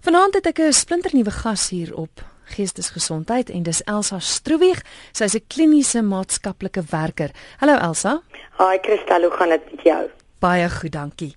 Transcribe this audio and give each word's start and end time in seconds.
Vanaand 0.00 0.34
het 0.34 0.46
ek 0.46 0.58
'n 0.58 0.72
splinternuwe 0.72 1.30
gas 1.30 1.68
hier 1.68 1.96
op 1.96 2.24
Geestesgesondheid 2.44 3.50
en 3.50 3.62
dis 3.62 3.82
Elsa 3.82 4.18
Stroewieg. 4.18 4.80
Sy 5.12 5.24
is 5.24 5.34
'n 5.34 5.44
kliniese 5.46 6.02
maatskaplike 6.02 6.82
werker. 6.90 7.30
Hallo 7.58 7.76
Elsa. 7.76 8.22
Hi 8.58 8.78
Christel, 8.82 9.20
hoe 9.22 9.30
gaan 9.30 9.48
dit 9.48 9.70
met 9.70 9.82
jou? 9.82 10.10
Baie 10.38 10.70
goed, 10.70 10.92
dankie. 10.92 11.34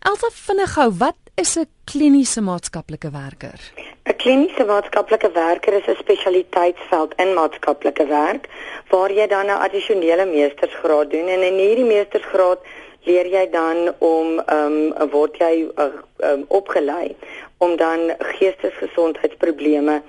Elsa, 0.00 0.28
vinnig 0.30 0.72
gou, 0.72 0.92
wat 0.98 1.16
is 1.34 1.56
'n 1.56 1.66
kliniese 1.84 2.40
maatskaplike 2.40 3.10
werker? 3.10 3.60
'n 4.04 4.16
Kliniese 4.16 4.64
maatskaplike 4.64 5.30
werker 5.32 5.72
is 5.72 5.86
'n 5.86 5.96
spesialiteitsveld 5.98 7.14
in 7.16 7.34
maatskaplike 7.34 8.06
werk 8.06 8.48
waar 8.88 9.12
jy 9.12 9.26
dan 9.26 9.46
'n 9.46 9.62
addisionele 9.66 10.24
meestersgraad 10.24 11.10
doen 11.10 11.28
en 11.28 11.42
in 11.42 11.54
hierdie 11.54 11.84
meestersgraad 11.84 12.58
leer 13.04 13.26
jy 13.26 13.46
dan 13.50 13.94
om 13.98 14.38
ehm 14.38 14.76
um, 14.94 15.10
word 15.10 15.38
jy 15.42 15.66
uh, 15.76 15.90
um, 16.22 16.44
opgelei 16.48 17.16
om 17.62 17.76
dan 17.76 18.12
geestesgesondheidsprobleme 18.18 20.02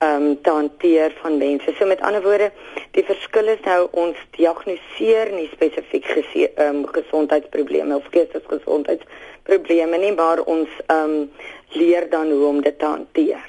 ehm 0.00 0.22
um, 0.24 0.40
te 0.42 0.50
hanteer 0.50 1.12
van 1.20 1.36
mense. 1.38 1.72
So 1.76 1.86
met 1.86 2.00
ander 2.00 2.22
woorde, 2.22 2.52
die 2.96 3.04
verskil 3.04 3.50
is 3.52 3.60
nou 3.64 3.88
ons 3.90 4.16
diagnoseer 4.36 5.32
nie 5.34 5.48
spesifiek 5.52 6.06
ehm 6.06 6.76
um, 6.76 6.86
gesondheidsprobleme 6.94 7.96
of 7.96 8.06
geestesgesondheidsprobleme 8.14 9.98
nie, 9.98 10.14
maar 10.14 10.40
ons 10.40 10.68
ehm 10.86 11.16
um, 11.18 11.30
leer 11.68 12.10
dan 12.10 12.30
hoe 12.30 12.46
om 12.46 12.62
dit 12.62 12.78
te 12.78 12.86
hanteer. 12.86 13.44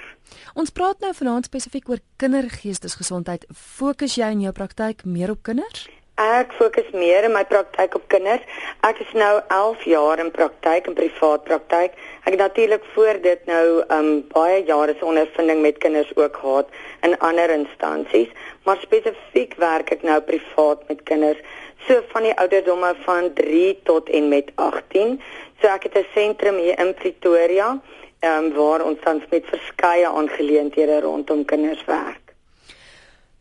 Ons 0.54 0.70
praat 0.76 1.00
nou 1.00 1.14
vanaand 1.16 1.46
spesifiek 1.48 1.90
oor 1.90 2.04
kindergeestesgesondheid. 2.20 3.46
Fokus 3.56 4.18
jy 4.20 4.34
in 4.36 4.42
jou 4.44 4.52
praktyk 4.52 5.06
meer 5.06 5.32
op 5.32 5.44
kinders? 5.48 5.88
Ek 6.22 6.52
fokus 6.54 6.90
meer 6.94 7.24
in 7.24 7.32
my 7.34 7.46
praktyk 7.48 7.96
op 7.96 8.04
kinders. 8.12 8.44
Ek 8.86 9.00
is 9.00 9.14
nou 9.18 9.40
11 9.48 9.86
jaar 9.90 10.20
in 10.20 10.32
praktyk 10.36 10.90
in 10.92 10.98
privaat 10.98 11.48
praktyk. 11.48 11.96
Ek 12.22 12.36
het 12.36 12.40
natuurlik 12.40 12.84
voor 12.94 13.18
dit 13.22 13.46
nou 13.46 13.84
um 13.90 14.10
baie 14.30 14.64
jare 14.64 14.94
se 14.98 15.06
ondervinding 15.06 15.62
met 15.62 15.78
kinders 15.78 16.12
ook 16.16 16.38
gehad 16.38 16.70
in 17.02 17.18
ander 17.18 17.50
instansies, 17.50 18.30
maar 18.64 18.78
spesifiek 18.78 19.56
werk 19.58 19.90
ek 19.90 20.06
nou 20.06 20.20
privaat 20.22 20.86
met 20.88 21.02
kinders 21.04 21.42
so 21.88 21.98
van 22.14 22.30
die 22.30 22.36
ouderdomme 22.38 22.94
van 23.08 23.34
3 23.34 23.80
tot 23.90 24.10
en 24.10 24.30
met 24.30 24.52
18. 24.56 25.18
So 25.62 25.68
ek 25.68 25.90
het 25.90 25.98
'n 25.98 26.08
sentrum 26.14 26.58
hier 26.62 26.80
in 26.80 26.94
Pretoria, 26.94 27.80
um 28.22 28.54
waar 28.54 28.86
ons 28.86 29.00
tans 29.04 29.24
met 29.30 29.46
verskeie 29.46 30.08
aangeleenthede 30.08 31.02
rondom 31.02 31.46
kinders 31.46 31.86
werk. 31.86 32.21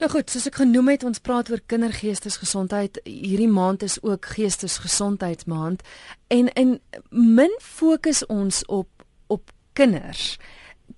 Nou 0.01 0.09
goed, 0.09 0.31
soos 0.33 0.47
ek 0.49 0.63
genoem 0.63 0.87
het, 0.95 1.03
ons 1.05 1.21
praat 1.21 1.51
oor 1.53 1.61
kindergeestesgesondheid. 1.69 3.03
Hierdie 3.05 3.51
maand 3.53 3.83
is 3.85 3.99
ook 4.01 4.31
geestesgesondheidsmaand 4.33 5.83
en 6.33 6.49
en 6.63 6.71
min 7.13 7.53
fokus 7.61 8.23
ons 8.27 8.63
op 8.65 8.89
op 9.29 9.53
kinders. 9.77 10.39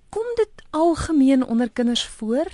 Kom 0.09 0.29
dit 0.39 0.63
algemeen 0.71 1.43
onder 1.43 1.71
kinders 1.71 2.05
voor? 2.15 2.47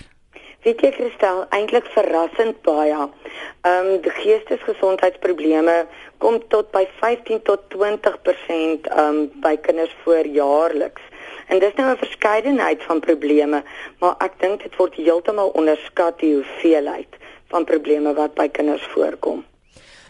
Weet 0.66 0.82
jy 0.82 0.92
Christel, 0.98 1.46
eintlik 1.54 1.86
verrassend 1.94 2.58
baie. 2.66 2.98
Ehm 2.98 3.94
um, 3.94 4.02
die 4.02 4.16
geestesgesondheidsprobleme 4.18 5.78
kom 6.18 6.42
tot 6.50 6.74
by 6.74 6.88
15 6.98 7.46
tot 7.46 7.70
20% 7.78 8.90
ehm 8.90 9.06
um, 9.06 9.22
by 9.46 9.54
kinders 9.70 9.94
voor 10.02 10.26
jaarliks. 10.26 11.09
En 11.50 11.60
dis 11.60 11.74
nou 11.76 11.92
'n 11.92 11.98
verskeidenheid 11.98 12.84
van 12.84 13.00
probleme, 13.00 13.64
maar 14.00 14.16
ek 14.18 14.34
dink 14.40 14.62
dit 14.64 14.76
word 14.76 14.96
heeltemal 14.96 15.50
onderskat 15.50 16.20
die 16.20 16.34
hoeveelheid 16.34 17.16
van 17.48 17.64
probleme 17.66 18.14
wat 18.14 18.34
by 18.34 18.48
kinders 18.50 18.86
voorkom. 18.94 19.46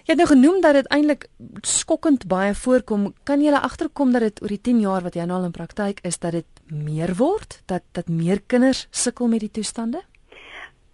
Jy 0.03 0.15
het 0.15 0.17
nou 0.17 0.27
genoem 0.27 0.61
dat 0.61 0.73
dit 0.73 0.87
eintlik 0.87 1.27
skokkend 1.61 2.27
baie 2.27 2.53
voorkom. 2.55 3.13
Kan 3.23 3.41
jy 3.41 3.51
agterkom 3.53 4.11
dat 4.11 4.21
dit 4.21 4.41
oor 4.41 4.47
die 4.47 4.61
10 4.61 4.79
jaar 4.79 5.01
wat 5.01 5.13
jy 5.13 5.23
nou 5.23 5.37
al 5.39 5.45
in 5.45 5.51
praktyk 5.51 5.99
is 6.01 6.17
dat 6.17 6.31
dit 6.31 6.45
meer 6.65 7.15
word, 7.15 7.61
dat 7.65 7.83
dat 7.91 8.07
meer 8.07 8.41
kinders 8.41 8.87
sukkel 8.89 9.27
met 9.27 9.39
die 9.39 9.51
toestande? 9.51 10.01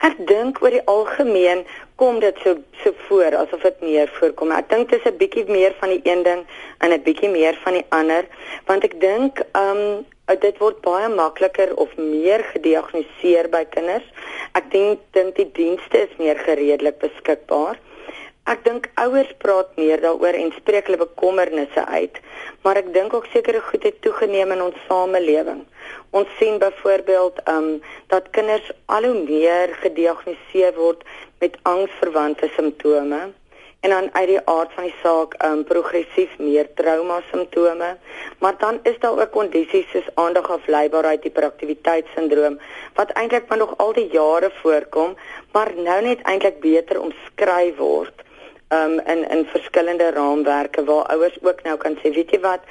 Ek 0.03 0.17
dink 0.27 0.59
oor 0.61 0.73
die 0.75 0.83
algemeen 0.91 1.63
kom 1.95 2.19
dit 2.19 2.35
so 2.43 2.57
so 2.83 2.91
voor 3.07 3.35
asof 3.39 3.61
dit 3.63 3.81
meer 3.81 4.09
voorkom. 4.17 4.51
Ek 4.51 4.67
dink 4.69 4.89
dit 4.89 4.99
is 4.99 5.11
'n 5.11 5.17
bietjie 5.17 5.45
meer 5.47 5.75
van 5.79 5.89
die 5.89 6.01
een 6.03 6.23
ding 6.23 6.45
en 6.79 6.91
'n 6.91 7.03
bietjie 7.03 7.29
meer 7.29 7.55
van 7.63 7.73
die 7.73 7.85
ander, 7.89 8.25
want 8.65 8.83
ek 8.83 8.99
dink 8.99 9.39
ehm 9.53 9.77
um, 9.77 10.05
dit 10.39 10.57
word 10.57 10.81
baie 10.81 11.07
makliker 11.09 11.75
of 11.77 11.95
meer 11.97 12.43
gediagnoseer 12.53 13.49
by 13.49 13.63
kinders. 13.69 14.07
Ek 14.53 14.71
dink 14.71 14.99
dink 15.11 15.35
die 15.35 15.51
dienste 15.51 15.97
is 16.07 16.17
meer 16.17 16.37
gereedelik 16.37 16.97
beskikbaar. 16.99 17.79
Ek 18.45 18.63
dink 18.63 18.91
ouers 19.01 19.31
praat 19.41 19.71
meer 19.77 20.01
daaroor 20.01 20.35
en 20.37 20.51
spreek 20.53 20.85
hulle 20.85 21.01
bekommernisse 21.01 21.85
uit, 21.85 22.19
maar 22.61 22.77
ek 22.77 22.93
dink 22.93 23.13
ook 23.13 23.25
sekere 23.33 23.61
goed 23.61 23.83
het 23.83 24.01
toegeneem 24.01 24.51
in 24.51 24.61
ons 24.61 24.75
samelewing. 24.87 25.63
Ons 26.15 26.27
sien 26.39 26.57
byvoorbeeld 26.59 27.39
um 27.51 27.65
dat 28.07 28.29
kinders 28.35 28.67
al 28.85 29.03
hoe 29.03 29.23
meer 29.27 29.73
gediagnoseer 29.81 30.77
word 30.77 31.01
met 31.43 31.57
angsverwante 31.71 32.47
simptome 32.55 33.19
en 33.79 33.93
dan 33.93 34.07
uit 34.13 34.29
die 34.29 34.39
aard 34.53 34.71
van 34.77 34.87
die 34.87 34.95
saak 35.01 35.35
um 35.47 35.65
progressief 35.71 36.37
meer 36.39 36.69
trauma 36.79 37.17
simptome 37.31 37.89
maar 38.39 38.55
dan 38.63 38.79
is 38.91 38.95
daar 39.03 39.19
ook 39.19 39.33
kondisies 39.35 39.91
soos 39.91 40.07
aandagafleibaarheid 40.23 41.27
hiperaktiwiteitssindroom 41.27 42.55
wat 43.01 43.11
eintlik 43.19 43.51
maar 43.51 43.63
nog 43.65 43.75
al 43.87 43.93
die 43.99 44.07
jare 44.15 44.53
voorkom 44.61 45.17
maar 45.51 45.73
nou 45.89 45.99
net 46.07 46.23
eintlik 46.31 46.63
beter 46.63 47.01
omskryf 47.01 47.75
word 47.83 48.25
um 48.79 48.99
in 48.99 49.27
in 49.35 49.45
verskillende 49.51 50.09
raamwerke 50.21 50.87
waar 50.87 51.11
ouers 51.17 51.37
ook 51.41 51.63
nou 51.67 51.77
kan 51.77 51.99
sê, 51.99 52.15
weet 52.15 52.31
jy 52.31 52.39
wat, 52.47 52.63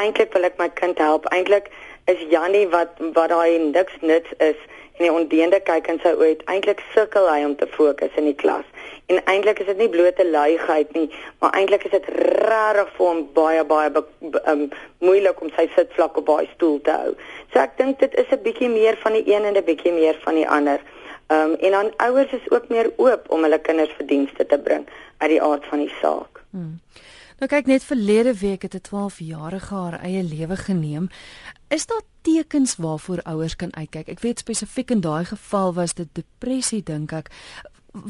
eintlik 0.00 0.32
wil 0.34 0.46
ek 0.48 0.58
my 0.60 0.68
kind 0.80 0.98
help. 1.02 1.26
Eintlik 1.34 1.70
is 2.12 2.26
Jannie 2.30 2.66
wat 2.74 3.00
wat 3.16 3.32
daai 3.32 3.58
niks 3.58 3.96
nuts 4.00 4.32
is 4.38 4.58
en 5.00 5.06
die 5.06 5.12
ondeende 5.12 5.60
kyk 5.64 5.88
in 5.88 5.98
sy 6.02 6.12
oë, 6.12 6.42
eintlik 6.52 6.82
sukkel 6.92 7.28
hy 7.30 7.40
om 7.46 7.54
te 7.56 7.68
fokus 7.72 8.16
in 8.20 8.26
die 8.28 8.36
klas. 8.36 8.66
En 9.08 9.22
eintlik 9.32 9.62
is 9.62 9.70
dit 9.70 9.78
nie 9.80 9.88
blote 9.88 10.26
luiheid 10.26 10.92
nie, 10.94 11.06
maar 11.40 11.56
eintlik 11.56 11.86
is 11.88 11.94
dit 11.94 12.08
regtig 12.44 12.92
vir 12.96 13.06
hom 13.06 13.22
baie 13.34 13.64
baie 13.64 14.04
um, 14.52 14.66
moeilik 15.00 15.40
om 15.40 15.52
sy 15.56 15.66
sitvlak 15.76 16.20
op 16.20 16.28
daai 16.28 16.50
stoel 16.52 16.78
te 16.84 16.94
hou. 16.94 17.14
So 17.52 17.62
ek 17.64 17.78
dink 17.80 17.98
dit 18.04 18.14
is 18.20 18.28
'n 18.30 18.42
bietjie 18.44 18.68
meer 18.68 19.00
van 19.04 19.16
die 19.16 19.24
een 19.32 19.48
en 19.48 19.56
'n 19.56 19.64
bietjie 19.64 19.92
meer 19.92 20.20
van 20.26 20.34
die 20.34 20.48
ander. 20.48 20.80
Um, 21.30 21.54
en 21.54 21.70
dan 21.70 21.92
ouers 21.96 22.32
is 22.32 22.50
ook 22.50 22.68
meer 22.68 22.92
oop 22.96 23.30
om 23.30 23.42
hulle 23.42 23.58
kinders 23.58 23.92
vir 23.96 24.06
dienste 24.06 24.46
te 24.46 24.58
bring 24.58 24.86
uit 25.18 25.30
die 25.30 25.42
aard 25.42 25.64
van 25.70 25.78
die 25.78 25.92
saak. 26.00 26.42
Hmm. 26.50 26.80
Nou 27.40 27.48
kyk 27.48 27.70
net 27.70 27.84
verlede 27.88 28.34
week 28.36 28.62
het 28.62 28.74
'n 28.74 28.84
12-jarige 28.88 29.74
haar 29.74 30.00
eie 30.00 30.22
lewe 30.22 30.56
geneem. 30.56 31.08
Is 31.68 31.86
daar 31.86 32.02
tekens 32.22 32.76
waarvoor 32.76 33.22
ouers 33.22 33.56
kan 33.56 33.76
uitkyk? 33.76 34.08
Ek 34.08 34.20
weet 34.20 34.38
spesifiek 34.38 34.90
in 34.90 35.00
daai 35.00 35.24
geval 35.24 35.74
was 35.74 35.94
dit 35.94 36.08
depressie 36.12 36.82
dink 36.82 37.12
ek. 37.12 37.30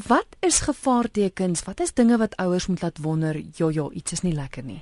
Wat 0.07 0.27
is 0.39 0.59
gevaartekens? 0.59 1.63
Wat 1.63 1.79
is 1.79 1.93
dinge 1.93 2.17
wat 2.17 2.35
ouers 2.35 2.67
moet 2.67 2.81
laat 2.81 2.97
wonder, 3.01 3.41
ja 3.55 3.69
ja, 3.69 3.89
iets 3.91 4.11
is 4.11 4.21
nie 4.21 4.33
lekker 4.33 4.63
nie. 4.63 4.81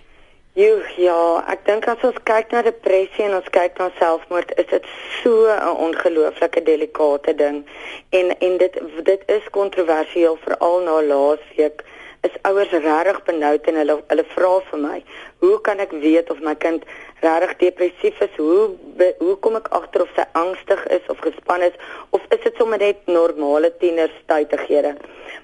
Jo, 0.54 0.81
ja, 0.98 1.44
ek 1.48 1.66
dink 1.66 1.86
as 1.88 2.02
ons 2.04 2.18
kyk 2.24 2.52
na 2.52 2.62
depressie 2.62 3.24
en 3.24 3.36
ons 3.36 3.50
kyk 3.50 3.78
na 3.78 3.92
selfmoord, 4.00 4.52
is 4.58 4.66
dit 4.66 4.86
so 5.22 5.46
'n 5.46 5.78
ongelooflike 5.78 6.64
delikate 6.64 7.36
ding. 7.36 7.66
En 8.10 8.38
en 8.40 8.58
dit 8.58 8.81
dit 9.04 9.22
is 9.28 9.50
kontroversieel 9.50 10.38
veral 10.42 10.80
na 10.80 11.02
laasweek 11.04 11.86
is 12.28 12.35
ouers 12.44 12.72
regtig 12.72 13.19
benoud 13.28 13.68
en 13.72 13.78
hulle 13.80 13.96
hulle 14.12 14.25
vra 14.34 14.52
vir 14.69 14.81
my, 14.84 14.97
hoe 15.44 15.57
kan 15.68 15.80
ek 15.80 15.94
weet 16.03 16.31
of 16.34 16.41
my 16.44 16.56
kind 16.66 16.84
regtig 17.24 17.53
depressief 17.63 18.19
is? 18.25 18.34
Hoe 18.38 18.69
be, 19.00 19.13
hoe 19.19 19.35
kom 19.44 19.56
ek 19.59 19.69
agter 19.80 20.03
of 20.03 20.12
sy 20.18 20.25
angstig 20.40 20.84
is 20.96 21.06
of 21.13 21.22
gespanne 21.24 21.69
is 21.72 21.78
of 22.16 22.25
is 22.35 22.44
dit 22.44 22.59
sommer 22.59 22.81
net 22.84 23.07
normale 23.07 23.72
tienerstuitighede? 23.84 24.97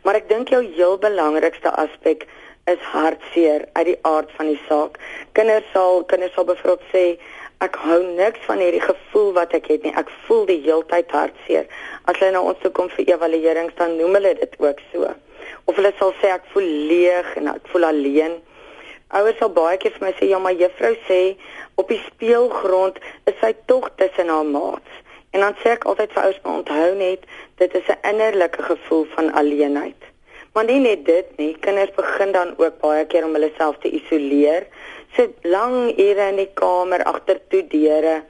Maar 0.04 0.20
ek 0.22 0.28
dink 0.30 0.52
jou 0.52 0.62
heel 0.76 1.00
belangrikste 1.02 1.72
aspek 1.82 2.28
is 2.72 2.82
hartseer 2.92 3.68
uit 3.78 3.88
die 3.94 4.00
aard 4.10 4.32
van 4.36 4.52
die 4.52 4.60
saak. 4.68 5.00
Kinders 5.38 5.68
sal 5.74 6.04
kinders 6.12 6.34
sal 6.36 6.48
bevrot 6.50 6.84
sê 6.92 7.06
ek 7.64 7.78
hou 7.86 8.02
niks 8.18 8.42
van 8.50 8.60
hierdie 8.60 8.84
gevoel 8.84 9.32
wat 9.38 9.56
ek 9.56 9.70
het 9.72 9.86
nie. 9.88 9.94
Ek 9.96 10.12
voel 10.26 10.44
die 10.50 10.60
heeltyd 10.66 11.14
hartseer. 11.16 11.70
As 12.04 12.20
hulle 12.20 12.36
na 12.36 12.44
ons 12.44 12.60
toe 12.64 12.74
kom 12.76 12.92
vir 12.98 13.14
evaluerings 13.16 13.78
dan 13.80 13.96
noem 14.02 14.20
hulle 14.20 14.36
dit 14.42 14.60
ook 14.60 14.84
so. 14.92 15.14
Of 15.66 15.76
hulle 15.80 15.94
sal 16.00 16.14
sê 16.22 16.32
ek 16.34 16.50
voel 16.54 16.68
leeg 16.90 17.32
en 17.42 17.48
ek 17.56 17.70
voel 17.72 17.90
alleen. 17.90 18.36
Ouers 19.18 19.38
sal 19.40 19.52
baie 19.54 19.78
keer 19.82 19.94
vir 19.96 20.08
my 20.08 20.14
sê 20.18 20.30
ja, 20.30 20.40
maar 20.42 20.58
juffrou 20.58 20.94
sê 21.08 21.22
op 21.82 21.90
die 21.90 22.02
speelgrond 22.08 23.00
is 23.30 23.38
sy 23.42 23.54
tog 23.70 23.90
tussen 24.02 24.30
haar 24.34 24.48
maats. 24.50 25.02
En 25.34 25.44
dan 25.44 25.56
sê 25.62 25.74
ek 25.76 25.88
altyd 25.90 26.14
vir 26.16 26.28
ouers 26.28 26.42
maar 26.44 26.60
onthou 26.62 26.92
net 27.00 27.26
dit 27.62 27.80
is 27.80 27.90
'n 27.94 28.02
innerlike 28.12 28.62
gevoel 28.72 29.06
van 29.16 29.34
alleenheid. 29.42 30.12
Maar 30.54 30.66
nie 30.66 30.80
net 30.80 31.06
dit 31.06 31.38
nie, 31.38 31.58
kinders 31.60 31.92
begin 31.96 32.32
dan 32.32 32.54
ook 32.58 32.80
baie 32.80 33.06
keer 33.06 33.26
om 33.26 33.34
hulle 33.36 33.52
self 33.58 33.76
te 33.84 33.90
isoleer. 33.92 34.68
Sit 35.16 35.34
lang 35.44 35.92
ure 36.00 36.28
in 36.32 36.40
die 36.40 36.52
kamer 36.54 37.04
agter 37.04 37.42
toe 37.50 37.64
deure. 37.68 38.22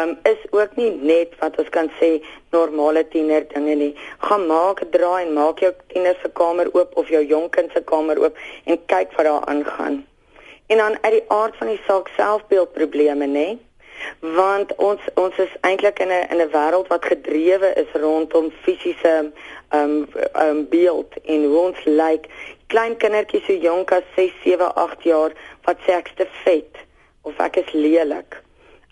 Um 0.00 0.18
is 0.22 0.42
ook 0.50 0.76
nie 0.76 0.90
net 0.90 1.34
wat 1.40 1.58
ons 1.58 1.68
kan 1.68 1.90
sê 2.00 2.22
normale 2.50 3.02
tiener 3.08 3.44
dinge 3.48 3.74
nie. 3.74 3.94
Gaan 4.18 4.46
maak 4.46 4.80
'n 4.82 4.90
draai 4.90 5.26
en 5.26 5.34
maak 5.40 5.60
jou 5.60 5.72
tiener 5.92 6.16
se 6.22 6.30
kamer 6.40 6.68
oop 6.72 6.96
of 6.96 7.08
jou 7.08 7.24
jonk 7.26 7.52
kind 7.52 7.70
se 7.72 7.82
kamer 7.84 8.18
oop 8.18 8.36
en 8.64 8.86
kyk 8.86 9.12
wat 9.16 9.26
daar 9.26 9.44
aangaan. 9.44 10.06
En 10.66 10.76
dan 10.78 10.96
uit 11.02 11.12
die 11.12 11.28
aard 11.28 11.56
van 11.56 11.66
die 11.66 11.80
saak 11.86 12.08
selfbeeldprobleme, 12.16 13.26
nê? 13.26 13.58
want 14.20 14.74
ons 14.76 15.00
ons 15.14 15.38
is 15.44 15.52
eintlik 15.68 15.98
in 16.04 16.12
'n 16.12 16.26
in 16.32 16.40
'n 16.40 16.52
wêreld 16.54 16.88
wat 16.92 17.04
gedrewe 17.04 17.70
is 17.82 17.90
rondom 18.04 18.50
fisiese 18.62 19.32
um 19.78 20.08
um 20.44 20.68
beeld 20.68 21.12
en 21.24 21.44
hoe 21.44 21.58
ons 21.58 21.84
lyk 21.84 22.02
like, 22.02 22.28
klein 22.66 22.96
kindertjies 22.96 23.44
so 23.46 23.52
jonk 23.52 23.92
as 23.92 24.06
6 24.16 24.32
7 24.44 24.74
8 24.74 25.02
jaar 25.02 25.32
wat 25.64 25.78
sê 25.86 25.92
ek's 26.00 26.14
te 26.14 26.26
vet 26.44 26.74
of 27.22 27.38
ek 27.38 27.56
is 27.56 27.72
lelik 27.72 28.42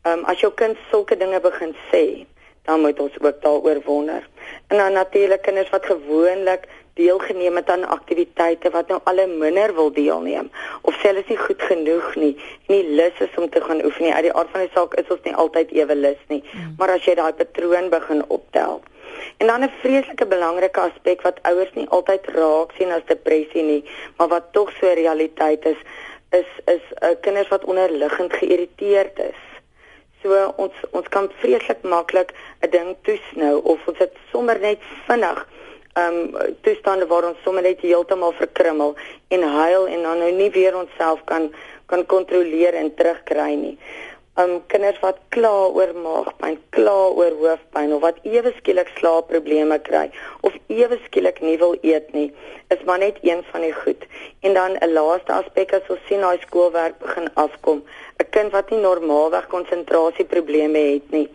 um 0.02 0.24
as 0.24 0.40
jou 0.40 0.52
kind 0.56 0.76
sulke 0.90 1.16
dinge 1.16 1.40
begin 1.40 1.74
sê 1.90 2.26
dan 2.64 2.80
moet 2.80 3.00
ons 3.00 3.16
ook 3.20 3.42
daaroor 3.42 3.80
wonder. 3.84 4.28
En 4.66 4.76
dan 4.76 4.92
natuurlik 4.92 5.42
kinders 5.42 5.70
wat 5.70 5.86
gewoonlik 5.86 6.68
deelgeneem 6.94 7.56
het 7.56 7.70
aan 7.70 7.88
aktiwiteite 7.88 8.70
wat 8.70 8.88
nou 8.88 9.00
al 9.04 9.26
minder 9.26 9.74
wil 9.74 9.92
deelneem 9.92 10.50
of 10.82 10.94
sê 10.94 11.10
hulle 11.10 11.24
is 11.24 11.32
nie 11.32 11.38
goed 11.40 11.62
genoeg 11.62 12.14
nie 12.14 12.34
nie 12.68 12.82
lus 13.00 13.22
is 13.26 13.36
om 13.36 13.48
te 13.50 13.60
gaan 13.64 13.84
oefen 13.84 14.04
nie. 14.04 14.14
Uit 14.14 14.28
die 14.28 14.34
aard 14.34 14.52
van 14.52 14.66
die 14.66 14.72
saak 14.74 14.94
is 15.00 15.10
ons 15.16 15.24
nie 15.24 15.34
altyd 15.34 15.72
ewe 15.80 15.96
lus 15.96 16.22
nie 16.28 16.42
mm. 16.42 16.74
maar 16.78 16.94
as 16.96 17.04
jy 17.08 17.16
daai 17.20 17.32
patroon 17.32 17.90
begin 17.90 18.24
optel. 18.28 18.80
En 19.38 19.46
dan 19.46 19.64
'n 19.64 19.72
vreeslike 19.80 20.26
belangrike 20.26 20.80
aspek 20.80 21.22
wat 21.22 21.42
ouers 21.42 21.72
nie 21.74 21.88
altyd 21.88 22.26
raak 22.36 22.76
sien 22.78 22.92
as 22.92 23.06
depressie 23.06 23.62
nie 23.62 23.84
maar 24.16 24.28
wat 24.28 24.52
tog 24.52 24.72
so 24.80 24.92
realiteit 25.02 25.64
is 25.64 25.80
is 26.30 26.50
is 26.66 26.84
uh, 27.02 27.14
kinders 27.20 27.48
wat 27.48 27.64
onderliggend 27.64 28.32
geïrriteerd 28.32 29.18
is 29.18 29.49
so 30.22 30.52
ons 30.56 30.72
ons 30.90 31.08
kan 31.08 31.30
vreeslik 31.40 31.82
maklik 31.82 32.34
'n 32.62 32.70
ding 32.70 32.96
toesnou 33.02 33.60
of 33.64 33.88
ons 33.88 33.98
dit 33.98 34.12
sommer 34.32 34.58
net 34.60 34.78
vinnig 35.06 35.46
um 35.96 36.36
toestande 36.62 37.06
waar 37.06 37.24
ons 37.24 37.42
sommer 37.44 37.62
net 37.62 37.80
heeltemal 37.80 38.32
verkrummel 38.32 38.94
en 39.28 39.42
huil 39.42 39.86
en 39.86 40.02
dan 40.02 40.18
nou 40.18 40.32
nie 40.32 40.50
weer 40.50 40.76
onsself 40.76 41.24
kan 41.24 41.50
kan 41.86 42.06
kontroleer 42.06 42.74
en 42.74 42.94
terugkry 42.94 43.54
nie. 43.54 43.78
Um 44.38 44.62
kinders 44.66 45.00
wat 45.02 45.18
kla 45.28 45.68
oor 45.74 45.90
maagpyn, 45.94 46.58
kla 46.70 47.10
oor 47.10 47.34
hoofpyn 47.40 47.92
of 47.92 48.00
wat 48.02 48.18
ewe 48.22 48.52
skielik 48.58 48.88
slaapprobleme 48.98 49.78
kry 49.82 50.10
of 50.46 50.54
ewe 50.68 50.98
skielik 51.06 51.40
nie 51.42 51.56
wil 51.58 51.74
eet 51.82 52.12
nie, 52.14 52.30
is 52.70 52.84
maar 52.86 52.98
net 52.98 53.18
een 53.22 53.42
van 53.50 53.60
die 53.66 53.74
goed. 53.74 54.06
En 54.40 54.54
dan 54.54 54.78
'n 54.78 54.92
laaste 54.92 55.32
aspek 55.32 55.74
as 55.74 55.90
ons 55.90 56.06
sien 56.06 56.20
daai 56.20 56.38
skoolwerk 56.46 56.98
begin 56.98 57.28
afkom, 57.34 57.82
'n 58.22 58.30
kind 58.30 58.52
wat 58.52 58.70
nie 58.70 58.80
normaalweg 58.80 59.46
konsentrasieprobleme 59.46 60.78
het 60.78 61.10
nie 61.10 61.28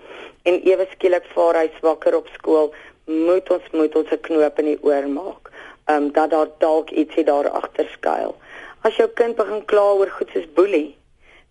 en 0.46 0.62
ewe 0.64 0.86
skielik 0.92 1.26
vaar 1.34 1.58
hy 1.60 1.70
swakker 1.78 2.16
op 2.16 2.28
skool 2.38 2.74
moet 3.06 3.50
ons 3.54 3.72
moet 3.72 3.96
ons 3.96 4.12
'n 4.12 4.22
knoop 4.28 4.60
in 4.60 4.66
die 4.66 4.82
oor 4.82 5.08
maak. 5.08 5.52
Um, 5.92 6.12
dat 6.12 6.30
daar 6.30 6.50
dalk 6.58 6.90
ietsie 6.90 7.24
daar 7.24 7.50
agter 7.50 7.88
skuil. 7.94 8.36
As 8.82 8.96
jou 8.96 9.10
kind 9.10 9.36
begin 9.36 9.66
kla 9.66 9.94
oor 9.94 10.10
goed 10.10 10.30
soos 10.34 10.48
boelie 10.54 10.96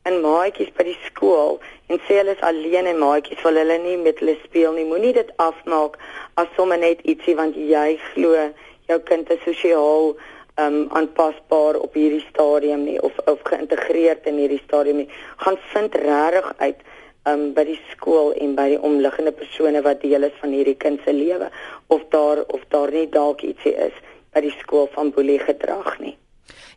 en 0.09 0.21
maatjies 0.25 0.71
by 0.77 0.87
die 0.91 0.99
skool 1.07 1.59
en 1.89 2.01
sê 2.07 2.21
hulle 2.21 2.37
is 2.37 2.45
alleen 2.51 2.87
en 2.91 3.01
maatjies 3.01 3.43
wil 3.47 3.61
hulle 3.61 3.79
nie 3.83 3.97
met 4.01 4.21
hulle 4.23 4.37
speel 4.45 4.77
nie, 4.77 4.87
moenie 4.89 5.15
dit 5.17 5.33
afmaak 5.43 5.99
as 6.41 6.51
sommer 6.57 6.81
net 6.81 7.03
ietsie 7.09 7.37
want 7.41 7.57
jy 7.57 7.89
glo 8.13 8.49
jou 8.89 8.99
kind 9.09 9.31
is 9.33 9.45
sosiaal 9.45 10.13
um, 10.61 10.89
aanpasbaar 10.91 11.79
op 11.81 11.95
hierdie 11.99 12.25
stadium 12.29 12.85
nie 12.89 12.99
of 13.03 13.17
of 13.31 13.41
geïntegreerd 13.49 14.27
in 14.31 14.41
hierdie 14.43 14.63
stadium 14.65 15.03
nie. 15.03 15.09
Gaan 15.37 15.59
vind 15.73 15.95
regtig 15.95 16.51
uit 16.59 16.83
um, 17.31 17.47
by 17.57 17.65
die 17.71 17.79
skool 17.93 18.35
en 18.41 18.57
by 18.59 18.69
die 18.75 18.81
omliggende 18.81 19.33
persone 19.33 19.83
wat 19.87 20.03
deel 20.05 20.29
is 20.29 20.37
van 20.43 20.53
hierdie 20.57 20.79
kind 20.87 21.01
se 21.05 21.17
lewe 21.17 21.51
of 21.97 22.05
daar 22.15 22.45
of 22.47 22.67
daar 22.75 22.93
nie 22.93 23.09
dalk 23.09 23.47
ietsie 23.47 23.75
is 23.89 23.97
by 24.35 24.45
die 24.45 24.55
skool 24.61 24.91
van 24.95 25.15
boelie 25.15 25.41
gedrag 25.41 25.97
nie. 26.03 26.17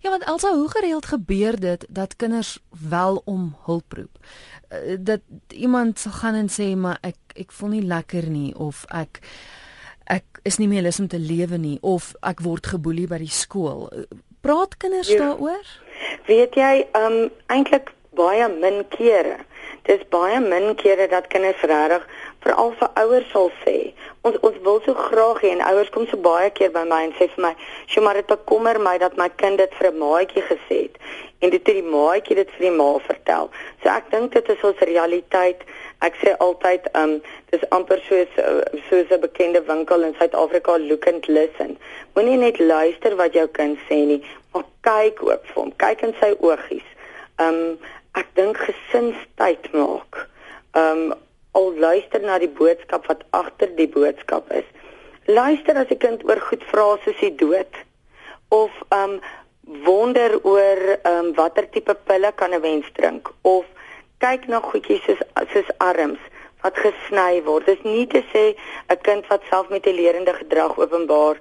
Ja, 0.01 0.09
want 0.09 0.25
alsa 0.25 0.53
hoe 0.53 0.69
gereeld 0.69 1.05
gebeur 1.05 1.59
dit 1.59 1.85
dat 1.89 2.15
kinders 2.15 2.59
wel 2.89 3.21
om 3.25 3.55
hulp 3.65 3.93
roep. 3.93 4.17
Uh, 4.69 4.95
dat 4.99 5.21
iemand 5.47 5.99
sal 5.99 6.11
gaan 6.11 6.35
en 6.35 6.49
sê 6.51 6.75
maar 6.75 6.97
ek 7.01 7.17
ek 7.35 7.51
voel 7.51 7.69
nie 7.69 7.85
lekker 7.85 8.29
nie 8.29 8.55
of 8.55 8.85
ek 8.87 9.21
ek 10.03 10.39
is 10.43 10.57
nie 10.57 10.67
meer 10.67 10.81
lus 10.81 10.99
om 10.99 11.07
te 11.07 11.19
lewe 11.19 11.57
nie 11.57 11.77
of 11.81 12.13
ek 12.21 12.41
word 12.41 12.67
geboelie 12.67 13.07
by 13.07 13.19
die 13.21 13.31
skool. 13.31 13.89
Praat 14.41 14.77
kinders 14.77 15.11
ja. 15.11 15.19
daaroor? 15.19 15.75
Weet 16.27 16.55
jy, 16.55 16.87
ehm 16.91 17.21
um, 17.23 17.29
eintlik 17.47 17.93
baie 18.17 18.47
min 18.49 18.83
kere 18.89 19.37
dis 19.87 20.03
baie 20.11 20.39
min 20.43 20.75
kere 20.75 21.07
dat 21.11 21.29
kinders 21.31 21.61
regtig 21.71 22.03
veral 22.47 22.73
vir 22.79 22.89
ouers 23.03 23.31
sal 23.35 23.51
sê 23.63 23.77
ons 24.27 24.39
ons 24.49 24.59
wil 24.67 24.81
so 24.85 24.97
graag 25.07 25.43
hê 25.43 25.53
en 25.53 25.63
ouers 25.69 25.93
kom 25.95 26.07
so 26.11 26.19
baie 26.27 26.49
keer 26.59 26.73
by 26.75 26.83
my 26.89 27.03
en 27.07 27.15
sê 27.19 27.29
vir 27.35 27.45
my 27.47 27.53
sjoe 27.93 28.03
maar 28.07 28.19
dit 28.19 28.33
bekommer 28.33 28.79
my 28.89 28.97
dat 29.03 29.17
my 29.21 29.29
kind 29.43 29.63
dit 29.63 29.79
vir 29.79 29.91
'n 29.91 29.99
maatjie 30.03 30.45
gesê 30.51 30.81
het 30.85 31.01
en 31.39 31.49
dit 31.49 31.67
het 31.67 31.75
die 31.75 31.83
maatjie 31.85 32.35
dit 32.39 32.53
vir 32.55 32.65
die 32.65 32.73
ma 32.77 32.87
vertel. 33.05 33.49
So 33.83 33.89
ek 33.93 34.09
dink 34.13 34.33
dit 34.33 34.49
is 34.49 34.63
ons 34.65 34.79
realiteit. 34.89 35.61
Ek 36.05 36.17
sê 36.21 36.33
altyd 36.43 36.87
um 36.97 37.17
dis 37.51 37.65
amper 37.77 38.01
soos 38.07 38.39
soos 38.89 39.11
'n 39.11 39.21
bekende 39.21 39.61
winkel 39.67 40.03
in 40.07 40.15
Suid-Afrika 40.17 40.77
look 40.77 41.07
and 41.07 41.27
listen. 41.27 41.77
Moenie 42.15 42.37
net 42.37 42.59
luister 42.59 43.15
wat 43.15 43.33
jou 43.33 43.47
kind 43.47 43.77
sê 43.89 44.01
nie 44.05 44.21
maar 44.53 44.65
kyk 44.81 45.21
ook 45.21 45.45
vir 45.45 45.61
hom 45.61 45.71
kyk 45.77 46.01
in 46.01 46.15
sy 46.19 46.33
oogies. 46.39 46.87
Um 47.39 47.77
ek 48.15 48.27
dink 48.33 48.57
gesinstyd 48.57 49.71
maak. 49.73 50.27
Um 50.73 51.13
al 51.57 51.73
luister 51.79 52.21
na 52.21 52.37
die 52.43 52.51
boodskap 52.59 53.07
wat 53.09 53.23
agter 53.39 53.73
die 53.79 53.89
boodskap 53.97 54.51
is. 54.59 54.67
Luister 55.25 55.77
as 55.81 55.91
'n 55.91 56.01
kind 56.05 56.23
oor 56.29 56.41
goed 56.49 56.63
vra 56.71 56.87
soos 57.03 57.19
die 57.19 57.35
dood 57.43 57.73
of 58.49 58.71
um 59.01 59.19
wonder 59.87 60.31
oor 60.43 60.79
um 61.11 61.33
watter 61.39 61.65
tipe 61.73 61.95
pille 62.07 62.31
kan 62.39 62.53
'n 62.53 62.61
mens 62.61 62.87
drink 62.99 63.31
of 63.41 63.65
kyk 64.23 64.47
na 64.47 64.59
goedjies 64.69 65.03
soos 65.05 65.21
soos 65.53 65.69
arms 65.89 66.21
wat 66.63 66.75
gesny 66.83 67.43
word. 67.43 67.65
Dis 67.65 67.83
nie 67.83 68.07
te 68.07 68.21
sê 68.33 68.45
'n 68.89 69.01
kind 69.07 69.27
wat 69.27 69.43
selfmutilerende 69.49 70.33
gedrag 70.33 70.77
openbaar 70.77 71.37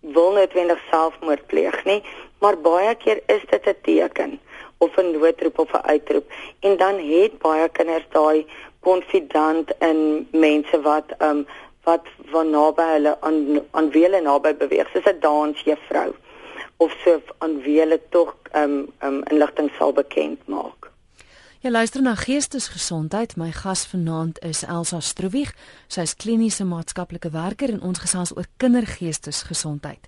wil 0.00 0.32
noodwendig 0.32 0.80
selfmoord 0.90 1.46
pleeg 1.46 1.84
nie, 1.84 2.02
maar 2.40 2.56
baie 2.56 2.94
keer 2.94 3.20
is 3.26 3.42
dit 3.50 3.66
'n 3.66 3.80
teken 3.82 4.40
of 4.78 4.96
'n 4.96 5.10
noodroep 5.12 5.58
of 5.58 5.72
'n 5.72 5.86
uitroep 5.92 6.26
en 6.60 6.76
dan 6.76 6.96
het 6.98 7.38
baie 7.38 7.68
kinders 7.68 8.08
daai 8.10 8.46
konfidant 8.80 9.72
in 9.90 10.28
mense 10.32 10.80
wat 10.80 11.14
um 11.28 11.46
wat 11.88 12.06
van 12.32 12.50
naby 12.50 12.86
hulle 12.94 13.16
aan 13.20 13.38
aan 13.70 13.90
wie 13.90 14.04
hulle 14.06 14.20
naby 14.20 14.54
beweeg 14.62 14.90
soos 14.92 15.08
'n 15.12 15.20
dansjuffrou 15.26 16.10
of 16.84 16.92
so 17.04 17.20
aan 17.38 17.54
wie 17.62 17.78
hulle 17.80 18.00
tog 18.16 18.34
um 18.62 18.74
um 19.06 19.22
inligting 19.30 19.70
sal 19.78 19.92
bekend 19.92 20.40
maak. 20.46 20.77
Jy 21.58 21.72
luister 21.74 22.02
na 22.06 22.12
Geestesgesondheid. 22.14 23.32
My 23.34 23.48
gas 23.50 23.80
vanaand 23.90 24.36
is 24.46 24.60
Elsa 24.62 25.00
Stroewig. 25.02 25.50
Sy 25.90 26.04
is 26.06 26.12
kliniese 26.14 26.62
maatskaplike 26.62 27.32
werker 27.34 27.72
en 27.74 27.80
ons 27.82 27.98
gesels 27.98 28.30
oor 28.36 28.46
kindergeestesgesondheid. 28.62 30.06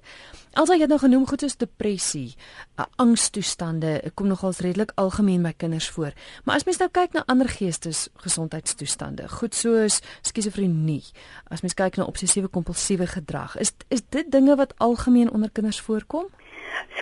Elsa 0.54 0.76
het 0.78 0.94
nou 0.94 1.00
genoem 1.02 1.26
goed 1.26 1.42
soos 1.42 1.58
depressie, 1.58 2.36
uh, 2.78 2.86
angstoestande, 3.02 3.96
kom 4.14 4.30
nogals 4.30 4.62
redelik 4.62 4.94
algemeen 4.94 5.42
by 5.42 5.50
kinders 5.58 5.90
voor. 5.90 6.14
Maar 6.46 6.62
as 6.62 6.68
mens 6.70 6.78
nou 6.78 6.90
kyk 6.94 7.18
na 7.18 7.26
ander 7.26 7.50
geestesgesondheidstoestande, 7.50 9.26
goed 9.40 9.58
soos 9.58 9.98
skizofrenie, 10.22 11.02
as 11.50 11.66
mens 11.66 11.74
kyk 11.74 11.98
na 11.98 12.06
obsessiewe 12.06 12.46
kompulsiewe 12.46 13.10
gedrag, 13.10 13.58
is 13.58 13.74
is 13.90 14.06
dit 14.14 14.30
dinge 14.30 14.54
wat 14.54 14.78
algemeen 14.78 15.34
onder 15.34 15.50
kinders 15.50 15.82
voorkom? 15.82 16.30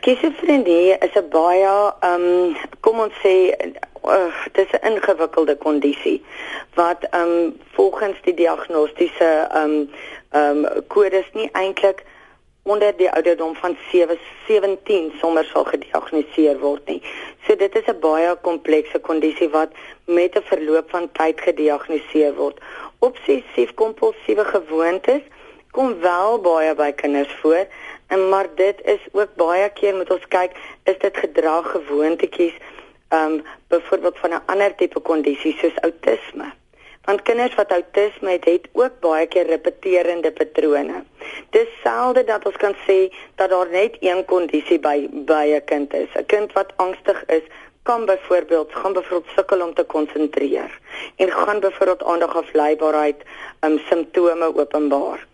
Skizofrenie 0.01 0.97
is 1.05 1.15
'n 1.15 1.29
baie 1.29 1.93
ehm 2.01 2.23
um, 2.23 2.57
kom 2.81 3.01
ons 3.01 3.15
sê 3.25 3.53
uh, 4.05 4.35
dit 4.53 4.67
is 4.67 4.81
'n 4.81 4.87
ingewikkelde 4.87 5.57
kondisie 5.57 6.25
wat 6.75 7.03
ehm 7.11 7.23
um, 7.23 7.61
volgens 7.73 8.17
die 8.23 8.35
diagnostiese 8.35 9.49
ehm 9.51 9.65
um, 9.65 9.91
ehm 10.31 10.65
um, 10.65 10.87
kodes 10.87 11.29
nie 11.33 11.49
eintlik 11.53 12.05
onder 12.63 12.97
die 12.97 13.11
ouderdom 13.11 13.55
van 13.55 13.77
7 13.91 14.19
17 14.47 15.13
sommer 15.21 15.45
sal 15.45 15.65
gediagnoseer 15.65 16.59
word 16.59 16.87
nie. 16.87 17.03
So 17.47 17.57
dit 17.57 17.77
is 17.77 17.87
'n 17.87 18.01
baie 18.01 18.37
komplekse 18.49 18.99
kondisie 18.99 19.49
wat 19.49 19.71
met 20.05 20.37
'n 20.37 20.49
verloop 20.51 20.91
van 20.91 21.09
tyd 21.13 21.41
gediagnoseer 21.41 22.35
word. 22.35 22.59
Obsessief 22.99 23.75
kompulsiewe 23.75 24.45
gewoontes 24.45 25.23
kom 25.71 26.01
wel 26.01 26.41
baie 26.41 26.75
by 26.75 26.93
kinders 26.93 27.33
voor. 27.41 27.67
En 28.07 28.29
maar 28.29 28.49
dit 28.55 28.81
is 28.85 29.01
ook 29.13 29.35
baie 29.35 29.69
keer 29.69 29.95
moet 29.95 30.11
ons 30.11 30.29
kyk, 30.29 30.53
is 30.85 30.99
dit 30.99 31.17
gedrag 31.17 31.71
gewoontetjies 31.71 32.57
um 33.09 33.43
byvoorbeeld 33.69 34.19
van 34.19 34.31
'n 34.31 34.43
ander 34.47 34.75
tipe 34.75 35.01
kondisie 35.01 35.57
soos 35.59 35.81
outisme. 35.81 36.53
Want 37.05 37.23
kinders 37.23 37.55
wat 37.55 37.73
outisme 37.73 38.31
het, 38.31 38.45
het 38.45 38.69
ook 38.73 39.01
baie 39.01 39.27
keer 39.27 39.47
repeterende 39.47 40.33
patrone. 40.33 41.05
Dis 41.51 41.69
selde 41.83 42.25
dat 42.25 42.47
ons 42.47 42.57
kan 42.57 42.75
sê 42.87 43.15
dat 43.35 43.51
daar 43.51 43.71
net 43.71 43.97
een 44.01 44.25
kondisie 44.25 44.79
by 44.79 45.09
by 45.11 45.47
'n 45.55 45.65
kind 45.65 45.95
is. 45.95 46.09
'n 46.15 46.27
Kind 46.27 46.53
wat 46.53 46.73
angstig 46.77 47.25
is, 47.27 47.43
kan 47.83 48.05
byvoorbeeld 48.05 48.75
gaan 48.75 48.93
byvoorbeeld 48.93 49.35
sukkel 49.37 49.61
om 49.67 49.75
te 49.75 49.85
konsentreer 49.85 50.79
en 51.17 51.31
gaan 51.33 51.61
byvoorbeeld 51.61 52.05
aandag 52.05 52.37
afleibaarheid 52.37 53.23
um 53.61 53.79
simptome 53.89 54.57
openbaar 54.57 55.28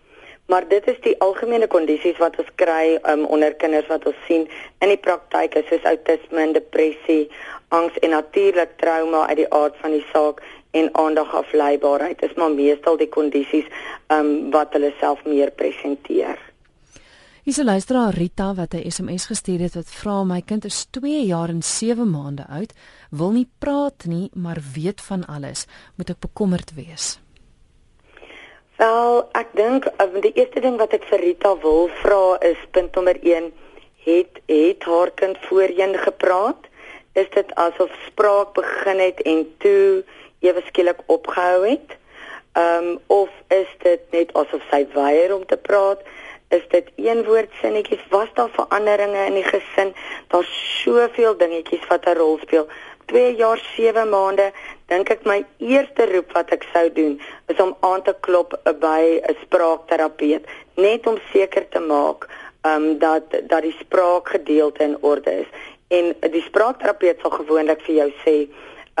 maar 0.45 0.67
dit 0.67 0.87
is 0.87 0.99
die 1.01 1.15
algemene 1.25 1.67
kondisies 1.67 2.17
wat 2.21 2.37
ons 2.41 2.49
kry 2.61 2.97
um, 3.09 3.25
onder 3.25 3.53
kinders 3.61 3.87
wat 3.87 4.05
ons 4.05 4.19
sien 4.27 4.47
in 4.79 4.91
die 4.93 5.01
praktyk 5.01 5.57
soos 5.69 5.87
outisme, 5.89 6.51
depressie, 6.53 7.29
angs 7.73 7.97
en 8.05 8.13
natuurlik 8.13 8.77
trauma 8.81 9.25
uit 9.27 9.41
die 9.43 9.51
aard 9.53 9.77
van 9.81 9.95
die 9.97 10.05
saak 10.13 10.43
en 10.75 10.89
aandagafleibaarheid 10.93 12.21
is 12.27 12.35
maar 12.37 12.51
meestal 12.51 12.97
die 12.97 13.09
kondisies 13.09 13.67
um, 14.13 14.51
wat 14.51 14.75
hulle 14.75 14.91
self 14.99 15.23
meer 15.25 15.51
presenteer. 15.51 16.37
Hier's 17.45 17.61
'n 17.61 17.65
luisteraar 17.65 18.13
Rita 18.13 18.53
wat 18.53 18.73
'n 18.73 18.89
SMS 18.91 19.25
gestuur 19.25 19.59
het 19.59 19.75
wat 19.75 19.89
vra 19.89 20.23
my 20.23 20.41
kind 20.41 20.65
is 20.65 20.85
2 20.89 21.25
jaar 21.25 21.49
en 21.49 21.61
7 21.63 22.09
maande 22.09 22.45
oud, 22.49 22.73
wil 23.09 23.31
nie 23.31 23.49
praat 23.59 24.05
nie, 24.05 24.29
maar 24.33 24.57
weet 24.73 25.01
van 25.01 25.25
alles. 25.25 25.65
Moet 25.95 26.09
ek 26.09 26.19
bekommerd 26.19 26.73
wees? 26.73 27.24
Wel, 28.75 29.21
ek 29.39 29.53
dink 29.55 29.85
um, 30.03 30.17
die 30.19 30.33
eerste 30.35 30.59
ding 30.59 30.75
wat 30.81 30.91
ek 30.97 31.05
vir 31.07 31.21
Rita 31.23 31.53
wil 31.63 31.87
vra 32.01 32.35
is 32.43 32.59
punt 32.75 32.97
nommer 32.97 33.15
1, 33.21 33.51
het 34.03 34.41
het 34.51 34.83
haar 34.83 35.11
kind 35.21 35.39
voorheen 35.47 35.95
gepraat? 36.01 36.67
Is 37.15 37.29
dit 37.35 37.53
asof 37.55 37.93
spraak 38.09 38.51
begin 38.57 38.99
het 38.99 39.21
en 39.23 39.45
toe 39.63 40.03
ewe 40.43 40.63
skielik 40.67 40.99
opgehou 41.07 41.63
het? 41.63 41.95
Ehm 42.59 42.91
um, 42.91 42.99
of 43.07 43.31
is 43.55 43.71
dit 43.83 44.03
net 44.11 44.35
asof 44.35 44.63
sy 44.71 44.83
weier 44.93 45.35
om 45.35 45.47
te 45.47 45.57
praat? 45.57 46.03
is 46.47 46.61
dit 46.69 46.89
een 46.95 47.23
woord 47.25 47.51
sinnetjies 47.61 48.03
was 48.09 48.27
daar 48.33 48.49
veranderinge 48.53 49.25
in 49.25 49.37
die 49.39 49.47
gesin 49.47 49.93
daar's 50.33 50.51
soveel 50.83 51.37
dingetjies 51.37 51.87
wat 51.89 52.05
'n 52.05 52.17
rol 52.19 52.37
speel 52.41 52.67
2 53.05 53.35
jaar 53.35 53.61
7 53.75 54.09
maande 54.09 54.51
dink 54.91 55.09
ek 55.09 55.25
my 55.25 55.39
eerste 55.57 56.07
roep 56.13 56.33
wat 56.37 56.51
ek 56.55 56.65
sou 56.73 56.89
doen 56.97 57.15
is 57.53 57.61
om 57.61 57.75
aan 57.89 58.03
te 58.07 58.13
klop 58.27 58.53
by 58.81 59.21
'n 59.21 59.37
spraakterapeut 59.43 60.45
net 60.77 61.07
om 61.07 61.17
seker 61.33 61.65
te 61.69 61.79
maak 61.79 62.29
um, 62.65 62.99
dat 62.99 63.31
dat 63.49 63.61
die 63.61 63.75
spraakgedeelte 63.79 64.83
in 64.83 64.97
orde 65.01 65.33
is 65.45 65.49
en 65.87 66.13
die 66.31 66.45
spraakterapeut 66.49 67.19
sal 67.21 67.31
gewoonlik 67.39 67.81
vir 67.87 67.95
jou 68.01 68.11
sê 68.25 68.37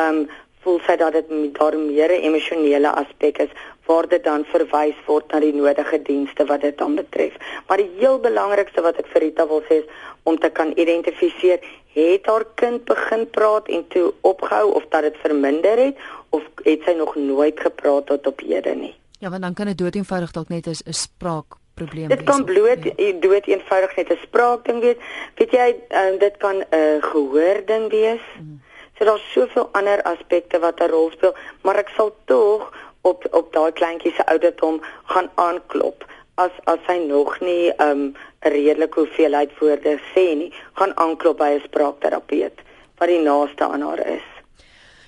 um, 0.01 0.25
voel 0.65 0.79
sy 0.87 0.95
dat 0.97 1.13
dit 1.13 1.29
daar 1.59 1.77
meer 1.77 2.11
'n 2.11 2.25
emosionele 2.29 2.91
aspek 3.03 3.37
is 3.45 3.53
waar 3.85 4.07
dit 4.07 4.23
dan 4.23 4.45
verwys 4.45 4.97
word 5.05 5.31
na 5.31 5.39
die 5.39 5.53
nodige 5.53 6.01
dienste 6.01 6.45
wat 6.45 6.61
dit 6.61 6.77
dan 6.77 6.95
betref. 6.95 7.33
Maar 7.67 7.77
die 7.77 7.91
heel 7.99 8.19
belangrikste 8.19 8.81
wat 8.81 8.97
ek 8.97 9.07
vir 9.13 9.21
Rita 9.21 9.47
wil 9.47 9.61
sê 9.69 9.81
is 9.83 9.89
om 10.23 10.39
te 10.39 10.49
kan 10.49 10.73
identifiseer 10.75 11.59
het 11.95 12.25
haar 12.25 12.45
kind 12.55 12.83
begin 12.83 13.29
praat 13.29 13.67
en 13.67 13.87
toe 13.87 14.13
opgehou 14.21 14.73
of 14.73 14.83
dat 14.89 15.01
dit 15.01 15.17
verminder 15.23 15.77
het 15.77 15.97
of 16.29 16.43
het 16.63 16.81
sy 16.83 16.91
nog 16.97 17.15
nooit 17.15 17.59
gepraat 17.59 18.05
tot 18.05 18.27
op 18.27 18.39
hede 18.39 18.75
nie. 18.75 18.95
Ja, 19.19 19.29
want 19.29 19.41
dan 19.41 19.53
kan 19.53 19.65
dit 19.65 19.77
dood 19.77 19.95
eenvoudig 19.95 20.31
dalk 20.31 20.49
net 20.49 20.67
'n 20.67 20.93
spraak 20.93 21.45
probleem 21.73 22.07
wees. 22.07 22.17
Dit 22.17 22.27
kan 22.27 22.43
bloot 22.43 22.83
ja. 22.83 23.11
dood 23.19 23.45
eenvoudig 23.47 23.95
net 23.95 24.09
'n 24.09 24.19
spraak 24.21 24.65
ding 24.65 24.79
wees. 24.79 24.95
Weet 25.35 25.51
jy, 25.51 25.75
uh, 25.89 26.19
dit 26.19 26.37
kan 26.37 26.55
'n 26.55 26.65
uh, 26.75 27.03
gehoor 27.03 27.61
ding 27.65 27.89
wees. 27.89 28.25
Hmm. 28.37 28.61
So 28.97 29.05
daar's 29.05 29.31
soveel 29.31 29.69
ander 29.71 30.01
aspekte 30.03 30.59
wat 30.59 30.79
'n 30.79 30.89
rol 30.89 31.11
speel, 31.11 31.35
maar 31.61 31.75
ek 31.75 31.89
sal 31.95 32.15
tog 32.25 32.73
op 33.01 33.27
op 33.31 33.53
daai 33.53 33.71
kleintjie 33.71 34.13
se 34.13 34.25
ouderdom 34.25 34.81
gaan 35.03 35.29
aanklop 35.35 36.05
as 36.35 36.51
as 36.63 36.79
hy 36.87 36.97
nog 37.07 37.39
nie 37.39 37.71
'n 37.71 37.81
um, 37.81 38.15
redelike 38.39 38.99
hoeveelheid 38.99 39.59
woorde 39.59 39.99
sê 40.13 40.35
nie, 40.35 40.53
gaan 40.73 40.97
aanklop 40.97 41.37
by 41.37 41.51
'n 41.55 41.65
spraakterapeut 41.67 42.57
wat 42.97 43.07
die 43.07 43.19
naaste 43.19 43.63
aan 43.63 43.81
haar 43.81 44.07
is. 44.07 44.35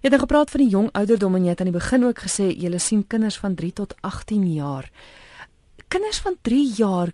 Jy 0.04 0.10
het 0.12 0.20
gepraat 0.20 0.50
van 0.52 0.60
die 0.60 0.68
jong 0.68 0.90
ouderdom 1.00 1.36
en 1.38 1.46
jy 1.46 1.54
het 1.54 1.62
aan 1.64 1.70
die 1.70 1.78
begin 1.80 2.04
ook 2.04 2.18
gesê 2.26 2.50
jy 2.60 2.80
sien 2.84 3.06
kinders 3.08 3.38
van 3.40 3.54
3 3.56 3.70
tot 3.74 3.94
18 4.04 4.42
jaar. 4.52 4.90
Kinders 5.88 6.20
van 6.20 6.36
3 6.42 6.74
jaar 6.76 7.14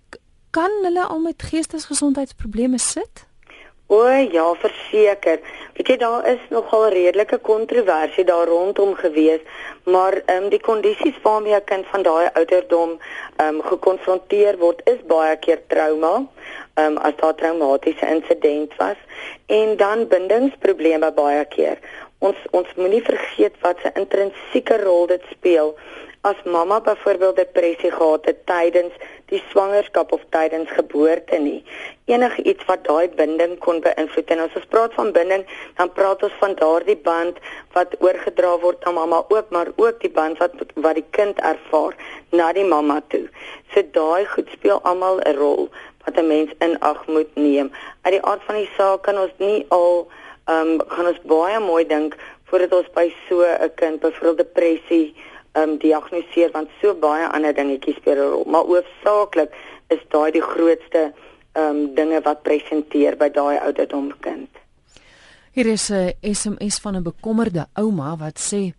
kan 0.50 0.74
hulle 0.82 1.04
al 1.06 1.20
met 1.22 1.46
geestesgesondheidsprobleme 1.52 2.80
sit? 2.82 3.28
O 3.94 4.02
ja, 4.10 4.48
verseker. 4.58 5.38
Weet 5.78 5.88
jy 5.88 5.98
daar 6.02 6.26
is 6.34 6.42
nogal 6.50 6.88
redelike 6.90 7.38
kontroversie 7.38 8.26
daar 8.26 8.50
rondom 8.50 8.96
gewees, 8.96 9.46
maar 9.86 10.18
ehm 10.26 10.44
um, 10.44 10.50
die 10.50 10.62
kondisies 10.62 11.22
waarmee 11.22 11.54
'n 11.56 11.70
kind 11.70 11.86
van 11.94 12.02
daai 12.02 12.30
ouderdom 12.34 12.98
ehm 12.98 13.56
um, 13.56 13.62
gekonfronteer 13.62 14.58
word 14.58 14.82
is 14.86 15.02
baie 15.06 15.38
keer 15.38 15.62
trauma, 15.68 16.26
ehm 16.74 16.86
um, 16.86 16.98
as 16.98 17.14
daar 17.22 17.36
traumatiese 17.36 18.06
insident 18.18 18.76
was 18.78 18.98
en 19.46 19.78
dan 19.78 20.08
bindingsprobleme 20.08 21.12
baie 21.14 21.46
keer. 21.46 21.78
Ons 22.20 22.40
ons 22.52 22.72
moenie 22.76 23.04
vergeet 23.04 23.56
wat 23.64 23.78
'n 23.84 24.00
intrinsieke 24.02 24.78
rol 24.84 25.08
dit 25.08 25.24
speel 25.32 25.76
as 26.22 26.36
mamma 26.44 26.82
byvoorbeeld 26.82 27.36
depressie 27.36 27.92
gehad 27.92 28.26
het 28.26 28.46
tydens 28.46 28.94
die 29.32 29.44
swangerskap 29.50 30.12
of 30.12 30.22
tydens 30.30 30.70
geboorte 30.70 31.38
nie. 31.38 31.64
Enige 32.06 32.44
iets 32.44 32.66
wat 32.66 32.84
daai 32.84 33.10
binding 33.22 33.58
kon 33.64 33.80
beïnvloed 33.86 34.34
en 34.36 34.40
as 34.40 34.58
ons 34.60 34.68
praat 34.74 34.94
van 34.94 35.12
binding, 35.16 35.46
dan 35.78 35.92
praat 35.94 36.24
ons 36.28 36.36
van 36.42 36.56
daardie 36.60 36.98
band 37.08 37.40
wat 37.78 37.96
oorgedra 38.00 38.58
word 38.66 38.84
aan 38.84 38.98
mamma 39.00 39.24
ook, 39.28 39.50
maar 39.50 39.72
ook 39.76 40.02
die 40.02 40.12
band 40.12 40.38
wat 40.44 40.52
wat 40.76 41.00
die 41.00 41.08
kind 41.16 41.40
ervaar 41.40 41.96
na 42.32 42.52
die 42.54 42.68
mamma 42.68 43.02
toe. 43.08 43.28
So 43.74 43.86
daai 43.96 44.26
goed 44.26 44.50
speel 44.58 44.82
almal 44.84 45.22
'n 45.24 45.38
rol 45.40 45.70
wat 46.06 46.18
'n 46.18 46.28
mens 46.28 46.52
in 46.60 46.80
ag 46.80 47.08
moet 47.08 47.36
neem. 47.36 47.72
Uit 48.02 48.14
die 48.14 48.26
aard 48.26 48.44
van 48.44 48.56
die 48.56 48.72
saak 48.78 49.02
kan 49.04 49.18
ons 49.18 49.36
nie 49.38 49.66
al 49.70 50.08
ehm 50.50 50.70
um, 50.76 50.82
gaan 50.88 51.08
ons 51.12 51.22
baie 51.30 51.60
mooi 51.60 51.84
dink 51.88 52.16
voordat 52.50 52.74
ons 52.74 52.90
by 52.96 53.08
so 53.28 53.44
'n 53.46 53.72
kind 53.76 54.00
byvoorbeeld 54.00 54.38
depressie 54.38 55.16
um, 55.54 55.78
diagnoseer 55.78 56.52
want 56.52 56.70
so 56.82 56.94
baie 56.94 57.28
ander 57.28 57.54
dingetjies 57.54 57.96
speel 57.96 58.18
'n 58.18 58.30
rol, 58.32 58.46
maar 58.46 58.66
hoofsaaklik 58.72 59.52
is 59.88 60.02
daai 60.10 60.32
die 60.32 60.48
grootste 60.54 61.12
ehm 61.54 61.76
um, 61.76 61.96
dinge 61.96 62.22
wat 62.22 62.42
presenteer 62.42 63.18
by 63.18 63.30
daai 63.30 63.58
ouderdom 63.58 64.14
kind. 64.20 64.50
Hier 65.52 65.66
is 65.66 65.90
'n 65.90 66.14
SMS 66.22 66.80
van 66.80 66.96
'n 66.96 67.04
bekommerde 67.04 67.68
ouma 67.74 68.16
wat 68.18 68.38
sê 68.40 68.74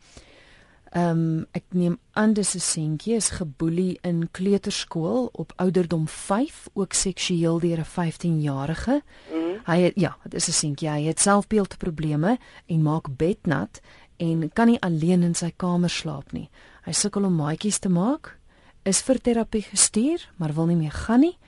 ehm 0.90 1.10
um, 1.10 1.46
ek 1.52 1.64
neem 1.70 1.98
aan 2.12 2.32
dis 2.32 2.54
'n 2.54 2.58
seentjie 2.58 3.14
is 3.14 3.28
geboelie 3.30 3.98
in 4.02 4.28
kleuterskool 4.30 5.28
op 5.32 5.52
ouderdom 5.56 6.08
5 6.08 6.68
ook 6.72 6.92
seksueel 6.92 7.58
deur 7.58 7.78
'n 7.78 7.84
15-jarige. 7.84 9.02
Mm. 9.32 9.60
Hy 9.66 9.78
het, 9.80 9.92
ja, 9.94 10.16
dit 10.22 10.34
is 10.34 10.48
'n 10.48 10.52
seentjie. 10.52 10.88
Hy 10.88 11.02
het 11.02 11.20
selfbeeldprobleme 11.20 12.38
en 12.66 12.82
maak 12.82 13.06
bednat 13.16 13.80
en 14.16 14.50
kan 14.52 14.66
nie 14.66 14.80
alleen 14.80 15.22
in 15.22 15.34
sy 15.34 15.52
kamer 15.56 15.90
slaap 15.90 16.32
nie. 16.32 16.50
Hy 16.84 16.92
sukkel 16.92 17.24
om 17.24 17.34
maatjies 17.34 17.78
te 17.78 17.88
maak, 17.88 18.38
is 18.82 19.02
vir 19.02 19.20
terapie 19.20 19.62
gestuur, 19.62 20.28
maar 20.36 20.54
wil 20.54 20.66
nie 20.66 20.76
meer 20.76 20.96
gaan 21.06 21.20
nie. 21.20 21.38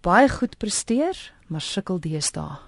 Baie 0.00 0.28
goed 0.28 0.58
presteer, 0.58 1.32
maar 1.46 1.60
sukkel 1.60 2.00
deesdae. 2.00 2.58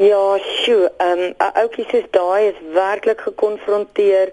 Ja, 0.00 0.38
sjoe, 0.40 0.92
ehm 0.96 1.18
um, 1.18 1.34
ouetjie 1.36 1.84
soos 1.90 2.08
daai 2.10 2.48
is 2.48 2.60
werklik 2.72 3.20
gekonfronteer 3.20 4.32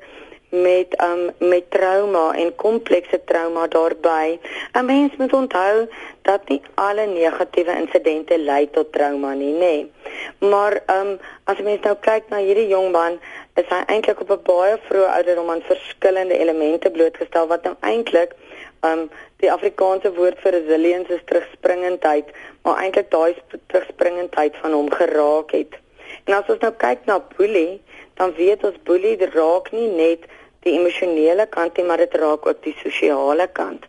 met 0.49 1.01
um 1.03 1.49
met 1.49 1.71
trauma 1.71 2.33
en 2.35 2.55
komplekse 2.55 3.21
trauma 3.25 3.67
daarbey. 3.67 4.39
'n 4.73 4.85
Mens 4.85 5.15
moet 5.17 5.33
onthou 5.33 5.87
dat 6.21 6.47
nie 6.47 6.61
alle 6.73 7.05
negatiewe 7.05 7.75
insidente 7.75 8.39
lei 8.39 8.69
tot 8.69 8.91
trauma 8.91 9.33
nie, 9.33 9.53
nê. 9.53 9.59
Nee. 9.59 9.91
Maar 10.39 10.81
um 10.99 11.19
as 11.43 11.57
jy 11.57 11.63
mens 11.63 11.81
nou 11.81 11.95
kyk 12.01 12.29
na 12.29 12.37
hierdie 12.37 12.67
jong 12.67 12.91
man, 12.91 13.19
is 13.55 13.65
hy 13.69 13.81
eintlik 13.85 14.21
op 14.21 14.31
'n 14.31 14.43
baie 14.43 14.77
vroeë 14.87 15.13
ouderdom 15.17 15.49
aan 15.49 15.61
verskillende 15.61 16.37
elemente 16.37 16.89
blootgestel 16.89 17.47
wat 17.47 17.63
nou 17.63 17.75
eintlik 17.79 18.35
um 18.81 19.09
die 19.43 19.51
Afrikaanse 19.51 20.13
woord 20.13 20.39
vir 20.39 20.51
resilience 20.51 21.13
is 21.13 21.21
terugspringendheid, 21.25 22.25
maar 22.63 22.81
eintlik 22.83 23.11
daai 23.11 23.35
terugspringendheid 23.67 24.55
van 24.61 24.73
hom 24.73 24.91
geraak 24.91 25.51
het. 25.51 25.77
En 26.25 26.33
as 26.33 26.49
ons 26.49 26.59
nou 26.59 26.73
kyk 26.77 27.05
na 27.05 27.19
boelie, 27.37 27.81
dan 28.19 28.33
weet 28.35 28.63
ons 28.63 28.83
boelie 28.83 29.15
raak 29.33 29.71
nie 29.71 29.87
net 29.87 30.25
die 30.65 30.75
emosionele 30.79 31.45
kant 31.47 31.77
nie, 31.77 31.85
maar 31.85 32.01
dit 32.03 32.15
raak 32.21 32.45
ook 32.45 32.63
die 32.63 32.75
sosiale 32.83 33.47
kant. 33.59 33.85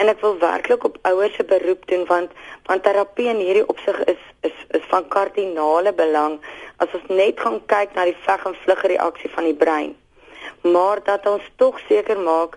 En 0.00 0.08
ek 0.10 0.22
wil 0.24 0.38
werklik 0.40 0.84
op 0.84 0.96
ouers 1.10 1.34
se 1.36 1.44
beroep 1.44 1.86
doen 1.90 2.04
want 2.08 2.32
want 2.68 2.82
terapie 2.82 3.28
in 3.32 3.42
hierdie 3.44 3.66
opsig 3.74 3.98
is 4.12 4.22
is 4.48 4.56
is 4.78 4.86
van 4.92 5.08
kardinale 5.14 5.92
belang 6.00 6.38
as 6.84 6.94
ons 6.98 7.10
net 7.20 7.40
gaan 7.44 7.60
kyk 7.72 7.94
na 7.94 8.06
die 8.08 8.16
veg 8.24 8.46
en 8.50 8.56
vlug 8.64 8.84
reaksie 8.94 9.30
van 9.34 9.48
die 9.50 9.58
brein. 9.64 9.92
Maar 10.62 11.04
dat 11.04 11.26
ons 11.26 11.44
tog 11.62 11.78
seker 11.88 12.18
maak 12.30 12.56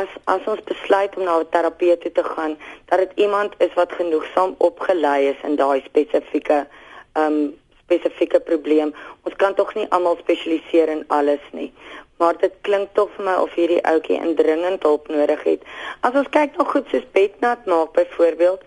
as 0.00 0.10
as 0.34 0.50
ons 0.52 0.66
besluit 0.72 1.16
om 1.16 1.24
na 1.24 1.38
'n 1.38 1.48
terapeut 1.54 2.00
toe 2.00 2.12
te 2.12 2.24
gaan, 2.24 2.58
dat 2.88 2.98
dit 2.98 3.12
iemand 3.24 3.54
is 3.58 3.74
wat 3.74 3.92
genoegsaam 4.00 4.54
opgelei 4.58 5.28
is 5.28 5.40
in 5.42 5.56
daai 5.56 5.80
spesifieke 5.86 6.66
ehm 7.12 7.32
um, 7.32 7.56
spesifieke 7.88 8.40
probleem. 8.40 8.90
Ons 9.24 9.36
kan 9.36 9.54
tog 9.54 9.74
nie 9.74 9.86
almal 9.88 10.16
spesialiseer 10.20 10.88
in 10.88 11.04
alles 11.08 11.44
nie 11.52 11.72
maar 12.18 12.38
dit 12.38 12.54
klink 12.60 12.88
tog 12.92 13.10
vir 13.16 13.24
my 13.24 13.34
of 13.34 13.54
hierdie 13.54 13.82
ouetjie 13.82 14.20
indringend 14.20 14.82
hulp 14.82 15.08
nodig 15.08 15.42
het. 15.42 15.62
As 16.00 16.14
ons 16.14 16.28
kyk 16.28 16.56
na 16.56 16.64
goed 16.64 16.86
soos 16.90 17.06
bednat 17.12 17.66
maak 17.66 17.92
byvoorbeeld, 17.92 18.60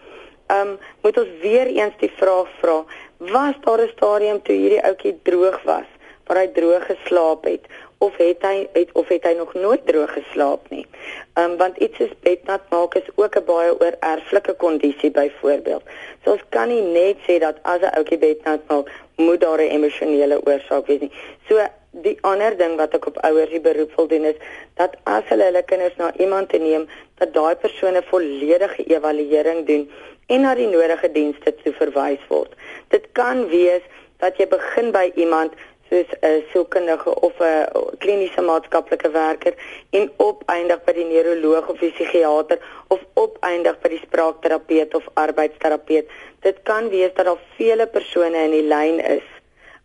ehm 0.48 0.68
um, 0.68 0.78
moet 1.02 1.18
ons 1.18 1.32
weer 1.42 1.68
eens 1.68 1.96
die 2.00 2.12
vraag 2.18 2.48
vra, 2.60 2.84
Was 3.22 3.54
daar 3.62 3.82
'n 3.82 3.92
stadium 3.96 4.42
toe 4.42 4.56
hierdie 4.56 4.84
ouetjie 4.84 5.20
droog 5.24 5.62
was, 5.64 5.90
waar 6.26 6.38
hy 6.38 6.48
droog 6.48 6.86
geslaap 6.86 7.44
het 7.46 7.66
of 7.98 8.18
het 8.18 8.42
hy 8.42 8.68
het 8.74 8.90
of 8.92 9.08
het 9.08 9.24
hy 9.24 9.34
nog 9.38 9.54
nooit 9.54 9.86
droog 9.86 10.14
geslaap 10.14 10.70
nie. 10.70 10.88
Ehm 11.34 11.52
um, 11.52 11.58
want 11.58 11.78
iets 11.78 11.98
soos 11.98 12.16
bednat 12.26 12.62
maak 12.70 12.96
is 12.96 13.10
ook 13.16 13.36
'n 13.36 13.46
baie 13.46 13.72
oor 13.82 13.96
erflike 14.00 14.54
kondisie 14.54 15.12
byvoorbeeld. 15.12 15.84
So 16.24 16.32
ons 16.32 16.44
kan 16.50 16.68
nie 16.68 16.82
net 16.82 17.18
sê 17.28 17.38
dat 17.40 17.58
as 17.62 17.82
'n 17.82 17.94
ouetjie 17.98 18.18
bednat 18.18 18.62
maak, 18.68 18.90
moet 19.16 19.42
daar 19.42 19.62
'n 19.62 19.74
emosionele 19.78 20.42
oorsaak 20.46 20.88
wees 20.88 21.00
nie. 21.00 21.12
So 21.48 21.62
die 21.92 22.18
ander 22.24 22.56
ding 22.58 22.78
wat 22.80 22.94
ek 22.96 23.08
op 23.10 23.18
ouers 23.28 23.52
die 23.52 23.60
beroep 23.64 23.92
wil 23.98 24.08
doen 24.08 24.26
is 24.30 24.38
dat 24.80 24.96
as 25.12 25.26
hulle 25.28 25.50
hulle 25.50 25.64
kinders 25.68 25.98
na 26.00 26.12
iemand 26.24 26.50
te 26.50 26.60
neem, 26.62 26.88
dat 27.20 27.34
daai 27.36 27.56
persone 27.56 28.02
volledige 28.08 28.86
evaluering 28.88 29.66
doen 29.68 29.90
en 30.32 30.46
na 30.48 30.54
die 30.56 30.70
nodige 30.72 31.12
dienste 31.12 31.52
toe 31.64 31.74
verwys 31.76 32.24
word. 32.30 32.56
Dit 32.96 33.12
kan 33.20 33.48
wees 33.52 33.84
dat 34.24 34.40
jy 34.40 34.48
begin 34.48 34.94
by 34.96 35.10
iemand 35.20 35.58
soos 35.92 36.08
'n 36.24 36.44
sielkundige 36.52 37.12
of 37.28 37.36
'n 37.40 37.68
kliniese 38.00 38.42
maatskaplike 38.42 39.12
werker 39.12 39.54
en 39.90 40.08
opeindig 40.18 40.80
by 40.86 40.94
die 40.94 41.10
neuroloog 41.12 41.68
of 41.70 41.80
die 41.80 41.92
psigiater 41.92 42.60
of 42.88 43.00
opeindig 43.14 43.76
by 43.82 43.90
die 43.90 44.04
spraakterapeut 44.06 44.96
of 44.96 45.10
arbeidsterapeut. 45.14 46.08
Dit 46.40 46.64
kan 46.64 46.90
wees 46.90 47.12
dat 47.14 47.26
daar 47.26 47.44
vele 47.58 47.88
persone 47.88 48.38
in 48.48 48.52
die 48.52 48.68
lyn 48.68 49.00
is 49.00 49.28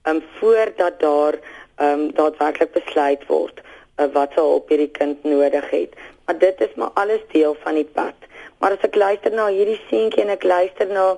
um 0.07 0.23
voordat 0.39 1.01
daar 1.01 1.35
um 1.79 2.13
daadwerklik 2.17 2.73
besluit 2.73 3.27
word 3.29 3.61
uh, 3.99 4.09
wat 4.13 4.33
sou 4.35 4.47
op 4.57 4.69
hierdie 4.69 4.91
kind 4.91 5.25
nodig 5.25 5.71
het. 5.71 5.97
Maar 6.27 6.39
dit 6.39 6.61
is 6.61 6.75
maar 6.75 6.91
alles 6.95 7.21
deel 7.33 7.57
van 7.63 7.75
die 7.75 7.89
pad. 7.99 8.15
Maar 8.59 8.77
as 8.77 8.85
ek 8.89 8.97
luister 8.97 9.33
na 9.33 9.49
hierdie 9.53 9.81
seentjie 9.89 10.25
en 10.25 10.33
ek 10.35 10.45
luister 10.45 10.89
na 10.91 11.15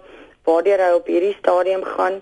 waardeur 0.49 0.81
hy 0.81 0.93
op 0.97 1.09
hierdie 1.11 1.35
stadium 1.39 1.85
gaan, 1.85 2.21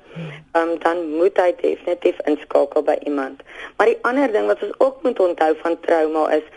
um, 0.58 0.72
dan 0.82 1.02
moet 1.14 1.38
hy 1.38 1.52
definitief 1.60 2.18
inskakel 2.30 2.84
by 2.86 2.96
iemand. 3.06 3.42
Maar 3.76 3.92
die 3.92 4.00
ander 4.08 4.32
ding 4.32 4.48
wat 4.50 4.62
ons 4.66 4.74
ook 4.82 5.02
moet 5.06 5.20
onthou 5.22 5.52
van 5.62 5.78
trauma 5.86 6.26
is, 6.34 6.48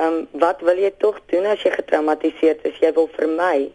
um, 0.00 0.24
wat 0.44 0.60
wil 0.66 0.78
jy 0.78 0.92
tog 1.00 1.20
doen 1.32 1.48
as 1.48 1.64
jy 1.64 1.72
getraumatiseerd 1.74 2.64
is? 2.68 2.78
Jy 2.82 2.92
wil 2.98 3.08
vermy. 3.16 3.70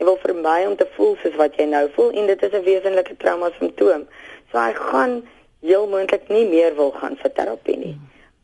Jy 0.00 0.08
wil 0.08 0.20
vermy 0.22 0.58
om 0.68 0.76
te 0.80 0.88
voel 0.96 1.16
soos 1.22 1.36
wat 1.40 1.56
jy 1.60 1.68
nou 1.72 1.86
voel 1.96 2.12
en 2.16 2.30
dit 2.32 2.42
is 2.48 2.56
'n 2.56 2.64
wesenlike 2.68 3.16
trauma 3.16 3.50
simptoom. 3.58 4.06
So 4.52 4.58
hy 4.58 4.72
gaan 4.74 5.22
heel 5.60 5.88
moontlik 5.88 6.28
nie 6.28 6.46
meer 6.48 6.74
wil 6.76 6.92
gaan 6.96 7.16
vir 7.20 7.32
terapie 7.32 7.76
nie. 7.76 7.96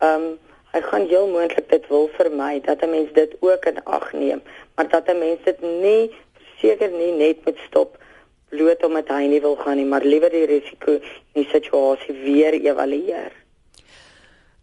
Um 0.04 0.36
hy 0.76 0.82
gaan 0.84 1.06
heel 1.08 1.28
moontlik 1.32 1.70
dit 1.70 1.86
wil 1.88 2.10
vermy 2.18 2.60
dat 2.60 2.82
'n 2.82 2.90
mens 2.90 3.12
dit 3.12 3.36
ook 3.40 3.64
in 3.64 3.84
ag 3.84 4.12
neem, 4.12 4.42
maar 4.74 4.88
dat 4.88 5.08
'n 5.08 5.18
mens 5.18 5.40
dit 5.44 5.60
nie 5.60 6.10
seker 6.60 6.90
nie 6.90 7.12
net 7.12 7.44
moet 7.44 7.58
stop 7.68 7.98
bloot 8.48 8.84
omdat 8.84 9.08
hy 9.08 9.26
nie 9.26 9.40
wil 9.40 9.56
gaan 9.56 9.76
nie, 9.76 9.84
maar 9.84 10.04
liewer 10.04 10.30
die 10.30 10.46
risiko 10.46 10.92
in 10.92 11.42
die 11.42 11.48
situasie 11.50 12.14
weer 12.14 12.52
evalueer. 12.52 13.32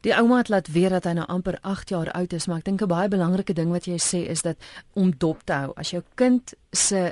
Die 0.01 0.13
ouma 0.13 0.37
het 0.37 0.49
laat 0.49 0.71
weet 0.71 0.89
dat 0.89 1.03
hy 1.03 1.11
nou 1.11 1.27
amper 1.27 1.57
8 1.61 1.89
jaar 1.89 2.11
oud 2.11 2.33
is, 2.33 2.47
maar 2.47 2.57
ek 2.57 2.65
dink 2.65 2.81
'n 2.81 2.87
baie 2.87 3.07
belangrike 3.07 3.53
ding 3.53 3.71
wat 3.71 3.85
jy 3.85 3.97
sê 3.97 4.29
is 4.29 4.41
dat 4.41 4.57
om 4.93 5.13
dop 5.17 5.43
te 5.43 5.53
hou 5.53 5.71
as 5.75 5.89
jou 5.89 6.03
kind 6.15 6.53
se 6.71 7.11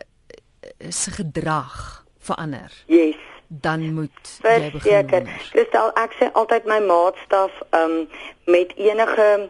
se 0.89 1.11
gedrag 1.11 2.05
verander. 2.19 2.71
Yes 2.87 3.30
dan 3.59 3.93
moet 3.93 4.39
jy 4.43 4.71
begin. 4.71 4.81
Seker. 4.81 5.23
Kristel, 5.51 5.91
ek 5.99 6.13
sê 6.15 6.29
altyd 6.39 6.67
my 6.69 6.79
maatstaf 6.85 7.51
um 7.75 8.07
met 8.47 8.71
enige 8.79 9.49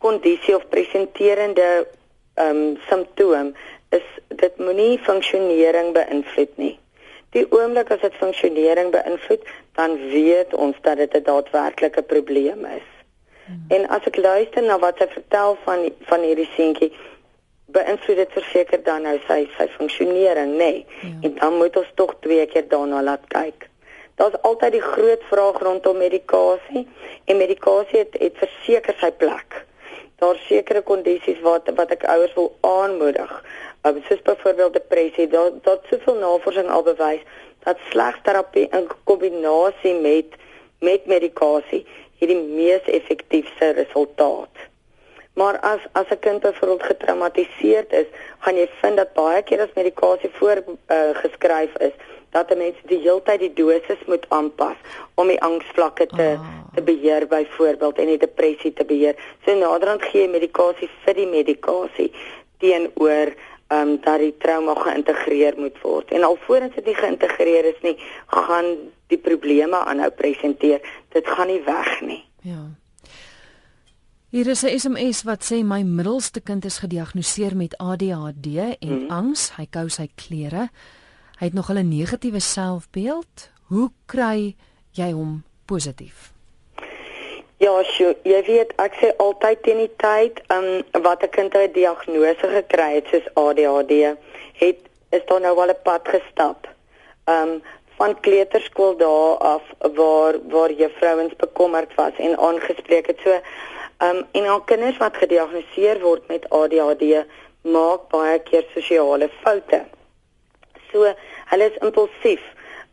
kondisie 0.00 0.56
of 0.56 0.64
presenterende 0.72 1.84
um 2.40 2.78
simptoom 2.88 3.52
is 3.92 4.06
dit 4.40 4.56
moenie 4.56 4.96
funksionering 5.04 5.92
beïnvloed 5.92 6.56
nie. 6.56 6.78
Die 7.36 7.44
oomblik 7.52 7.92
as 7.92 8.00
dit 8.00 8.16
funksionering 8.20 8.88
beïnvloed, 8.92 9.44
dan 9.76 9.98
weet 10.12 10.56
ons 10.56 10.76
dat 10.80 10.96
dit 10.96 11.12
'n 11.16 11.24
daadwerklike 11.28 12.02
probleem 12.02 12.64
is. 12.64 12.88
Hmm. 13.44 13.64
En 13.68 13.88
as 13.88 14.04
ek 14.08 14.16
luister 14.16 14.62
na 14.62 14.78
wat 14.78 14.96
sy 14.96 15.08
vertel 15.12 15.58
van 15.64 15.90
van 16.08 16.20
hierdie 16.20 16.48
seentjie, 16.56 16.92
beïnvloed 17.72 18.16
dit 18.22 18.32
verseker 18.38 18.82
dan 18.86 19.02
nou 19.08 19.16
sy 19.26 19.42
sy 19.56 19.66
funksionering, 19.76 20.56
nê? 20.56 20.56
Nee. 20.58 20.86
Ja. 21.02 21.12
En 21.28 21.34
dan 21.40 21.58
moet 21.60 21.76
ons 21.76 21.92
tog 21.94 22.14
twee 22.20 22.46
keer 22.46 22.68
daarna 22.68 23.02
laat 23.02 23.26
kyk. 23.32 23.68
Daar's 24.20 24.38
altyd 24.42 24.76
die 24.76 24.84
groot 24.84 25.22
vraag 25.30 25.58
rondom 25.64 25.96
medikasie 25.96 26.86
en 27.24 27.36
medikasie 27.36 28.04
het, 28.04 28.16
het 28.20 28.36
verseker 28.38 28.96
sy 29.00 29.10
plek. 29.10 29.62
Daar's 30.22 30.42
sekere 30.46 30.82
kondisies 30.86 31.40
wat 31.42 31.70
wat 31.76 31.94
ek 31.96 32.04
ouers 32.06 32.34
wil 32.38 32.52
aanmoedig 32.60 33.32
uh, 33.82 33.94
soos 34.08 34.22
byvoorbeeld 34.22 34.72
depressie, 34.72 35.28
daar 35.28 35.50
daar 35.62 35.78
soveel 35.90 36.18
navorsing 36.20 36.68
al 36.68 36.82
bewys 36.82 37.24
dat 37.64 37.78
slegterapie 37.90 38.68
in 38.70 38.88
kombinasie 39.04 39.94
met 39.94 40.38
met 40.80 41.06
medikasie 41.06 41.86
hierdie 42.18 42.42
mees 42.42 42.86
effektiewe 42.86 43.72
resultaat. 43.80 44.70
Maar 45.34 45.58
as 45.60 45.80
as 45.92 46.08
'n 46.08 46.18
kind 46.18 46.40
byvoorbeeld 46.40 46.82
getraumatiseerd 46.82 47.92
is, 47.92 48.06
gaan 48.38 48.56
jy 48.56 48.68
vind 48.80 48.96
dat 48.96 49.12
baie 49.12 49.42
keer 49.42 49.60
as 49.60 49.74
medikasie 49.74 50.30
voor 50.32 50.62
uh, 50.66 50.96
geskryf 51.12 51.76
is, 51.76 51.92
dat 52.30 52.50
'n 52.50 52.58
mens 52.58 52.76
die 52.84 52.98
heeltyd 52.98 53.40
die 53.40 53.52
dosis 53.52 54.02
moet 54.06 54.26
aanpas 54.28 54.76
om 55.14 55.26
die 55.26 55.42
angsvlakke 55.42 56.06
te 56.06 56.28
oh. 56.38 56.60
te 56.74 56.82
beheer 56.82 57.26
byvoorbeeld 57.26 57.98
en 57.98 58.06
die 58.06 58.18
depressie 58.18 58.72
te 58.72 58.84
beheer. 58.84 59.16
So 59.44 59.54
naderhand 59.54 60.02
gee 60.02 60.22
jy 60.22 60.28
medikasie 60.28 60.88
vir 61.04 61.14
die 61.14 61.26
medikasie 61.26 62.12
teenoor 62.58 63.32
ehm 63.72 63.88
um, 63.88 64.00
dat 64.00 64.18
die 64.18 64.36
trauma 64.38 64.74
geïntegreer 64.74 65.54
moet 65.56 65.80
word. 65.80 66.10
En 66.10 66.22
alvorens 66.22 66.74
dit 66.74 66.84
nie 66.84 66.94
geïntegreer 66.94 67.64
is 67.64 67.80
nie, 67.80 67.96
gaan 68.26 68.76
die 69.06 69.18
probleme 69.18 69.76
aanhou 69.76 70.10
presenteer. 70.10 70.80
Dit 71.08 71.28
gaan 71.28 71.46
nie 71.46 71.62
weg 71.64 72.00
nie. 72.00 72.24
Ja. 72.42 72.81
Hier 74.32 74.46
is 74.46 74.62
'n 74.64 74.78
SMS 74.78 75.22
wat 75.28 75.44
sê 75.44 75.56
my 75.62 75.82
middelste 75.82 76.40
kind 76.40 76.64
is 76.64 76.78
gediagnoseer 76.78 77.56
met 77.56 77.76
ADHD 77.76 78.46
en 78.80 78.88
hmm. 78.88 79.10
angs. 79.10 79.52
Hy 79.56 79.66
kou 79.70 79.88
sy 79.88 80.06
klere. 80.16 80.70
Hy 81.38 81.44
het 81.44 81.52
nog 81.52 81.68
'n 81.68 81.88
negatiewe 81.88 82.40
selfbeeld. 82.40 83.50
Hoe 83.68 83.90
kry 84.06 84.56
jy 84.90 85.10
hom 85.12 85.42
positief? 85.66 86.32
Ja, 87.56 87.82
sjo, 87.82 88.14
jy 88.22 88.42
weet 88.46 88.72
ek 88.76 88.94
sê 89.00 89.16
altyd 89.16 89.62
teen 89.62 89.76
die 89.84 89.96
tyd, 89.96 90.40
ehm 90.48 90.64
um, 90.64 91.02
wat 91.02 91.22
'n 91.22 91.28
kind 91.28 91.54
'n 91.54 91.72
diagnose 91.72 92.48
gekry 92.56 92.94
het 92.94 93.06
soos 93.12 93.28
ADHD, 93.34 94.16
het 94.64 94.78
is 95.10 95.24
daar 95.26 95.40
nou 95.40 95.58
al 95.60 95.68
'n 95.68 95.82
pad 95.84 96.08
gestap. 96.08 96.68
Ehm 97.24 97.48
um, 97.48 97.62
van 97.96 98.20
kleuterskool 98.20 98.96
daar 98.96 99.36
af 99.36 99.62
waar 99.78 100.34
waar 100.48 100.72
juffrouens 100.72 101.36
bekommerd 101.36 101.94
was 101.94 102.12
en 102.16 102.38
aangespreek 102.38 103.06
het. 103.06 103.18
So 103.24 103.40
um, 104.02 104.24
en 104.32 104.46
al 104.46 104.64
kinders 104.70 104.98
wat 105.02 105.16
gediagnoseer 105.16 106.00
word 106.02 106.26
met 106.32 106.48
ADHD 106.50 107.24
maak 107.62 108.08
baie 108.10 108.38
keer 108.48 108.66
sosiale 108.74 109.28
foute. 109.42 109.84
So 110.90 111.14
hulle 111.52 111.70
is 111.70 111.78
impulsief 111.80 112.42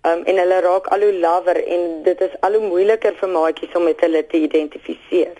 um, 0.06 0.24
en 0.24 0.38
hulle 0.42 0.62
raak 0.66 0.88
al 0.94 1.06
hoe 1.08 1.16
lawer 1.26 1.60
en 1.66 2.04
dit 2.06 2.22
is 2.28 2.38
al 2.46 2.58
hoe 2.58 2.68
moeiliker 2.68 3.18
vir 3.22 3.34
maatjies 3.34 3.76
om 3.76 3.88
met 3.90 4.02
hulle 4.06 4.24
te 4.32 4.44
identifiseer. 4.46 5.36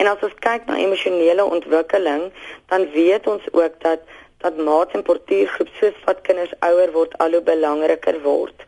En 0.00 0.10
as 0.10 0.22
ons 0.26 0.36
kyk 0.42 0.66
na 0.66 0.78
emosionele 0.80 1.44
ontwikkeling, 1.44 2.30
dan 2.72 2.86
weet 2.96 3.26
ons 3.30 3.48
ook 3.52 3.80
dat 3.86 4.04
dat 4.44 4.58
maats 4.60 4.92
en 4.92 5.00
portuïergroep 5.06 5.70
soos 5.78 6.00
wat 6.04 6.18
kinders 6.26 6.52
ouer 6.66 6.90
word 6.92 7.14
al 7.24 7.32
hoe 7.32 7.44
belangriker 7.46 8.18
word. 8.26 8.66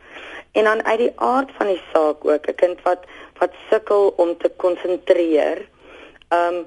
En 0.57 0.65
dan 0.65 0.79
uit 0.87 1.03
die 1.03 1.11
aard 1.21 1.51
van 1.57 1.69
die 1.69 1.81
saak 1.91 2.25
ook 2.25 2.47
'n 2.49 2.55
kind 2.61 2.79
wat 2.87 3.03
wat 3.39 3.53
sukkel 3.69 4.13
om 4.17 4.37
te 4.37 4.49
konsentreer, 4.63 5.59
um, 6.29 6.65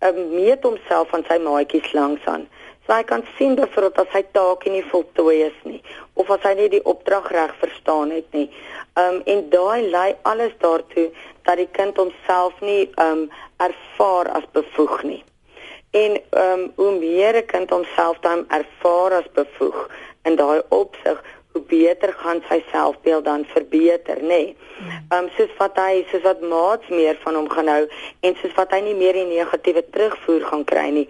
um 0.00 0.20
meet 0.34 0.62
homself 0.62 1.08
van 1.08 1.24
sy 1.28 1.38
maatjies 1.38 1.92
langs 1.92 2.24
aan. 2.30 2.48
So 2.86 2.92
hy 2.92 3.04
kan 3.08 3.22
sien 3.36 3.54
byvoorbeeld 3.56 4.00
as 4.02 4.12
hy 4.12 4.22
taak 4.36 4.66
nie 4.68 4.84
voltooi 4.90 5.38
is 5.46 5.60
nie 5.64 5.80
of 6.20 6.30
as 6.30 6.42
hy 6.44 6.52
nie 6.58 6.68
die 6.74 6.82
opdrag 6.84 7.30
reg 7.32 7.54
verstaan 7.60 8.12
het 8.12 8.26
nie. 8.36 8.48
Um 9.00 9.22
en 9.24 9.46
daai 9.50 9.88
lei 9.90 10.10
alles 10.28 10.52
daartoe 10.60 11.08
dat 11.48 11.56
die 11.60 11.70
kind 11.78 11.96
homself 11.96 12.60
nie 12.60 12.90
um 13.00 13.30
ervaar 13.64 14.28
as 14.36 14.44
bevoeg 14.52 15.02
nie. 15.02 15.22
En 15.96 16.18
um 16.44 16.66
hoe 16.76 16.92
meer 16.98 17.40
'n 17.40 17.46
kind 17.46 17.70
homself 17.70 18.20
dan 18.20 18.44
ervaar 18.48 19.20
as 19.20 19.32
bevoeg 19.32 19.88
in 20.24 20.36
daai 20.36 20.60
opsig, 20.68 21.24
hoe 21.54 21.62
beter 21.70 22.12
gaan 22.18 22.40
sy 22.48 22.58
selfbeeld 22.72 23.24
dan 23.24 23.44
verbeter, 23.54 24.18
nê. 24.20 24.26
Nee. 24.26 24.56
Ehm 25.08 25.24
um, 25.24 25.28
soos 25.36 25.52
wat 25.58 25.76
hy 25.78 26.02
soos 26.10 26.24
wat 26.26 26.40
maats 26.42 26.88
meer 26.90 27.18
van 27.22 27.38
hom 27.38 27.46
gaan 27.50 27.70
hou 27.70 27.84
en 28.26 28.34
soos 28.40 28.56
wat 28.58 28.74
hy 28.74 28.80
nie 28.82 28.96
meer 28.98 29.14
die 29.14 29.28
negatiewe 29.28 29.84
terugvoer 29.94 30.42
gaan 30.50 30.64
kry 30.66 30.88
nie, 30.96 31.04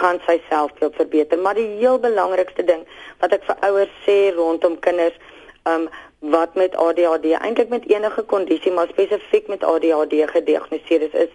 gaan 0.00 0.22
sy 0.26 0.38
selfbeeld 0.48 0.96
verbeter. 0.96 1.38
Maar 1.38 1.60
die 1.60 1.68
heel 1.82 2.00
belangrikste 2.00 2.64
ding 2.64 2.86
wat 3.20 3.36
ek 3.36 3.44
vir 3.50 3.60
ouers 3.68 3.92
sê 4.06 4.16
rondom 4.38 4.78
kinders, 4.86 5.20
ehm 5.68 5.84
um, 5.84 5.90
wat 6.32 6.54
met 6.54 6.74
ADHD, 6.76 7.30
eintlik 7.38 7.70
met 7.72 7.86
enige 7.88 8.22
kondisie, 8.28 8.72
maar 8.72 8.90
spesifiek 8.92 9.46
met 9.48 9.62
ADHD 9.64 10.18
gediagnoseer 10.28 11.06
is, 11.06 11.14
is 11.16 11.30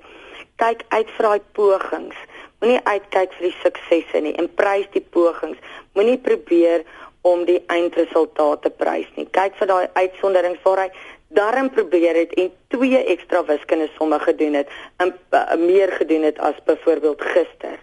kyk 0.61 0.83
uit 0.89 1.09
vir 1.15 1.27
daai 1.29 1.47
pogings. 1.57 2.19
Moenie 2.61 2.81
uitkyk 2.85 3.33
vir 3.37 3.47
die 3.49 3.55
suksesse 3.63 4.21
nie 4.25 4.35
en 4.41 4.49
prys 4.61 4.85
die 4.93 5.03
pogings. 5.15 5.57
Moenie 5.97 6.19
probeer 6.21 6.85
om 7.25 7.45
die 7.45 7.61
eindresultaat 7.73 8.61
te 8.61 8.69
prys 8.69 9.09
nie. 9.17 9.25
Kyk 9.33 9.55
vir 9.57 9.69
daai 9.71 9.85
uitsonderings 9.97 10.61
waar 10.65 10.83
hy 10.83 10.89
darm 11.35 11.71
probeer 11.73 12.15
het 12.19 12.33
en 12.39 12.51
twee 12.73 12.99
ekstra 13.13 13.41
wiskunde 13.47 13.87
somme 13.95 14.19
gedoen 14.21 14.59
het 14.59 14.69
en 15.01 15.13
uh, 15.33 15.41
meer 15.57 15.91
gedoen 15.97 16.27
het 16.29 16.39
as 16.39 16.59
byvoorbeeld 16.69 17.21
gister. 17.33 17.79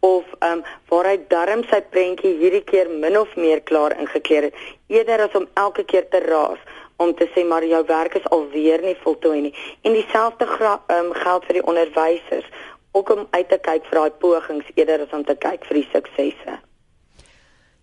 Of 0.00 0.24
ehm 0.38 0.58
um, 0.58 0.64
waar 0.88 1.10
hy 1.12 1.18
darm 1.28 1.64
sy 1.70 1.82
prentjie 1.92 2.32
hierdie 2.40 2.64
keer 2.64 2.88
min 2.90 3.18
of 3.20 3.36
meer 3.36 3.60
klaar 3.68 3.98
ingekleer 4.00 4.48
het. 4.48 4.60
Eerder 4.88 5.26
as 5.28 5.36
om 5.36 5.48
elke 5.54 5.84
keer 5.84 6.08
te 6.08 6.22
raas 6.24 6.62
om 6.96 7.12
te 7.14 7.28
sê 7.34 7.44
maar 7.44 7.64
jou 7.64 7.82
werk 7.86 8.16
is 8.16 8.30
alweer 8.32 8.80
nie 8.80 8.96
voltooi 9.02 9.40
nie. 9.40 9.54
En 9.84 9.92
dieselfde 9.92 10.48
um, 10.48 11.12
geld 11.12 11.44
vir 11.44 11.60
die 11.60 11.66
onderwysers. 11.66 12.48
Ook 12.96 13.10
om 13.12 13.26
uit 13.30 13.48
te 13.48 13.58
kyk 13.60 13.84
vir 13.90 14.00
daai 14.00 14.20
pogings 14.24 14.72
eerder 14.74 15.04
as 15.04 15.12
om 15.12 15.24
te 15.24 15.36
kyk 15.36 15.68
vir 15.68 15.82
die 15.82 15.90
suksesse 15.92 16.62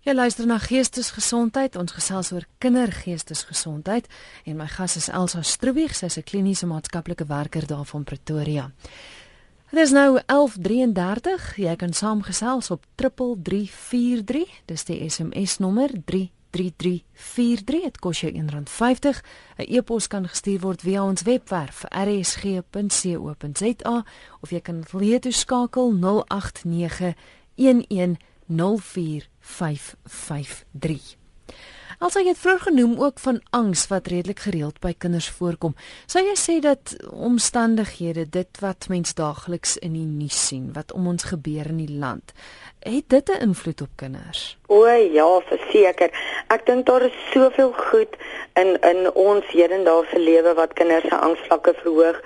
Jy 0.04 0.12
luister 0.12 0.44
na 0.44 0.58
Geestesgesondheid. 0.60 1.78
Ons 1.80 1.94
gesels 1.96 2.28
oor 2.36 2.44
kindergeestesgesondheid 2.60 4.04
en 4.44 4.58
my 4.58 4.66
gas 4.68 4.98
is 5.00 5.08
Elsa 5.08 5.40
Stroebig, 5.40 5.94
sy 5.96 6.06
is 6.12 6.18
'n 6.18 6.22
kliniese 6.28 6.66
maatskaplike 6.66 7.24
werker 7.24 7.66
daar 7.66 7.86
van 7.86 8.04
Pretoria. 8.04 8.70
Dit 9.70 9.80
is 9.80 9.90
nou 9.90 10.20
11:33. 10.26 11.56
Jy 11.56 11.76
kan 11.76 11.92
saamgesels 11.92 12.70
op 12.70 12.84
3343. 12.96 14.48
Dis 14.66 14.84
die 14.84 15.10
SMS 15.10 15.58
nommer 15.58 15.90
33343. 16.04 17.82
Dit 17.82 17.98
kos 17.98 18.20
jou 18.20 18.32
R1.50. 18.32 19.22
'n 19.56 19.74
E-pos 19.74 20.06
kan 20.06 20.28
gestuur 20.28 20.60
word 20.60 20.82
via 20.82 21.04
ons 21.04 21.22
webwerf 21.22 21.84
rsg.co.za 21.84 22.64
of 24.40 24.50
jy 24.50 24.60
kan 24.60 24.84
toe 25.20 25.32
skakel 25.32 25.92
089 25.92 27.14
11 28.48 29.33
0553. 29.44 31.16
Also 31.98 32.20
jy 32.20 32.32
het 32.32 32.40
vroeër 32.40 32.62
genoem 32.66 32.94
ook 33.00 33.20
van 33.22 33.40
angs 33.54 33.86
wat 33.88 34.08
redelik 34.10 34.40
gereeld 34.44 34.80
by 34.82 34.94
kinders 34.98 35.28
voorkom. 35.30 35.76
Sou 36.10 36.24
jy 36.24 36.34
sê 36.38 36.58
dat 36.64 36.96
omstandighede, 37.10 38.26
dit 38.30 38.60
wat 38.60 38.88
mens 38.90 39.14
daagliks 39.14 39.76
in 39.78 39.94
die 39.94 40.06
nuus 40.08 40.38
sien, 40.48 40.72
wat 40.74 40.92
om 40.92 41.06
ons 41.12 41.28
gebeur 41.30 41.70
in 41.70 41.78
die 41.84 41.98
land, 42.00 42.34
het 42.84 43.08
dit 43.08 43.30
'n 43.30 43.40
invloed 43.48 43.80
op 43.80 43.92
kinders? 43.96 44.58
O 44.66 44.86
ja, 44.86 45.40
verseker. 45.48 46.10
Ek 46.48 46.66
dink 46.66 46.86
daar 46.86 47.02
is 47.02 47.16
soveel 47.32 47.72
goed 47.72 48.16
in 48.54 48.80
in 48.80 49.14
ons 49.14 49.44
hedendaagse 49.46 50.18
lewe 50.18 50.54
wat 50.54 50.72
kinders 50.72 51.08
se 51.08 51.16
angsvlakke 51.16 51.74
verhoog. 51.82 52.20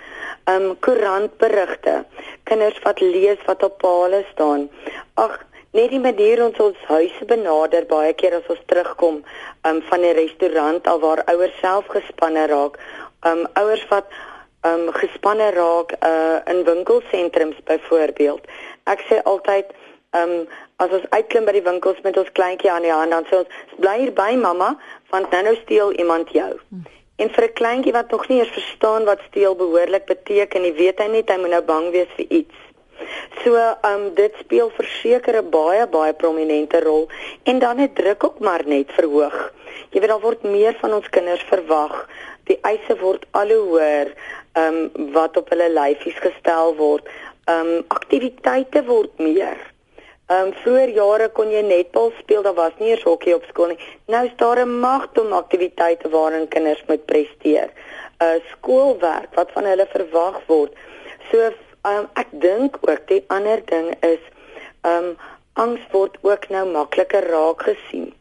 Um 0.44 0.78
koerantberigte, 0.80 2.04
kinders 2.44 2.78
wat 2.82 3.00
lees 3.00 3.38
wat 3.46 3.62
op 3.62 3.78
palle 3.78 4.24
staan. 4.32 4.70
Ag, 5.14 5.44
net 5.72 5.90
die 5.90 6.00
manier 6.00 6.44
ons 6.44 6.58
ons 6.58 6.76
huise 6.88 7.24
benader 7.28 7.84
baie 7.86 8.12
keer 8.14 8.38
as 8.38 8.48
ons 8.48 8.62
terugkom 8.66 9.22
um, 9.64 9.82
van 9.90 10.00
'n 10.00 10.14
restaurant 10.16 10.86
al 10.86 11.00
waar 11.00 11.24
ouers 11.26 11.58
self 11.60 11.86
gespanne 11.86 12.46
raak 12.46 12.78
um 13.26 13.46
ouers 13.54 13.84
wat 13.88 14.06
um 14.62 14.92
gespanne 14.92 15.50
raak 15.50 15.92
uh, 16.02 16.38
in 16.46 16.64
winkelsentrums 16.64 17.58
byvoorbeeld. 17.64 18.42
Ek 18.84 19.00
sê 19.08 19.22
altyd 19.22 19.66
um 20.16 20.46
as 20.76 20.90
ons 20.90 21.08
uitklim 21.10 21.44
by 21.44 21.52
die 21.52 21.66
winkels 21.66 21.98
met 22.04 22.16
ons 22.16 22.30
kleintjie 22.32 22.70
aan 22.70 22.86
die 22.86 22.94
hand 22.94 23.10
dan 23.10 23.26
sê 23.28 23.42
ons 23.42 23.80
bly 23.82 23.96
hier 23.98 24.12
by 24.12 24.32
mamma 24.38 24.76
want 25.10 25.30
nou 25.30 25.42
nou 25.42 25.56
steel 25.64 25.92
iemand 25.92 26.30
jou. 26.32 26.52
Hmm. 26.70 26.86
en 27.18 27.30
vir 27.34 27.44
'n 27.44 27.52
kleintjie 27.60 27.92
wat 27.92 28.10
nog 28.10 28.28
nie 28.28 28.38
eens 28.38 28.54
verstaan 28.54 29.04
wat 29.04 29.20
steel 29.28 29.54
behoorlik 29.54 30.06
beteken 30.06 30.62
nie 30.62 30.72
weet 30.72 30.98
hy 30.98 31.06
net 31.06 31.30
hy 31.30 31.36
moet 31.36 31.50
nou 31.50 31.62
bang 31.62 31.90
wees 31.90 32.12
vir 32.16 32.26
iets 32.30 32.67
So, 33.42 33.54
ehm 33.56 33.92
um, 33.92 34.14
dit 34.14 34.34
speel 34.40 34.70
verseker 34.76 35.36
'n 35.42 35.50
baie 35.50 35.86
baie 35.86 36.12
prominente 36.12 36.80
rol 36.80 37.08
en 37.42 37.58
dan 37.58 37.78
het 37.78 37.94
druk 37.94 38.24
ook 38.24 38.38
maar 38.38 38.62
net 38.66 38.92
verhoog. 38.92 39.52
Jy 39.90 40.00
weet 40.00 40.08
daar 40.08 40.20
word 40.20 40.42
meer 40.42 40.76
van 40.80 40.92
ons 40.92 41.08
kinders 41.08 41.44
verwag. 41.48 42.08
Die 42.44 42.58
eise 42.62 42.96
word 43.00 43.26
al 43.30 43.48
hoe 43.48 43.64
hoër 43.68 44.12
ehm 44.52 44.76
um, 44.76 45.12
wat 45.12 45.36
op 45.36 45.48
hulle 45.48 45.70
lyfies 45.70 46.18
gestel 46.26 46.74
word. 46.76 47.08
Ehm 47.44 47.66
um, 47.66 47.84
aktiwiteite 47.88 48.84
word 48.84 49.18
meer. 49.18 49.58
Ehm 50.28 50.46
um, 50.46 50.52
vroeër 50.62 50.90
jare 50.96 51.28
kon 51.28 51.50
jy 51.50 51.62
netbal 51.62 52.12
speel, 52.18 52.42
daar 52.42 52.54
was 52.54 52.74
nie 52.78 52.90
eers 52.90 53.06
hokkie 53.08 53.34
op 53.34 53.44
skool 53.48 53.70
nie. 53.72 53.78
Nou 54.12 54.24
is 54.26 54.34
daar 54.36 54.60
'n 54.64 54.80
magdom 54.80 55.32
aktiwiteite 55.32 56.08
waarin 56.08 56.48
kinders 56.48 56.82
moet 56.88 57.06
presteer. 57.06 57.70
'n 58.20 58.24
uh, 58.24 58.42
Skoolwerk 58.50 59.34
wat 59.34 59.50
van 59.52 59.64
hulle 59.64 59.86
verwag 59.86 60.40
word. 60.46 60.72
So 61.30 61.50
Um 61.86 62.08
ek 62.14 62.30
dink 62.30 62.78
ook 62.80 63.06
die 63.06 63.24
ander 63.28 63.60
ding 63.64 63.94
is 64.02 64.22
um 64.82 65.16
angs 65.52 65.82
word 65.92 66.18
ook 66.22 66.48
nou 66.48 66.64
makliker 66.70 67.26
raak 67.30 67.62
gesien. 67.62 68.14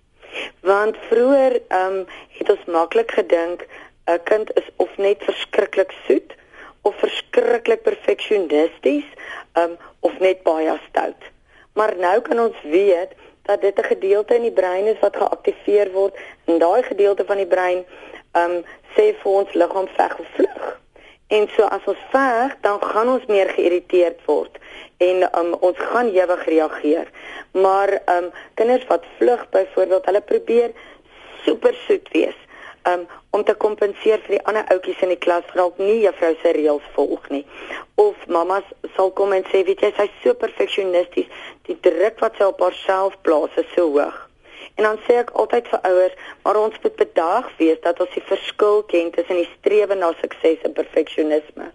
Want 0.61 0.97
vroeër 1.09 1.59
um 1.73 2.05
het 2.37 2.49
ons 2.49 2.65
maklik 2.65 3.11
gedink 3.11 3.65
'n 4.05 4.19
kind 4.23 4.51
is 4.55 4.67
of 4.75 4.97
net 4.97 5.23
verskriklik 5.23 5.91
soet 6.05 6.35
of 6.81 6.95
verskriklik 6.95 7.81
perfeksionisties 7.81 9.05
um 9.53 9.77
of 9.99 10.19
net 10.19 10.43
baie 10.43 10.79
stout. 10.89 11.21
Maar 11.73 11.93
nou 11.97 12.21
kan 12.21 12.39
ons 12.39 12.61
weet 12.63 13.11
dat 13.49 13.61
dit 13.61 13.79
'n 13.79 13.83
gedeelte 13.93 14.35
in 14.35 14.41
die 14.41 14.57
brein 14.61 14.85
is 14.85 14.99
wat 14.99 15.17
geaktiveer 15.17 15.91
word 15.91 16.15
en 16.45 16.59
daai 16.59 16.83
gedeelte 16.83 17.25
van 17.25 17.37
die 17.37 17.51
brein 17.55 17.85
um 18.33 18.63
sê 18.95 19.13
vir 19.21 19.31
ons 19.31 19.53
liggaam 19.53 19.87
veg 19.87 20.19
of 20.19 20.27
vlug. 20.35 20.79
En 21.27 21.47
so 21.55 21.67
as 21.75 21.83
ons 21.91 22.03
veg, 22.11 22.55
dan 22.61 22.79
gaan 22.83 23.09
ons 23.11 23.25
meer 23.27 23.49
geïrriteerd 23.51 24.23
word 24.25 24.59
en 25.03 25.25
um, 25.39 25.53
ons 25.61 25.77
gaan 25.91 26.07
ewig 26.09 26.43
reageer. 26.45 27.09
Maar 27.51 27.97
um 28.15 28.29
kinders 28.53 28.85
wat 28.89 29.05
vlug 29.17 29.43
byvoorbeeld, 29.49 30.05
hulle 30.05 30.21
probeer 30.21 30.71
super 31.45 31.75
soet 31.85 32.07
wees 32.15 32.37
um 32.87 33.03
om 33.35 33.43
te 33.43 33.53
kompenseer 33.53 34.21
vir 34.25 34.37
die 34.37 34.45
ander 34.49 34.65
ouetjies 34.73 35.01
in 35.03 35.11
die 35.11 35.19
klas 35.25 35.45
wat 35.49 35.59
dalk 35.59 35.81
nie 35.81 35.99
juffrou 36.05 36.31
se 36.41 36.53
reëls 36.55 36.87
volg 36.95 37.27
nie. 37.33 37.43
Of 37.99 38.23
mamas 38.31 38.69
sal 38.95 39.11
kom 39.19 39.35
en 39.35 39.43
sê, 39.51 39.65
weet 39.67 39.83
jy, 39.83 39.91
sy's 39.97 40.15
so 40.23 40.33
perfeksionisties, 40.45 41.27
die 41.67 41.77
druk 41.83 42.23
wat 42.23 42.39
sy 42.39 42.47
op 42.47 42.63
haarself 42.63 43.19
plaas 43.27 43.59
is 43.59 43.69
so 43.75 43.91
hoog. 43.91 44.26
En 44.77 44.83
dan 44.83 44.99
sê 45.05 45.17
ek 45.23 45.33
altyd 45.41 45.67
vir 45.71 45.81
ouers, 45.89 46.15
maar 46.43 46.57
ons 46.61 46.75
moet 46.83 46.95
bedaag 46.95 47.49
wees 47.57 47.79
dat 47.81 47.99
ons 48.03 48.13
die 48.13 48.25
verskil 48.29 48.83
ken 48.91 49.09
tussen 49.15 49.41
die 49.41 49.49
strewe 49.57 49.97
na 49.97 50.11
sukses 50.21 50.61
en 50.67 50.75
perfeksionisme. 50.77 51.71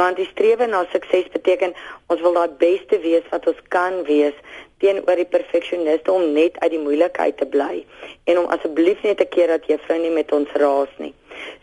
Want 0.00 0.18
die 0.18 0.26
strewe 0.26 0.66
na 0.66 0.80
sukses 0.90 1.28
beteken 1.30 1.76
ons 2.10 2.24
wil 2.24 2.34
daai 2.34 2.58
beste 2.64 2.98
wees 3.04 3.28
wat 3.30 3.46
ons 3.46 3.60
kan 3.74 4.00
wees 4.08 4.34
teenoor 4.82 5.20
die 5.20 5.28
perfeksioniste 5.36 6.10
om 6.10 6.32
net 6.34 6.58
uit 6.64 6.72
die 6.74 6.82
moeilikheid 6.82 7.38
te 7.38 7.46
bly 7.46 7.84
en 8.26 8.42
om 8.42 8.50
asseblief 8.56 9.06
net 9.06 9.22
'n 9.22 9.32
keer 9.34 9.54
dat 9.54 9.68
juffrou 9.70 9.98
nie 10.02 10.14
met 10.18 10.32
ons 10.32 10.50
raas 10.64 10.92
nie. 10.98 11.14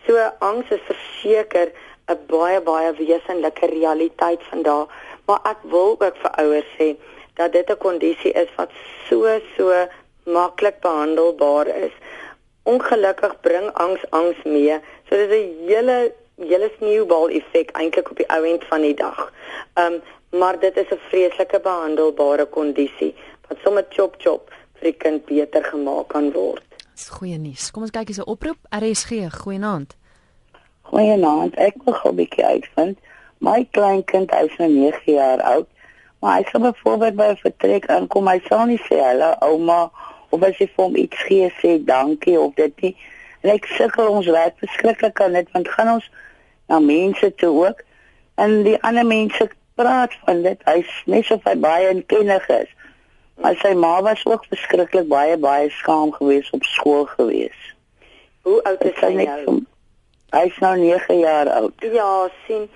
So 0.08 0.15
angs 0.39 0.72
is 0.72 0.88
verseker 0.92 1.72
'n 2.08 2.20
baie 2.28 2.62
baie 2.62 2.94
wesenlike 2.94 3.65
realiteit 3.76 4.42
vandag, 4.52 4.88
maar 5.28 5.42
ek 5.44 5.60
wil 5.63 5.98
ook 6.00 6.15
vir 6.24 6.32
ouers 6.44 6.72
sê 6.78 6.96
dat 7.36 7.52
dit 7.52 7.70
'n 7.70 7.78
kondisie 7.78 8.32
is 8.32 8.50
wat 8.56 8.72
so 9.10 9.39
so 9.58 9.88
maklik 10.34 10.80
behandelbaar 10.82 11.68
is. 11.68 11.96
Ongelukkig 12.63 13.36
bring 13.42 13.72
angs 13.74 14.04
angs 14.10 14.44
mee. 14.44 14.80
So 15.10 15.15
dit 15.15 15.30
is 15.30 15.46
'n 15.46 15.68
hele 15.68 16.13
hele 16.38 16.72
sneeubal 16.78 17.30
effek 17.30 17.72
eintlik 17.72 18.10
op 18.10 18.18
die 18.18 18.30
ou 18.30 18.44
end 18.44 18.63
van 18.70 18.82
die 18.82 18.94
dag. 18.94 19.34
Um 19.76 20.02
maar 20.39 20.60
dit 20.60 20.78
is 20.78 20.89
'n 20.89 21.02
vreeslike 21.10 21.60
behandelbare 21.60 22.46
kondisie 22.46 23.15
wat 23.48 23.58
sommer 23.63 23.86
chop 23.89 24.15
chop 24.18 24.52
vir 24.74 24.92
die 24.92 24.98
kind 24.98 25.26
beter 25.26 25.63
gemaak 25.63 26.08
kan 26.08 26.32
word. 26.32 26.63
Dis 26.96 27.10
goeie 27.10 27.38
nuus. 27.38 27.72
Kom 27.72 27.82
ons 27.82 27.92
kyk 27.92 28.08
eens 28.08 28.20
'n 28.20 28.30
oproep 28.30 28.58
RSG. 28.70 29.10
Goeienaand. 29.42 29.98
Goeienaand. 30.82 31.56
Ek 31.56 31.76
wil 31.84 31.94
gou 31.94 32.12
'n 32.12 32.15
bietjie 32.15 32.46
uitvind. 32.46 32.98
My 33.38 33.68
kleinkind 33.72 34.32
is 34.32 34.58
nou 34.58 34.70
9 34.70 35.13
jaar 35.13 35.42
oud. 35.42 35.68
Maar 36.20 36.38
hy 36.38 36.44
sê 36.44 36.60
byvoorbeeld 36.60 37.15
by 37.15 37.24
'n 37.24 37.36
vertrek 37.36 37.86
aankom, 37.88 38.28
hy 38.28 38.39
sê 38.48 38.65
nie 38.65 38.82
sê 38.89 38.98
hallo 39.00 39.36
ouma 39.39 39.92
of 40.30 40.44
as 40.44 40.58
jy 40.58 40.68
vir 40.68 40.84
hom 40.86 40.96
iets 40.96 41.24
gee 41.28 41.52
sê 41.62 41.78
dankie 41.86 42.39
of 42.39 42.54
dit 42.56 42.82
nie. 42.82 42.96
En 43.42 43.54
ek 43.54 43.70
sukkel 43.78 44.10
ons 44.12 44.28
werk 44.28 44.58
verskriklik 44.63 45.22
aan 45.22 45.38
dit 45.38 45.52
want 45.56 45.70
gaan 45.76 45.94
ons 45.94 46.10
na 46.70 46.80
mense 46.80 47.32
toe 47.42 47.54
ook 47.68 47.86
en 48.39 48.62
die 48.63 48.78
ander 48.88 49.06
mense 49.06 49.50
praat 49.80 50.13
van 50.26 50.44
dit. 50.44 50.62
Hy's 50.68 50.92
net 51.06 51.26
so 51.26 51.39
baie 51.44 51.58
baie 51.58 51.96
kennig 52.12 52.48
is. 52.60 52.70
Maar 53.39 53.56
sy 53.63 53.74
ma 53.74 54.02
was 54.04 54.26
ook 54.28 54.46
verskriklik 54.52 55.08
baie 55.08 55.38
baie 55.38 55.70
skaam 55.80 56.12
geweest 56.12 56.54
op 56.54 56.63
skool 56.63 57.06
geweest. 57.15 57.76
Hoe 58.48 58.63
oud 58.63 58.84
is 58.84 59.00
hy 59.00 59.13
nou? 59.24 59.60
Hy's 60.30 60.58
nou 60.62 60.76
9 60.78 61.20
jaar 61.20 61.50
oud. 61.50 61.74
Ja, 61.80 62.30
sien. 62.46 62.68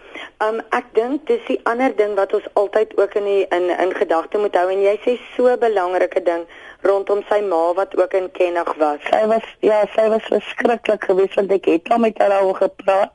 Um 0.41 0.61
ek 0.73 0.87
dink 0.97 1.27
dis 1.29 1.43
die 1.47 1.59
ander 1.69 1.93
ding 1.95 2.15
wat 2.17 2.33
ons 2.33 2.47
altyd 2.59 2.95
ook 2.97 3.13
in 3.19 3.27
die, 3.29 3.43
in 3.53 3.69
in 3.69 3.93
gedagte 3.93 4.41
moet 4.41 4.55
hou 4.57 4.69
en 4.73 4.81
jy 4.81 4.95
sê 5.03 5.17
so 5.35 5.51
'n 5.51 5.59
belangrike 5.59 6.23
ding 6.23 6.47
rondom 6.83 7.23
sy 7.29 7.39
ma 7.47 7.61
wat 7.77 7.95
ook 7.97 8.13
in 8.19 8.29
kennig 8.31 8.73
was. 8.81 8.99
Sy 9.09 9.23
was 9.31 9.47
ja, 9.59 9.83
sy 9.95 10.07
was 10.13 10.27
verskriklik 10.31 11.09
geweest 11.09 11.39
want 11.39 11.51
ek 11.51 11.69
het 11.71 11.89
al 11.89 12.03
met 12.05 12.19
haar 12.21 12.43
oor 12.43 12.59
gepraat 12.59 13.13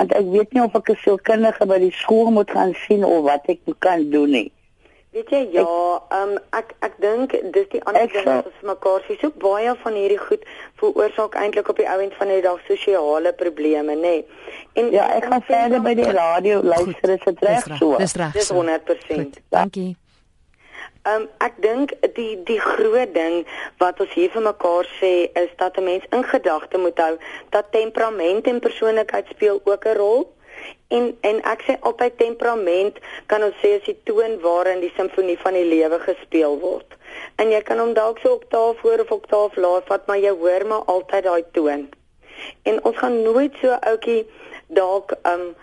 want 0.00 0.14
ek 0.18 0.32
weet 0.32 0.52
nie 0.56 0.64
of 0.64 0.74
ek 0.74 0.90
'n 0.90 0.98
sielkundige 1.04 1.66
by 1.66 1.78
die 1.78 1.94
skool 2.02 2.30
moet 2.30 2.50
gaan 2.50 2.74
sien 2.86 3.04
of 3.04 3.22
wat 3.28 3.46
ek 3.46 3.60
kan 3.78 4.10
doen 4.10 4.30
nie. 4.30 4.50
Weet 5.12 5.28
jy 5.28 5.40
ja, 5.52 5.62
ehm 6.08 6.30
um, 6.30 6.38
ek 6.56 6.72
ek 6.80 6.94
dink 7.04 7.34
dis 7.52 7.66
die 7.68 7.82
ander 7.84 8.08
ding 8.08 8.24
wat 8.24 8.46
ons 8.48 8.62
mekaar 8.64 9.02
sê. 9.04 9.18
So 9.20 9.28
baie 9.44 9.74
van 9.82 9.98
hierdie 10.00 10.18
goed 10.18 10.46
veroorsaak 10.80 11.36
eintlik 11.36 11.68
op 11.68 11.76
die 11.76 11.88
ouend 11.88 12.16
van 12.16 12.32
die 12.32 12.40
dag 12.40 12.60
sosiale 12.68 13.32
probleme, 13.32 13.92
nê. 13.92 14.00
Nee. 14.00 14.24
En 14.80 14.88
ja, 14.90 15.10
ek 15.12 15.28
gaan 15.28 15.44
verder 15.44 15.84
by 15.84 15.92
die 16.00 16.12
radio 16.16 16.62
luister, 16.64 17.12
is 17.12 17.26
dit 17.28 17.44
reg 17.44 17.68
so? 17.76 17.98
Dis 18.00 18.16
reg. 18.16 18.32
Dis 18.32 18.48
100%. 18.56 19.42
Dankie. 19.52 19.90
Ehm 21.02 21.22
um, 21.22 21.24
ek 21.42 21.56
dink 21.58 21.92
die 22.14 22.36
die 22.46 22.60
groot 22.62 23.10
ding 23.14 23.40
wat 23.82 24.00
ons 24.02 24.12
hier 24.14 24.30
vir 24.30 24.44
mekaar 24.44 24.86
sê 25.00 25.10
is 25.40 25.48
dat 25.62 25.78
'n 25.80 25.84
mens 25.84 26.04
in 26.18 26.22
gedagte 26.32 26.78
moet 26.78 26.98
hou 27.04 27.16
dat 27.50 27.72
temperament 27.72 28.46
en 28.46 28.60
persoonlikheid 28.66 29.26
speel 29.34 29.58
ook 29.64 29.84
'n 29.84 29.96
rol. 29.96 30.22
En 30.88 31.16
en 31.20 31.42
ek 31.54 31.64
sê 31.66 31.76
altyd 31.80 32.18
temperament 32.18 33.00
kan 33.26 33.42
ons 33.42 33.58
sê 33.62 33.70
is 33.78 33.84
die 33.90 33.98
toon 34.04 34.38
waarin 34.46 34.80
die 34.80 34.92
simfonie 34.96 35.38
van 35.38 35.58
die 35.58 35.64
lewe 35.74 35.98
gespeel 35.98 36.58
word. 36.58 36.94
En 37.36 37.50
jy 37.50 37.62
kan 37.62 37.78
hom 37.78 37.94
dalk 37.94 38.18
so 38.18 38.32
oktaaf 38.38 38.78
voor 38.78 39.00
of 39.00 39.10
oktaaf 39.10 39.56
laag 39.56 39.84
vat, 39.90 40.06
maar 40.06 40.18
jy 40.18 40.30
hoor 40.30 40.66
maar 40.66 40.84
altyd 40.94 41.24
daai 41.24 41.44
toon. 41.52 41.88
En 42.62 42.84
ons 42.84 42.96
gaan 42.96 43.22
nooit 43.22 43.54
so 43.60 43.68
ouetjie 43.80 44.26
dalk 44.66 45.18
um 45.22 45.54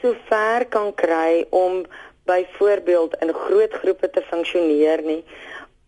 so 0.00 0.14
ver 0.28 0.64
kan 0.64 0.94
kry 0.94 1.46
om 1.50 1.84
byvoorbeeld 2.28 3.16
in 3.22 3.32
groot 3.34 3.72
groepe 3.80 4.10
te 4.10 4.22
funksioneer 4.30 5.02
nie. 5.02 5.22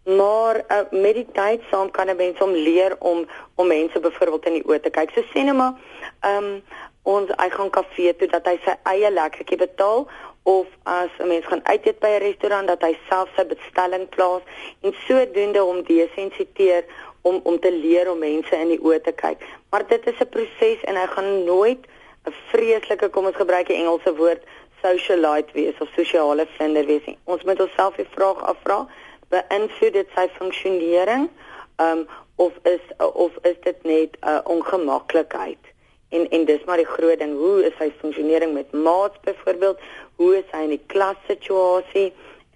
Maar 0.04 0.56
uh, 0.56 0.78
met 0.90 1.14
die 1.14 1.26
tyd 1.32 1.62
saam 1.70 1.90
kan 1.90 2.08
'n 2.08 2.16
mens 2.16 2.38
hom 2.38 2.52
leer 2.52 2.96
om 2.98 3.26
om 3.54 3.66
mense 3.66 4.00
byvoorbeeld 4.00 4.46
in 4.46 4.56
die 4.58 4.66
oë 4.68 4.80
te 4.80 4.90
kyk. 4.90 5.10
So 5.14 5.22
sê 5.32 5.44
net 5.44 5.56
maar, 5.56 5.74
ehm 6.20 6.44
um, 6.44 6.62
ons 7.02 7.30
hy 7.36 7.48
gaan 7.50 7.70
kafee 7.70 8.16
toe 8.16 8.28
dat 8.28 8.46
hy 8.46 8.56
sy 8.64 8.74
eie 8.92 9.10
lekkertjie 9.10 9.56
betaal 9.56 10.08
of 10.42 10.66
as 10.82 11.12
'n 11.18 11.28
mens 11.28 11.46
gaan 11.46 11.64
uit 11.64 11.86
eet 11.86 11.98
by 12.00 12.10
'n 12.16 12.24
restaurant 12.28 12.66
dat 12.68 12.82
hy 12.82 12.96
self 13.08 13.28
sy 13.36 13.44
bestelling 13.44 14.08
plaas 14.08 14.42
en 14.80 14.94
sodoende 15.06 15.64
om 15.64 15.82
desensiteer 15.82 16.84
om 17.22 17.40
om 17.44 17.58
te 17.60 17.72
leer 17.72 18.10
om 18.10 18.18
mense 18.18 18.56
in 18.56 18.68
die 18.68 18.82
oë 18.82 19.00
te 19.00 19.12
kyk. 19.12 19.38
Maar 19.70 19.86
dit 19.86 20.06
is 20.06 20.20
'n 20.20 20.28
proses 20.28 20.80
en 20.84 20.96
hy 20.96 21.06
gaan 21.06 21.44
nooit 21.44 21.82
'n 22.26 22.34
vreeslike 22.52 23.08
kom 23.08 23.26
ons 23.26 23.36
gebruik 23.36 23.66
die 23.66 23.76
Engelse 23.76 24.14
woord 24.16 24.42
socialite 24.82 25.52
wees 25.52 25.80
of 25.80 25.88
sosiale 25.96 26.46
vlinder 26.56 26.86
wees 26.86 27.06
nie. 27.06 27.18
Ons 27.24 27.44
moet 27.44 27.60
onsself 27.60 27.96
die 27.96 28.08
vraag 28.14 28.42
afvra, 28.42 28.86
beïnvloed 29.28 29.92
dit 29.92 30.16
sy 30.16 30.28
funksionering? 30.38 31.28
Um 31.76 32.06
of 32.36 32.52
is 32.62 32.80
of 32.98 33.36
is 33.42 33.56
dit 33.64 33.84
net 33.84 34.16
'n 34.20 34.28
uh, 34.28 34.40
ongemaklikheid? 34.44 35.70
en 36.10 36.28
en 36.30 36.44
dis 36.44 36.64
maar 36.64 36.76
die 36.76 36.92
groot 36.96 37.18
ding 37.18 37.36
hoe 37.38 37.64
is 37.66 37.76
hy 37.78 37.90
funksionering 38.00 38.54
met 38.54 38.72
maats 38.72 39.20
byvoorbeeld 39.26 39.78
hoe 40.16 40.32
is 40.38 40.50
hy 40.54 40.64
in 40.66 40.74
die 40.74 40.84
klassituasie 40.92 42.08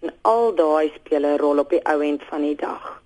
en 0.03 0.15
al 0.31 0.55
daai 0.59 0.91
speel 0.97 1.27
'n 1.31 1.39
rol 1.43 1.63
op 1.63 1.71
die 1.71 1.83
ou 1.93 2.01
end 2.03 2.23
van 2.31 2.43
die 2.43 2.57
dag 2.59 3.04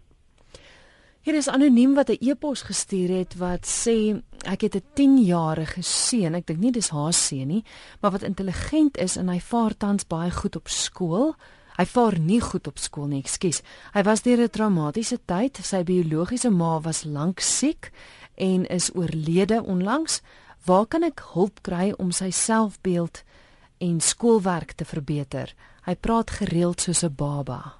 Hier 1.28 1.36
is 1.36 1.48
anoniem 1.52 1.92
wat 1.94 2.08
'n 2.08 2.24
e-pos 2.24 2.62
gestuur 2.62 3.10
het 3.18 3.36
wat 3.36 3.66
sê 3.66 4.22
ek 4.48 4.60
het 4.60 4.74
'n 4.76 4.84
10-jarige 4.94 5.82
seun 5.82 6.34
ek 6.34 6.46
dink 6.46 6.58
nie 6.58 6.72
dis 6.72 6.88
haar 6.88 7.12
seun 7.12 7.48
nie 7.48 7.64
maar 8.00 8.10
wat 8.10 8.22
intelligent 8.22 8.96
is 8.96 9.16
en 9.16 9.28
hy 9.28 9.40
vaar 9.40 9.76
tans 9.76 10.06
baie 10.06 10.30
goed 10.30 10.56
op 10.56 10.68
skool 10.68 11.34
Hy 11.76 11.84
vaar 11.84 12.18
nie 12.18 12.40
goed 12.40 12.66
op 12.66 12.78
skool 12.78 13.06
nie, 13.06 13.22
ekskuus. 13.22 13.62
Hy 13.94 14.02
was 14.02 14.22
deur 14.22 14.40
'n 14.40 14.48
traumatiese 14.48 15.18
tyd. 15.24 15.58
Sy 15.62 15.84
biologiese 15.84 16.50
ma 16.50 16.80
was 16.80 17.04
lank 17.04 17.40
siek 17.40 17.92
en 18.34 18.66
is 18.66 18.90
oorlede 18.94 19.62
onlangs. 19.62 20.22
Waar 20.64 20.86
kan 20.86 21.02
ek 21.02 21.20
hulp 21.34 21.62
kry 21.62 21.94
om 21.98 22.10
sy 22.10 22.30
selfbeeld 22.30 23.22
en 23.78 24.00
skoolwerk 24.00 24.72
te 24.72 24.84
verbeter? 24.84 25.54
Hy 25.84 25.94
praat 25.94 26.30
gereeld 26.30 26.80
soos 26.80 27.04
'n 27.04 27.14
baba. 27.14 27.77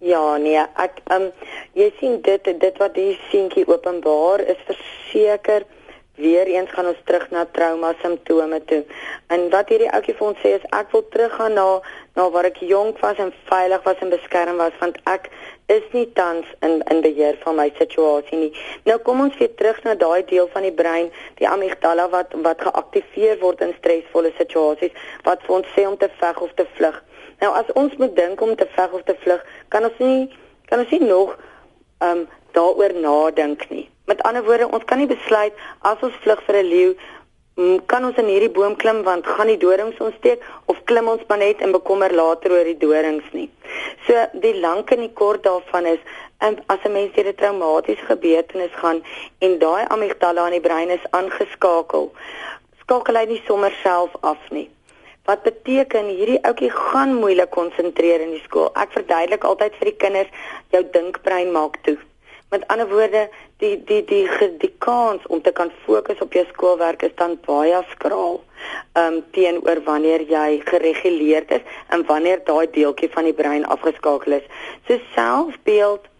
Ja, 0.00 0.36
nee, 0.40 0.60
ek 0.80 1.02
ehm 1.12 1.26
um, 1.26 1.48
jy 1.76 1.90
sien 1.98 2.14
dit 2.24 2.46
dit 2.60 2.78
wat 2.80 2.94
die 2.96 3.18
seentjie 3.28 3.66
openbaar 3.68 4.40
is 4.40 4.62
verseker 4.64 5.66
weer 6.20 6.46
eens 6.46 6.70
gaan 6.70 6.86
ons 6.88 7.02
terug 7.04 7.26
na 7.30 7.42
trauma 7.52 7.90
simptome 8.00 8.60
toe. 8.64 8.78
En 9.34 9.44
wat 9.52 9.68
hierdie 9.68 9.90
ouetjie 9.92 10.14
vir 10.16 10.26
ons 10.28 10.40
sê 10.40 10.54
is 10.56 10.64
ek 10.78 10.94
wil 10.96 11.04
teruggaan 11.12 11.52
na 11.58 11.66
na 12.16 12.26
waar 12.32 12.48
ek 12.48 12.62
jonk 12.70 13.02
was 13.04 13.20
en 13.24 13.34
veilig 13.50 13.84
was 13.84 14.00
en 14.00 14.12
beskerm 14.14 14.62
was 14.62 14.80
want 14.80 14.96
ek 15.12 15.28
is 15.76 15.84
nie 15.92 16.06
tans 16.16 16.48
in 16.68 16.80
in 16.94 17.04
beheer 17.04 17.36
van 17.44 17.60
my 17.60 17.68
situasie 17.82 18.40
nie. 18.40 18.50
Nou 18.88 18.98
kom 19.04 19.20
ons 19.26 19.36
weer 19.42 19.52
terug 19.60 19.84
na 19.84 19.94
daai 20.06 20.24
deel 20.32 20.48
van 20.56 20.64
die 20.68 20.76
brein, 20.82 21.12
die 21.44 21.48
amygdala 21.48 22.08
wat 22.16 22.32
wat 22.48 22.64
geaktiveer 22.70 23.36
word 23.44 23.68
in 23.68 23.76
stresvolle 23.78 24.32
situasies 24.40 24.96
wat 25.28 25.44
vir 25.46 25.60
ons 25.60 25.72
sê 25.76 25.86
om 25.92 26.00
te 26.00 26.08
veg 26.24 26.44
of 26.48 26.56
te 26.56 26.68
vlug. 26.80 27.04
Nou 27.40 27.54
as 27.54 27.72
ons 27.74 27.96
moet 27.96 28.16
dink 28.16 28.40
om 28.40 28.56
te 28.56 28.66
veg 28.76 28.92
of 28.92 29.02
te 29.04 29.16
vlug, 29.22 29.44
kan 29.68 29.84
ons 29.84 29.98
nie 29.98 30.28
kan 30.70 30.78
ons 30.78 30.90
nie 30.90 31.04
nog 31.04 31.36
ehm 32.00 32.18
um, 32.18 32.28
daaroor 32.52 32.94
nadink 32.94 33.68
nie. 33.70 33.88
Met 34.06 34.22
ander 34.22 34.44
woorde, 34.44 34.66
ons 34.68 34.84
kan 34.84 34.98
nie 34.98 35.06
besluit 35.06 35.54
as 35.80 36.00
ons 36.02 36.14
vlug 36.22 36.42
vir 36.46 36.56
'n 36.56 36.70
leeu 36.74 36.94
kan 37.86 38.04
ons 38.04 38.16
in 38.16 38.28
hierdie 38.30 38.52
boom 38.56 38.76
klim 38.76 39.02
want 39.04 39.26
gaan 39.26 39.50
die 39.50 39.58
dorings 39.60 39.98
ons 40.00 40.14
steek 40.18 40.44
of 40.72 40.78
klim 40.88 41.08
ons 41.12 41.22
maar 41.28 41.40
net 41.42 41.60
en 41.60 41.74
bekommer 41.74 42.12
later 42.14 42.54
oor 42.56 42.64
die 42.64 42.78
dorings 42.78 43.26
nie. 43.36 43.48
So 44.06 44.16
die 44.44 44.54
lank 44.60 44.92
en 44.94 45.02
die 45.04 45.12
kort 45.20 45.44
daarvan 45.44 45.86
is 45.86 46.00
en 46.38 46.56
as 46.72 46.78
'n 46.84 46.92
mens 46.92 47.14
deur 47.14 47.28
'n 47.28 47.34
traumatiese 47.34 48.06
gebeurtenis 48.12 48.74
gaan 48.82 49.02
en 49.40 49.58
daai 49.58 49.84
amygdala 49.88 50.46
in 50.46 50.52
die 50.58 50.68
brein 50.68 50.90
is 50.90 51.10
aangeskakel, 51.10 52.10
skakel 52.80 53.16
hy 53.16 53.24
nie 53.26 53.42
sommer 53.46 53.72
self 53.82 54.10
af 54.22 54.50
nie. 54.50 54.70
Wat 55.30 55.42
beteken 55.46 56.08
hierdie 56.10 56.40
ouetjie 56.42 56.72
gaan 56.74 57.12
moeilik 57.22 57.52
konsentreer 57.54 58.22
in 58.24 58.32
die 58.34 58.42
skool. 58.42 58.72
Ek 58.82 58.90
verduidelik 58.96 59.44
altyd 59.46 59.76
vir 59.78 59.90
die 59.92 59.98
kinders, 60.02 60.32
jou 60.74 60.80
dinkbrein 60.96 61.52
maak 61.54 61.76
toe. 61.86 61.94
Met 62.50 62.64
ander 62.74 62.88
woorde, 62.90 63.28
die 63.62 63.76
die 63.86 64.00
die 64.08 64.24
die, 64.26 64.48
die 64.64 64.72
kans 64.82 65.26
om 65.30 65.42
te 65.44 65.52
kan 65.54 65.70
fokus 65.84 66.18
op 66.24 66.34
jou 66.34 66.42
skoolwerk 66.48 67.04
is 67.06 67.14
dan 67.22 67.38
baie 67.46 67.78
skraal. 67.92 68.40
Ehm 68.98 69.20
um, 69.20 69.20
teenoor 69.36 69.84
wanneer 69.86 70.26
jy 70.34 70.60
gereguleerd 70.72 71.54
is 71.60 71.78
en 71.94 72.02
wanneer 72.10 72.42
daai 72.50 72.66
deeltjie 72.74 73.12
van 73.14 73.30
die 73.30 73.36
brein 73.42 73.68
afgeskakel 73.76 74.40
is. 74.40 74.50
So 74.88 74.98
selfbeeld 75.14 76.10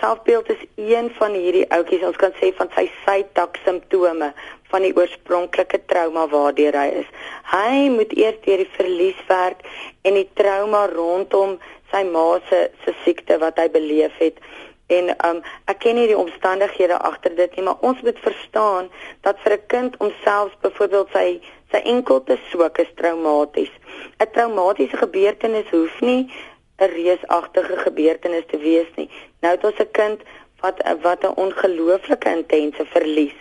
selfbeeld 0.00 0.50
is 0.50 0.66
een 0.74 1.10
van 1.18 1.32
hierdie 1.34 1.66
ouetjies 1.74 2.04
ons 2.10 2.18
kan 2.18 2.34
sê 2.42 2.50
van 2.58 2.70
sy 2.74 2.86
sytak 3.04 3.58
simptome 3.64 4.32
van 4.70 4.82
die 4.82 4.94
oorspronklike 4.96 5.80
trauma 5.86 6.26
waardeur 6.28 6.76
hy 6.76 6.88
is. 7.02 7.10
Hy 7.52 7.88
moet 7.94 8.12
eers 8.16 8.40
deur 8.44 8.64
die 8.64 8.76
verlies 8.76 9.20
werk 9.28 9.64
en 10.02 10.14
die 10.14 10.28
trauma 10.34 10.86
rondom 10.92 11.58
sy 11.90 12.04
ma 12.04 12.40
se 12.48 12.70
se 12.84 12.92
siekte 13.04 13.38
wat 13.38 13.58
hy 13.58 13.68
beleef 13.72 14.16
het 14.18 14.40
En 14.88 15.10
um 15.28 15.40
ek 15.68 15.82
ken 15.84 15.98
nie 15.98 16.06
die 16.08 16.16
omstandighede 16.16 16.96
agter 17.04 17.34
dit 17.36 17.56
nie, 17.56 17.64
maar 17.66 17.82
ons 17.84 17.98
moet 18.06 18.20
verstaan 18.24 18.86
dat 19.26 19.40
vir 19.44 19.52
'n 19.56 19.66
kind 19.72 19.96
om 20.04 20.12
selfs 20.24 20.56
byvoorbeeld 20.62 21.10
sy 21.12 21.26
sy 21.72 21.80
enkel 21.92 22.22
te 22.24 22.38
soek 22.50 22.78
is 22.84 22.94
traumaties. 23.00 23.74
'n 24.20 24.30
Traumatiese 24.32 24.96
gebeurtenis 24.96 25.68
hoef 25.70 26.00
nie 26.00 26.32
'n 26.80 26.90
reusagtige 26.94 27.76
gebeurtenis 27.76 28.46
te 28.46 28.58
wees 28.58 28.88
nie. 28.96 29.10
Nou 29.40 29.52
het 29.54 29.64
ons 29.64 29.80
'n 29.80 29.90
kind 29.92 30.20
wat 30.60 30.80
wat 31.02 31.24
'n 31.24 31.36
ongelooflike 31.44 32.28
intense 32.38 32.84
verlies 32.86 33.38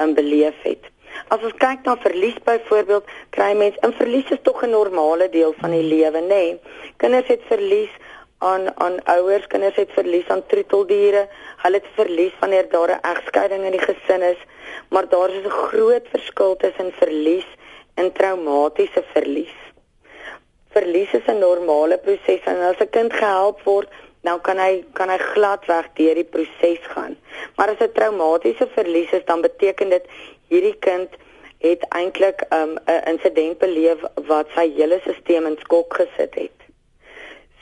um, 0.00 0.14
beleef 0.14 0.62
het. 0.62 0.88
As 1.28 1.42
ons 1.42 1.56
kyk 1.62 1.84
na 1.84 1.96
verlies 2.00 2.38
byvoorbeeld, 2.46 3.04
kry 3.34 3.52
mense 3.54 3.78
'n 3.86 3.92
verlies 3.98 4.30
is 4.30 4.42
tog 4.42 4.62
'n 4.62 4.70
normale 4.70 5.28
deel 5.28 5.54
van 5.60 5.70
die 5.70 5.82
lewe, 5.82 6.20
nê? 6.20 6.28
Nee. 6.28 6.60
Kinders 6.96 7.28
het 7.28 7.42
verlies 7.48 7.90
aan 8.38 8.70
aan 8.80 8.96
ouers, 9.04 9.46
kinders 9.46 9.76
het 9.76 9.90
verlies 9.92 10.28
aan 10.28 10.46
troeteldiere, 10.46 11.28
hulle 11.62 11.76
het 11.76 11.90
verlies 11.94 12.32
wanneer 12.40 12.68
daar 12.68 12.90
'n 12.90 13.04
egskeiding 13.12 13.64
in 13.64 13.76
die 13.76 13.86
gesin 13.88 14.22
is, 14.22 14.40
maar 14.88 15.08
daar 15.08 15.30
is 15.30 15.44
'n 15.44 15.58
groot 15.68 16.06
verskil 16.08 16.56
tussen 16.56 16.92
verlies 16.92 17.48
en 17.94 18.12
traumatiese 18.12 19.02
verlies. 19.12 19.56
Verlies 20.70 21.12
is 21.12 21.26
'n 21.26 21.38
normale 21.38 21.98
proses 21.98 22.42
en 22.44 22.60
as 22.60 22.80
'n 22.80 22.90
kind 22.90 23.12
gehelp 23.12 23.60
word, 23.62 23.88
dan 24.20 24.40
kan 24.40 24.58
hy 24.58 24.84
kan 24.92 25.08
hy 25.08 25.18
gladweg 25.32 25.88
deur 25.94 26.14
die 26.14 26.28
proses 26.34 26.84
gaan. 26.94 27.16
Maar 27.56 27.72
as 27.72 27.80
'n 27.80 27.92
traumatiese 27.92 28.68
verlies 28.76 29.10
is, 29.10 29.24
dan 29.24 29.40
beteken 29.40 29.88
dit 29.88 30.04
hierdie 30.48 30.76
kind 30.78 31.08
het 31.60 31.82
eintlik 31.88 32.44
um, 32.50 32.72
'n 32.74 32.92
um, 32.92 33.02
insident 33.12 33.58
beleef 33.58 34.00
wat 34.26 34.46
sy 34.54 34.72
hele 34.76 35.00
stelsel 35.00 35.46
in 35.46 35.58
skok 35.60 35.94
gesit 35.94 36.34
het. 36.34 36.58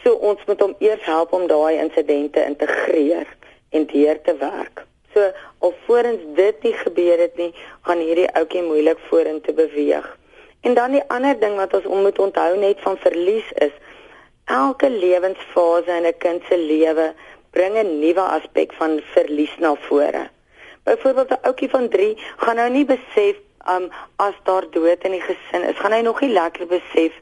So 0.04 0.14
ons 0.14 0.44
moet 0.46 0.60
hom 0.60 0.74
eers 0.78 1.04
help 1.04 1.32
om 1.32 1.46
daai 1.46 1.78
insidente 1.78 2.44
integreer 2.44 3.26
en 3.70 3.86
deur 3.86 4.20
te 4.22 4.36
werk. 4.36 4.84
So 5.14 5.32
alvorens 5.58 6.22
dit 6.34 6.62
nie 6.62 6.72
gebeur 6.72 7.18
het 7.18 7.36
nie, 7.36 7.54
gaan 7.82 7.98
hierdie 7.98 8.30
ouetjie 8.32 8.62
moeilik 8.62 8.98
vorentoe 9.08 9.54
beweeg. 9.54 10.06
En 10.60 10.74
dan 10.74 10.94
die 10.94 11.02
ander 11.08 11.38
ding 11.40 11.56
wat 11.56 11.74
ons 11.74 11.84
moet 11.84 12.18
onthou 12.18 12.56
net 12.56 12.80
van 12.80 12.96
verlies 12.96 13.52
is 13.54 13.74
elke 14.48 14.90
lewensfase 14.90 15.96
in 15.98 16.06
'n 16.06 16.18
kind 16.18 16.42
se 16.48 16.56
lewe 16.56 17.14
bring 17.50 17.76
'n 17.76 17.98
nuwe 18.00 18.24
aspek 18.36 18.72
van 18.72 19.00
verlies 19.12 19.54
na 19.58 19.74
vore. 19.86 20.24
Byvoorbeeld 20.84 21.30
'n 21.30 21.44
ouetjie 21.48 21.70
van 21.70 21.88
3 21.88 22.16
gaan 22.36 22.56
nou 22.56 22.70
nie 22.70 22.84
besef 22.84 23.36
um 23.74 23.90
as 24.16 24.34
daar 24.42 24.70
dood 24.70 25.04
in 25.04 25.10
die 25.10 25.26
gesin 25.30 25.68
is, 25.68 25.76
gaan 25.76 25.92
hy 25.92 26.00
nog 26.00 26.20
nie 26.20 26.32
lekker 26.32 26.66
besef 26.66 27.12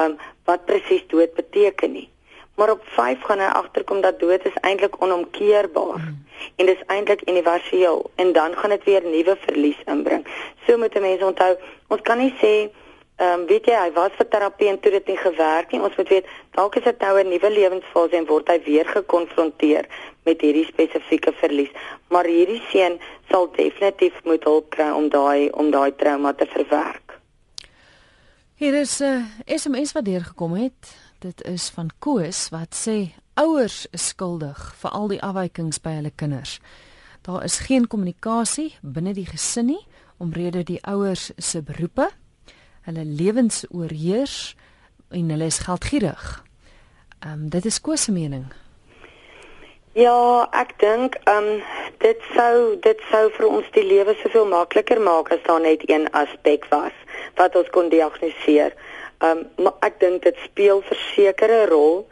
um 0.00 0.18
wat 0.44 0.64
presies 0.64 1.06
dood 1.06 1.34
beteken 1.34 1.92
nie. 1.92 2.12
maar 2.54 2.70
op 2.70 2.82
5 2.84 3.20
gaan 3.20 3.38
hy 3.38 3.44
agterkom 3.44 4.00
dat 4.00 4.20
dood 4.20 4.44
is 4.44 4.56
eintlik 4.60 5.02
onomkeerbaar 5.02 5.98
mm. 5.98 6.18
en 6.56 6.66
dis 6.66 6.82
eintlik 6.86 7.28
universeel 7.28 8.10
en 8.14 8.32
dan 8.32 8.56
gaan 8.56 8.70
dit 8.70 8.84
weer 8.84 9.04
nuwe 9.04 9.36
verlies 9.40 9.80
inbring. 9.84 10.26
So 10.66 10.76
moet 10.76 11.00
mense 11.00 11.24
onthou, 11.24 11.56
ons 11.88 12.02
kan 12.02 12.18
nie 12.18 12.34
sê 12.42 12.70
ehm 13.16 13.40
um, 13.40 13.46
weet 13.46 13.66
jy 13.68 13.76
hy 13.76 13.90
was 13.92 14.14
vir 14.16 14.28
terapie 14.28 14.68
en 14.68 14.80
toe 14.80 14.90
dit 14.90 15.06
nie 15.12 15.18
gewerk 15.20 15.72
nie. 15.72 15.80
Ons 15.80 15.96
moet 15.96 16.08
weet 16.08 16.26
dalk 16.56 16.76
is 16.76 16.84
dit 16.84 17.00
nou 17.00 17.18
'n 17.20 17.28
nuwe 17.28 17.50
lewensfase 17.50 18.16
en 18.16 18.26
word 18.26 18.48
hy 18.48 18.58
weer 18.64 18.86
gekonfronteer 18.86 19.86
met 20.24 20.40
hierdie 20.40 20.66
spesifieke 20.66 21.32
verlies. 21.32 21.70
Maar 22.08 22.24
hierdie 22.24 22.62
seun 22.70 22.98
sal 23.30 23.50
definitief 23.56 24.24
moet 24.24 24.44
hulp 24.44 24.70
kry 24.70 24.90
om 24.90 25.08
daai 25.08 25.50
om 25.50 25.70
daai 25.70 25.92
trauma 25.96 26.32
te 26.32 26.46
verwerk. 26.46 27.18
Hier 28.54 28.74
is 28.74 29.00
'n 29.00 29.04
uh, 29.04 29.58
SMS 29.58 29.92
wat 29.92 30.04
deurgekom 30.04 30.54
het. 30.54 30.96
Dit 31.18 31.42
is 31.44 31.70
van 31.70 31.90
Koos 31.98 32.48
wat 32.48 32.74
sê 32.74 33.14
ouers 33.34 33.86
is 33.90 34.08
skuldig 34.08 34.74
vir 34.80 34.90
al 34.90 35.08
die 35.08 35.22
afwykings 35.22 35.80
by 35.80 35.90
hulle 35.90 36.12
kinders. 36.14 36.60
Daar 37.22 37.44
is 37.44 37.58
geen 37.58 37.86
kommunikasie 37.86 38.74
binne 38.82 39.12
die 39.14 39.26
gesin 39.26 39.66
nie 39.66 39.86
omrede 40.18 40.62
die 40.62 40.80
ouers 40.82 41.30
se 41.36 41.62
beroepe 41.62 42.10
hulle 42.88 43.04
lewens 43.04 43.64
oorheers 43.70 44.56
en 45.10 45.30
hulle 45.30 45.44
is 45.44 45.58
geldgierig. 45.58 46.44
Ehm 47.20 47.32
um, 47.32 47.48
dit 47.48 47.64
is 47.64 47.80
Koos 47.80 48.02
se 48.02 48.12
mening. 48.12 48.46
Ja, 49.92 50.48
ek 50.56 50.78
dink 50.80 51.18
ehm 51.28 51.48
um, 51.52 51.62
dit 52.00 52.20
sou 52.34 52.78
dit 52.80 53.00
sou 53.10 53.26
vir 53.36 53.46
ons 53.46 53.66
die 53.76 53.84
lewe 53.84 54.14
soveel 54.22 54.48
makliker 54.48 55.00
maak 55.00 55.30
as 55.34 55.42
daar 55.46 55.60
net 55.60 55.84
een 55.90 56.08
aspek 56.16 56.64
was 56.70 56.96
wat 57.36 57.56
ons 57.56 57.68
kon 57.70 57.92
diagnoseer. 57.92 58.72
Ehm 59.22 59.42
um, 59.42 59.42
maar 59.64 59.76
ek 59.86 60.00
dink 60.00 60.24
dit 60.24 60.38
speel 60.44 60.80
versekerde 60.88 61.66
rol. 61.70 62.06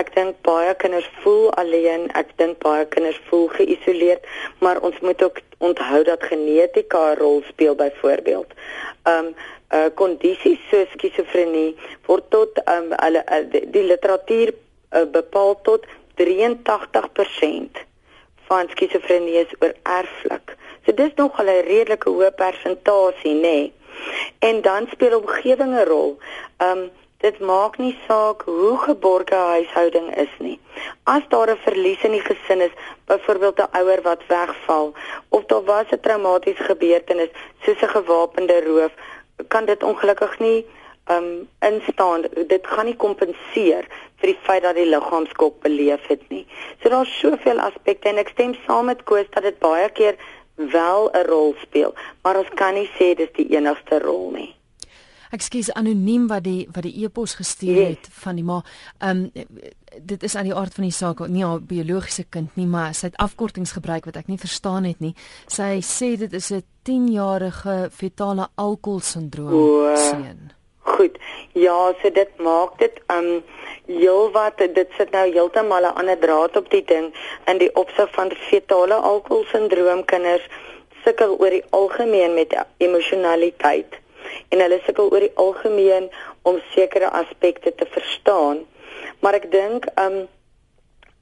Ek 0.00 0.14
dink 0.14 0.38
baie 0.46 0.72
kinders 0.80 1.10
voel 1.24 1.50
alleen, 1.60 2.06
ek 2.16 2.30
dink 2.38 2.62
baie 2.62 2.86
kinders 2.94 3.20
voel 3.28 3.48
geïsoleerd, 3.58 4.24
maar 4.64 4.80
ons 4.80 4.96
moet 5.00 5.22
ook 5.22 5.42
onthou 5.58 6.00
dat 6.08 6.24
genetika 6.30 7.02
'n 7.10 7.18
rol 7.18 7.42
speel 7.50 7.74
byvoorbeeld. 7.74 8.54
Ehm 9.02 9.26
um, 9.26 9.34
uh 9.74 9.90
kondisies 10.00 10.60
soos 10.70 10.90
skizofrenie 10.96 11.76
word 12.06 12.30
tot 12.30 12.60
um 12.76 12.92
hulle 13.02 13.22
uh, 13.26 13.42
die, 13.52 13.64
die 13.74 13.86
literatuur 13.92 14.54
uh, 14.54 15.06
bepaal 15.18 15.56
tot 15.68 15.86
83% 16.20 17.84
van 18.48 18.68
skizofrenie 18.70 19.40
is 19.42 19.54
oor 19.60 19.72
erflik. 19.82 20.56
So 20.84 20.92
dis 20.92 21.14
nog 21.16 21.40
'n 21.40 21.48
redelike 21.70 22.10
hoë 22.10 22.30
persentasie, 22.36 23.34
nê. 23.34 23.40
Nee. 23.40 23.72
En 24.38 24.60
dan 24.60 24.86
speel 24.90 25.18
omgewing 25.18 25.72
'n 25.74 25.88
rol. 25.88 26.18
Um 26.58 26.90
dit 27.24 27.38
maak 27.40 27.78
nie 27.78 27.96
saak 28.06 28.42
hoe 28.42 28.76
geborge 28.78 29.34
'n 29.34 29.50
huishouding 29.54 30.08
is 30.24 30.34
nie. 30.38 30.58
As 31.02 31.22
daar 31.28 31.50
'n 31.50 31.64
verlies 31.66 32.02
in 32.02 32.10
die 32.10 32.26
gesin 32.30 32.60
is, 32.60 32.74
byvoorbeeld 33.06 33.58
'n 33.58 33.72
ouer 33.80 34.02
wat 34.02 34.22
wegval 34.28 34.92
of 35.28 35.44
daar 35.44 35.64
was 35.64 35.86
'n 35.90 36.00
traumatiese 36.00 36.62
gebeurtenis 36.62 37.32
soos 37.62 37.82
'n 37.82 37.94
gewapende 37.96 38.58
roof, 38.66 38.92
kan 39.48 39.64
dit 39.66 39.82
ongelukkig 39.82 40.38
nie 40.38 40.66
um 41.10 41.48
instaan 41.60 42.24
dit 42.48 42.66
gaan 42.66 42.86
nie 42.88 42.96
kompenseer 42.96 43.84
vir 44.20 44.30
die 44.30 44.38
feit 44.46 44.62
dat 44.64 44.78
die 44.78 44.88
liggaamskop 44.88 45.60
beleef 45.62 46.06
het 46.08 46.22
nie. 46.28 46.46
So 46.80 46.88
daar's 46.88 47.12
soveel 47.20 47.60
aspekte 47.60 48.08
en 48.08 48.22
ek 48.22 48.32
stem 48.32 48.54
saam 48.64 48.88
met 48.88 49.04
Koos 49.04 49.28
dat 49.36 49.44
dit 49.44 49.58
baie 49.60 49.90
keer 49.90 50.16
wel 50.56 51.10
'n 51.12 51.26
rol 51.28 51.54
speel, 51.60 51.94
maar 52.22 52.38
ons 52.38 52.48
kan 52.54 52.74
nie 52.74 52.88
sê 52.98 53.14
dis 53.14 53.32
die 53.36 53.50
enigste 53.56 53.98
rol 53.98 54.30
nie. 54.30 54.54
Ekskuus 55.34 55.72
anoniem 55.74 56.28
wat 56.30 56.44
die 56.46 56.66
wat 56.72 56.84
die 56.86 57.04
e-pos 57.04 57.34
gestuur 57.34 57.74
yes. 57.74 57.94
het 57.96 58.08
van 58.22 58.38
die 58.38 58.44
ma. 58.46 58.60
Um 59.02 59.30
dit 59.94 60.22
is 60.26 60.34
aan 60.34 60.48
die 60.48 60.54
aard 60.54 60.74
van 60.74 60.86
die 60.88 60.94
saak 60.94 61.20
nie 61.30 61.44
haar 61.46 61.60
biologiese 61.62 62.24
kind 62.30 62.56
nie, 62.58 62.66
maar 62.66 62.94
sy 62.94 63.10
het 63.12 63.18
afkortings 63.22 63.74
gebruik 63.76 64.08
wat 64.10 64.18
ek 64.18 64.30
nie 64.30 64.38
verstaan 64.38 64.88
het 64.88 65.00
nie. 65.02 65.14
Sy 65.46 65.78
sê 65.86 66.14
dit 66.18 66.32
is 66.32 66.50
'n 66.50 66.62
10-jarige 66.86 67.90
fetale 67.90 68.48
alkoholsindroom 68.54 69.96
seun. 69.96 70.52
Goed. 70.84 71.18
Ja, 71.52 71.94
so 72.02 72.10
dit 72.10 72.38
maak 72.38 72.78
dit 72.78 73.00
um 73.08 73.42
heel 73.86 74.30
wat 74.32 74.58
dit 74.58 74.88
sit 74.98 75.10
nou 75.10 75.26
heeltemal 75.32 75.82
'n 75.82 75.96
ander 76.00 76.18
draad 76.18 76.56
op 76.56 76.70
die 76.70 76.84
ding 76.84 77.14
in 77.46 77.58
die 77.58 77.74
opsig 77.74 78.10
van 78.12 78.30
fetale 78.50 78.94
alkoholsindroom 78.94 80.04
kinders 80.04 80.46
sukkel 81.04 81.36
oor 81.38 81.50
die 81.50 81.64
algemeen 81.70 82.34
met 82.34 82.56
emosionaliteit 82.78 84.03
en 84.48 84.60
hulle 84.60 84.80
sukkel 84.84 85.10
oor 85.10 85.20
die 85.20 85.34
algemeen 85.34 86.10
om 86.42 86.60
sekere 86.74 87.10
aspekte 87.10 87.74
te 87.74 87.86
verstaan. 87.96 88.64
Maar 89.20 89.40
ek 89.40 89.50
dink 89.50 89.88
um 90.00 90.24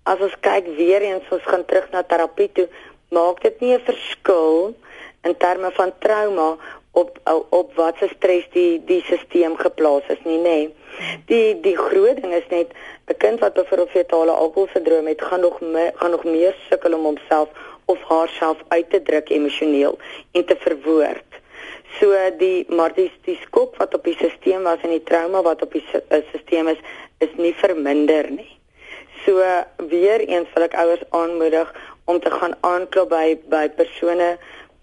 as 0.02 0.18
ons 0.18 0.34
kyk 0.42 0.66
weer 0.78 1.04
eens 1.06 1.28
ons 1.30 1.44
gaan 1.46 1.64
terug 1.64 1.90
na 1.92 2.02
terapie 2.02 2.50
toe, 2.52 2.68
maak 3.14 3.42
dit 3.42 3.60
nie 3.60 3.74
'n 3.74 3.84
verskil 3.86 4.74
in 5.22 5.36
terme 5.36 5.70
van 5.70 5.92
trauma 5.98 6.56
op 6.92 7.18
op 7.48 7.74
wat 7.74 7.96
se 7.98 8.08
stres 8.16 8.44
die 8.52 8.82
die 8.84 9.02
stelsel 9.02 9.56
geplaas 9.56 10.06
is 10.08 10.22
nie, 10.24 10.38
nê. 10.38 10.42
Nee. 10.42 10.74
Die 11.26 11.60
die 11.60 11.76
groot 11.76 12.20
ding 12.20 12.34
is 12.34 12.48
net 12.48 12.68
'n 13.06 13.16
kind 13.16 13.40
wat 13.40 13.54
byvoorbeeld 13.54 13.90
fetale 13.90 14.30
alkoholsindroom 14.30 15.06
het, 15.06 15.22
gaan 15.22 15.40
nog 15.40 15.60
me, 15.60 15.90
gaan 15.94 16.10
nog 16.10 16.24
meer 16.24 16.54
sukkel 16.68 16.94
om 16.94 17.04
homself 17.04 17.48
of 17.84 17.98
haarself 18.08 18.58
uit 18.68 18.90
te 18.90 19.02
druk 19.02 19.28
emosioneel 19.28 19.98
en 20.32 20.44
te 20.44 20.56
verwoord. 20.58 21.31
So 21.98 22.12
die 22.38 22.66
maar 22.68 22.94
die 22.94 23.10
die 23.26 23.38
skok 23.42 23.76
wat 23.76 23.94
op 23.94 24.04
die 24.04 24.14
stelsel 24.14 24.62
was 24.62 24.80
en 24.82 24.94
die 24.94 25.02
trauma 25.02 25.42
wat 25.42 25.62
op 25.62 25.72
die 25.72 25.84
stelsel 25.88 26.68
is 26.72 26.82
is 27.18 27.34
nie 27.36 27.54
verminder 27.54 28.30
nie. 28.30 28.50
So 29.24 29.38
weer 29.88 30.20
eens 30.20 30.48
wil 30.54 30.64
ek 30.66 30.74
ouers 30.74 31.04
aanmoedig 31.10 31.74
om 32.04 32.20
te 32.20 32.30
gaan 32.30 32.54
aanklop 32.60 33.10
by 33.12 33.38
by 33.48 33.68
persone 33.68 34.36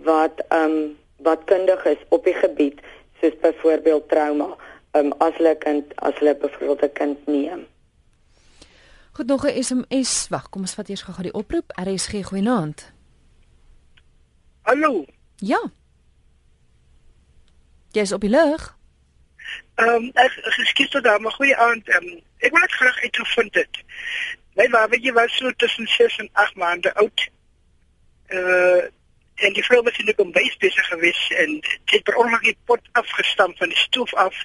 wat 0.08 0.43
ehm 0.50 0.72
um, 0.72 0.98
wat 1.19 1.43
kundig 1.45 1.84
is 1.86 2.00
op 2.15 2.24
die 2.24 2.34
gebied 2.34 2.80
soos 3.19 3.36
byvoorbeeld 3.41 4.08
trauma 4.10 4.56
ehm 4.91 5.12
um, 5.12 5.13
as 5.17 5.36
hulle 5.38 5.56
kind 5.65 5.91
as 5.95 6.15
hulle 6.22 6.36
byvoorbeeld 6.36 6.84
'n 6.84 6.93
kind 6.93 7.28
neem. 7.28 7.67
Goed 9.12 9.28
nog 9.28 9.43
'n 9.45 9.63
SMS. 9.63 10.28
Wag, 10.30 10.50
kom 10.50 10.62
ons 10.62 10.74
vat 10.74 10.89
eers 10.89 11.02
gou-gou 11.02 11.24
die 11.24 11.34
oproep. 11.34 11.72
RSG 11.76 12.24
goeienaand. 12.24 12.93
Hallo. 14.62 15.06
Ja. 15.36 15.72
Jy's 17.91 18.12
op 18.12 18.21
die 18.21 18.30
lug. 18.30 18.78
Ehm 19.75 19.89
um, 19.89 20.12
ek 20.13 20.32
geskiet 20.58 20.91
tot 20.91 21.04
daar, 21.04 21.21
maar 21.21 21.32
goeie 21.32 21.56
aand. 21.58 21.89
Um, 21.95 22.10
ek 22.38 22.52
wil 22.52 22.62
dit 22.62 22.71
graag 22.71 23.02
uitgevind 23.02 23.56
het. 23.56 23.82
My 24.54 24.67
babatjie 24.69 25.13
was 25.13 25.36
so 25.38 25.52
tussen 25.52 25.88
6 25.88 26.17
en 26.17 26.30
8 26.34 26.56
maande 26.56 26.93
oud. 26.93 27.30
Uh 28.28 28.88
en 29.39 29.54
die 29.56 29.63
vrou 29.63 29.82
was 29.84 29.97
in 29.97 30.06
die 30.06 30.15
kombuis 30.15 30.58
besig 30.60 30.88
geweest 30.88 31.32
en 31.32 31.54
het 31.86 32.04
per 32.04 32.17
ongeluk 32.19 32.41
die 32.43 32.58
pot 32.67 32.89
afgestamp 32.91 33.58
van 33.58 33.71
die 33.71 33.78
stoof 33.78 34.13
af. 34.13 34.36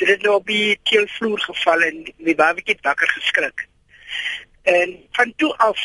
Dit 0.00 0.08
het 0.08 0.22
nou 0.22 0.34
op 0.34 0.46
die 0.46 0.78
teelvloer 0.82 1.40
geval 1.40 1.82
en 1.82 1.98
my 2.16 2.34
babatjie 2.34 2.74
het 2.74 2.88
wakker 2.88 3.10
geskrik. 3.18 3.66
En 4.62 4.96
van 5.10 5.34
toe 5.36 5.52
af 5.56 5.84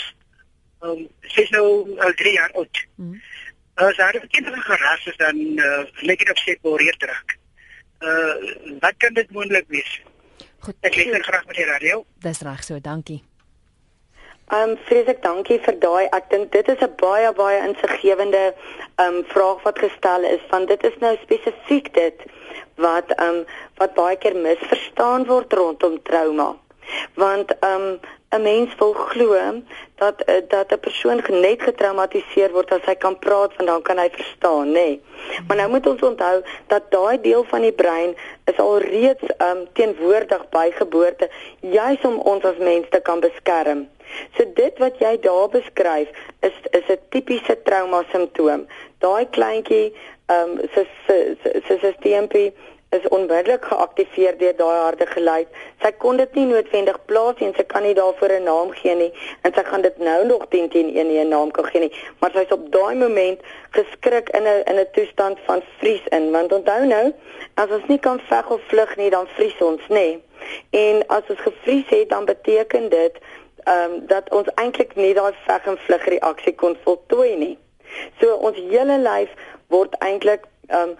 ehm 0.81 0.91
um, 0.91 1.07
sy 1.21 1.43
is 1.43 1.49
nou 1.49 1.99
al 1.99 2.13
3 2.13 2.33
jaar 2.33 2.51
oud. 2.51 2.85
Mm. 2.95 3.21
As 3.75 3.95
daar 3.95 4.19
kinders 4.29 4.63
geras 4.65 5.05
is 5.05 5.17
dan 5.17 5.38
uh, 5.38 5.84
lyk 6.01 6.19
dit 6.19 6.31
of 6.31 6.38
sy 6.38 6.57
behoort 6.62 6.99
terug. 6.99 7.38
Uh 7.99 8.79
wat 8.79 8.97
kan 8.97 9.13
dit 9.13 9.31
moontlik 9.31 9.65
wees? 9.67 10.01
Goed. 10.60 10.75
Ek 10.81 10.95
luister 10.95 11.23
graag 11.23 11.45
met 11.45 11.55
die 11.55 11.65
radio. 11.65 12.05
Dis 12.21 12.41
reg 12.41 12.63
so, 12.63 12.79
dankie. 12.79 13.23
Ehm 14.51 14.69
um, 14.69 14.77
vreeslik 14.86 15.21
dankie 15.23 15.60
vir 15.65 15.77
daai. 15.79 16.05
Ek 16.17 16.29
dink 16.29 16.51
dit 16.51 16.67
is 16.67 16.81
'n 16.84 16.95
baie 17.01 17.31
baie 17.34 17.60
insiggewende 17.67 18.43
ehm 18.51 19.15
um, 19.15 19.23
vraag 19.34 19.62
wat 19.63 19.79
gestel 19.79 20.23
is 20.23 20.43
van 20.49 20.65
dit 20.65 20.84
is 20.84 20.97
nou 20.99 21.15
spesifiek 21.21 21.93
dit 21.93 22.25
wat 22.75 23.13
ehm 23.15 23.36
um, 23.36 23.45
wat 23.79 23.93
baie 23.93 24.17
keer 24.17 24.36
misverstaan 24.36 25.25
word 25.25 25.53
rondom 25.53 26.01
trauma. 26.03 26.49
Want 27.15 27.55
ehm 27.60 27.88
um, 27.88 27.99
'n 28.31 28.41
mens 28.41 28.75
wil 28.79 28.93
glo 28.93 29.35
dat 29.95 30.21
eh, 30.21 30.35
dat 30.47 30.71
'n 30.71 30.79
persoon 30.79 31.21
net 31.29 31.61
getraumatiseer 31.61 32.51
word 32.51 32.71
as 32.71 32.85
hy 32.85 32.95
kan 32.95 33.19
praat 33.19 33.55
want 33.55 33.69
dan 33.69 33.81
kan 33.81 33.97
hy 33.97 34.09
verstaan, 34.09 34.67
nê. 34.67 34.71
Nee. 34.71 35.01
Maar 35.47 35.57
nou 35.57 35.69
moet 35.69 35.88
ons 35.88 36.01
onthou 36.01 36.41
dat 36.67 36.91
daai 36.91 37.21
deel 37.21 37.43
van 37.43 37.61
die 37.61 37.71
brein 37.71 38.15
is 38.45 38.57
al 38.57 38.77
reeds 38.77 39.23
um 39.38 39.67
teenwoordig 39.73 40.49
by 40.49 40.71
geboorte 40.71 41.29
juis 41.59 42.01
om 42.01 42.17
ons 42.19 42.43
as 42.43 42.57
mens 42.57 42.86
te 42.89 42.99
kan 42.99 43.19
beskerm. 43.19 43.88
So 44.36 44.45
dit 44.53 44.77
wat 44.77 44.99
jy 44.99 45.19
daar 45.19 45.49
beskryf 45.49 46.09
is 46.39 46.55
is 46.71 46.88
'n 46.88 46.99
tipiese 47.09 47.61
trauma 47.63 48.03
simptoom. 48.11 48.67
Daai 48.97 49.25
kleintjie 49.29 49.93
um 50.27 50.59
se 50.73 50.88
se 51.07 51.36
se 51.67 51.93
stelsel 51.97 52.53
is 52.91 53.07
onmiddellik 53.07 53.65
geaktiveer 53.65 54.37
deur 54.37 54.55
daai 54.55 54.77
harde 54.77 55.05
geluid. 55.07 55.47
Sy 55.83 55.91
kon 56.03 56.17
dit 56.17 56.33
nie 56.35 56.45
noodwendig 56.45 56.97
plaas 57.05 57.39
en 57.45 57.53
sy 57.55 57.63
kan 57.73 57.83
nie 57.87 57.93
daarvoor 57.95 58.33
'n 58.37 58.43
naam 58.43 58.71
gee 58.71 58.95
nie 58.95 59.11
en 59.41 59.53
sy 59.53 59.63
gaan 59.63 59.81
dit 59.81 59.97
nou 59.97 60.25
nog 60.25 60.45
10 60.49 60.69
teen 60.69 60.89
1 60.95 61.07
nie 61.07 61.19
'n 61.23 61.29
naam 61.29 61.51
kan 61.51 61.65
gee 61.65 61.81
nie, 61.81 61.93
maar 62.19 62.31
sy's 62.31 62.51
op 62.51 62.71
daai 62.71 62.95
moment 62.95 63.39
geskrik 63.71 64.29
in 64.29 64.43
'n 64.43 64.63
in 64.71 64.79
'n 64.79 64.87
toestand 64.91 65.37
van 65.45 65.61
vries 65.77 66.05
in 66.09 66.31
want 66.31 66.53
onthou 66.53 66.85
nou, 66.85 67.13
as 67.55 67.69
ons 67.69 67.87
nie 67.87 67.99
kan 67.99 68.19
veg 68.19 68.49
of 68.49 68.61
vlug 68.67 68.95
nie, 68.95 69.09
dan 69.09 69.27
vries 69.27 69.61
ons, 69.61 69.81
nê? 69.87 69.95
Nee. 69.95 70.23
En 70.69 71.07
as 71.07 71.23
ons 71.29 71.39
gevries 71.39 71.89
het, 71.89 72.09
dan 72.09 72.25
beteken 72.25 72.89
dit 72.89 73.17
ehm 73.63 73.91
um, 73.91 74.07
dat 74.07 74.29
ons 74.29 74.47
eintlik 74.55 74.95
nie 74.95 75.13
daai 75.13 75.33
veg 75.45 75.65
en 75.65 75.77
vlug 75.77 76.05
reaksie 76.05 76.55
kon 76.55 76.77
voltooi 76.83 77.35
nie. 77.35 77.57
So 78.19 78.35
ons 78.35 78.57
hele 78.57 78.97
lyf 78.97 79.29
word 79.67 79.95
eintlik 79.99 80.47
ehm 80.67 80.89
um, 80.89 80.95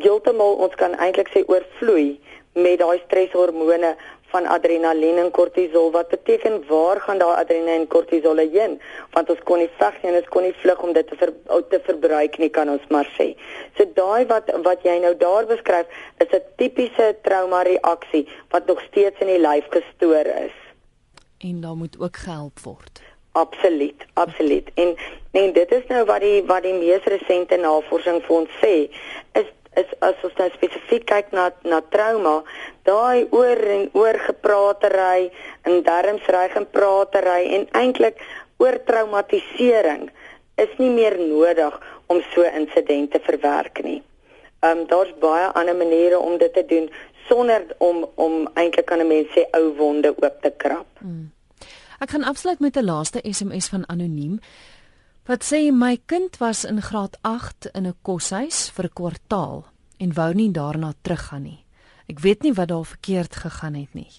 heeltemal 0.00 0.60
ons 0.66 0.74
kan 0.80 0.94
eintlik 0.94 1.30
sê 1.34 1.44
oorvloei 1.46 2.20
met 2.54 2.78
daai 2.78 2.98
stresshormone 3.04 3.94
van 4.30 4.46
adrenalien 4.46 5.18
en 5.18 5.30
kortisol 5.30 5.90
wat 5.94 6.08
beteken 6.08 6.60
waar 6.68 7.00
gaan 7.00 7.18
daai 7.18 7.34
adrenalien 7.42 7.82
en 7.82 7.86
kortisol 7.94 8.42
heen 8.42 8.78
want 9.14 9.30
ons 9.34 9.42
kon 9.50 9.62
nie 9.62 9.70
veg 9.78 9.98
nie 10.02 10.10
en 10.12 10.18
ons 10.20 10.30
kon 10.34 10.46
nie 10.46 10.54
vlug 10.62 10.82
om 10.86 10.94
dit 10.94 11.06
te 11.10 11.18
ver, 11.22 11.32
te 11.72 11.80
verbruik 11.88 12.38
nie 12.38 12.50
kan 12.54 12.70
ons 12.70 12.86
maar 12.94 13.10
sê. 13.18 13.32
So 13.76 13.86
daai 13.98 14.26
wat 14.30 14.50
wat 14.66 14.86
jy 14.86 14.98
nou 15.02 15.14
daar 15.18 15.46
beskryf 15.50 15.86
is 16.24 16.32
'n 16.32 16.42
tipiese 16.62 17.16
trauma 17.26 17.62
reaksie 17.62 18.26
wat 18.50 18.66
nog 18.66 18.82
steeds 18.88 19.20
in 19.20 19.32
die 19.34 19.42
lyf 19.48 19.66
gestoor 19.70 20.26
is. 20.46 20.56
En 21.38 21.60
daar 21.60 21.76
moet 21.76 21.96
ook 21.98 22.16
gehelp 22.16 22.58
word. 22.60 23.09
Absoluut, 23.32 24.04
absoluut. 24.14 24.70
En 24.74 24.96
en 25.32 25.52
dit 25.52 25.72
is 25.72 25.86
nou 25.88 26.04
wat 26.04 26.20
die 26.20 26.42
wat 26.46 26.62
die 26.62 26.74
mees 26.74 27.04
resente 27.12 27.56
navorsing 27.56 28.18
vir 28.26 28.36
ons 28.36 28.56
sê 28.62 28.74
is 29.38 29.46
is 29.78 29.92
as 30.02 30.24
ons 30.26 30.34
nou 30.40 30.48
spesifiek 30.56 31.04
kyk 31.06 31.30
na 31.36 31.44
na 31.62 31.78
trauma, 31.94 32.40
daai 32.88 33.28
oor 33.30 33.62
en 33.76 33.86
oor 33.94 34.18
gepraatery 34.26 35.30
en 35.62 35.82
darmsryg 35.86 36.58
en 36.58 36.66
praatery 36.74 37.54
en 37.58 37.68
eintlik 37.82 38.18
oor 38.58 38.80
traumatisering 38.90 40.08
is 40.58 40.72
nie 40.82 40.90
meer 40.90 41.16
nodig 41.22 41.78
om 42.10 42.22
so 42.34 42.42
insidente 42.42 43.18
te 43.18 43.26
verwerk 43.30 43.82
nie. 43.86 44.00
Ehm 44.60 44.82
um, 44.82 44.86
daar's 44.90 45.12
baie 45.22 45.46
ander 45.54 45.76
maniere 45.76 46.18
om 46.18 46.38
dit 46.38 46.52
te 46.52 46.66
doen 46.66 46.90
sonder 47.28 47.62
om 47.78 48.08
om 48.14 48.48
eintlik 48.54 48.86
kan 48.86 49.00
'n 49.00 49.06
mens 49.06 49.28
sê 49.36 49.46
ou 49.58 49.70
wonde 49.76 50.10
oop 50.16 50.42
te 50.42 50.50
krap. 50.56 50.90
Hmm. 50.98 51.30
Ek 52.00 52.14
gaan 52.14 52.24
afsluit 52.24 52.60
met 52.64 52.76
'n 52.76 52.84
laaste 52.84 53.20
SMS 53.22 53.68
van 53.68 53.88
anoniem. 53.88 54.40
Wat 55.24 55.44
sê 55.44 55.70
my 55.72 56.00
kind 56.06 56.36
was 56.36 56.64
in 56.64 56.82
graad 56.82 57.18
8 57.20 57.66
in 57.72 57.86
'n 57.86 57.94
koshuis 58.02 58.70
vir 58.70 58.84
'n 58.84 58.92
kwartaal 58.92 59.66
en 59.96 60.14
wou 60.14 60.34
nie 60.34 60.50
daarna 60.50 60.92
teruggaan 61.02 61.42
nie. 61.42 61.64
Ek 62.06 62.18
weet 62.18 62.42
nie 62.42 62.52
wat 62.52 62.68
daar 62.68 62.84
verkeerd 62.84 63.36
gegaan 63.36 63.74
het 63.74 63.94
nie. 63.94 64.10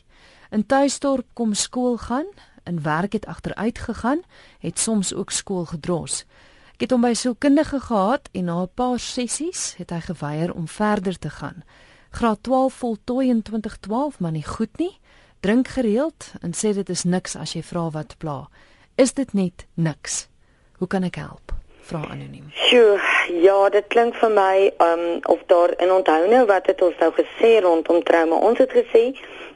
In 0.51 0.65
tuisdorp 0.65 1.25
kom 1.33 1.53
skool 1.53 1.97
gaan, 1.97 2.25
in 2.63 2.81
werk 2.81 3.13
het 3.13 3.25
agteruit 3.25 3.79
gegaan, 3.79 4.21
het 4.59 4.79
soms 4.79 5.13
ook 5.13 5.31
skool 5.31 5.65
gedros. 5.65 6.25
Ek 6.73 6.81
het 6.81 6.91
hom 6.91 7.01
by 7.01 7.13
sielkundige 7.13 7.79
gehad 7.79 8.29
en 8.31 8.45
na 8.45 8.61
'n 8.61 8.69
paar 8.73 8.99
sessies 8.99 9.73
het 9.77 9.89
hy 9.89 9.99
geweier 9.99 10.53
om 10.53 10.67
verder 10.67 11.19
te 11.19 11.29
gaan. 11.29 11.63
Graad 12.11 12.43
12 12.43 12.73
voltooi 12.73 13.29
in 13.29 13.41
2012, 13.41 14.19
maar 14.19 14.31
nie 14.31 14.45
goed 14.45 14.77
nie. 14.77 14.99
Drink 15.41 15.67
gereeld 15.67 16.25
en 16.41 16.51
sê 16.53 16.69
dit 16.73 16.89
is 16.89 17.01
niks 17.03 17.33
as 17.35 17.55
jy 17.55 17.63
vra 17.65 17.87
wat 17.95 18.11
pla. 18.21 18.43
Is 19.01 19.15
dit 19.17 19.31
net 19.33 19.63
niks? 19.73 20.27
Hoe 20.77 20.87
kan 20.87 21.01
ek 21.07 21.17
help? 21.17 21.55
Vra 21.89 22.03
anoniem. 22.13 22.51
Sjoe, 22.67 22.99
ja, 23.41 23.55
dit 23.73 23.87
klink 23.89 24.19
vir 24.21 24.29
my 24.35 24.69
um 24.85 25.03
of 25.33 25.41
daar 25.49 25.73
in 25.81 25.89
onthou 25.95 26.29
nou 26.29 26.43
wat 26.51 26.69
het 26.69 26.85
ons 26.85 27.01
nou 27.01 27.09
gesê 27.17 27.55
rondom 27.65 28.03
trauma. 28.05 28.37
Ons 28.37 28.61
het 28.61 28.77
gesê 28.77 29.03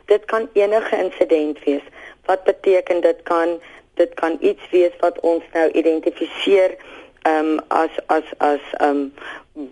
dit 0.10 0.26
kan 0.34 0.50
enige 0.58 0.98
insident 1.06 1.62
wees. 1.70 1.86
Wat 2.26 2.42
beteken 2.50 3.06
dit 3.06 3.22
kan 3.30 3.60
dit 4.02 4.18
kan 4.18 4.42
iets 4.42 4.66
wees 4.74 4.98
wat 5.06 5.22
ons 5.22 5.46
nou 5.54 5.70
identifiseer 5.70 6.80
um 7.30 7.60
as 7.70 7.94
as 8.10 8.34
as 8.42 8.74
um 8.82 9.12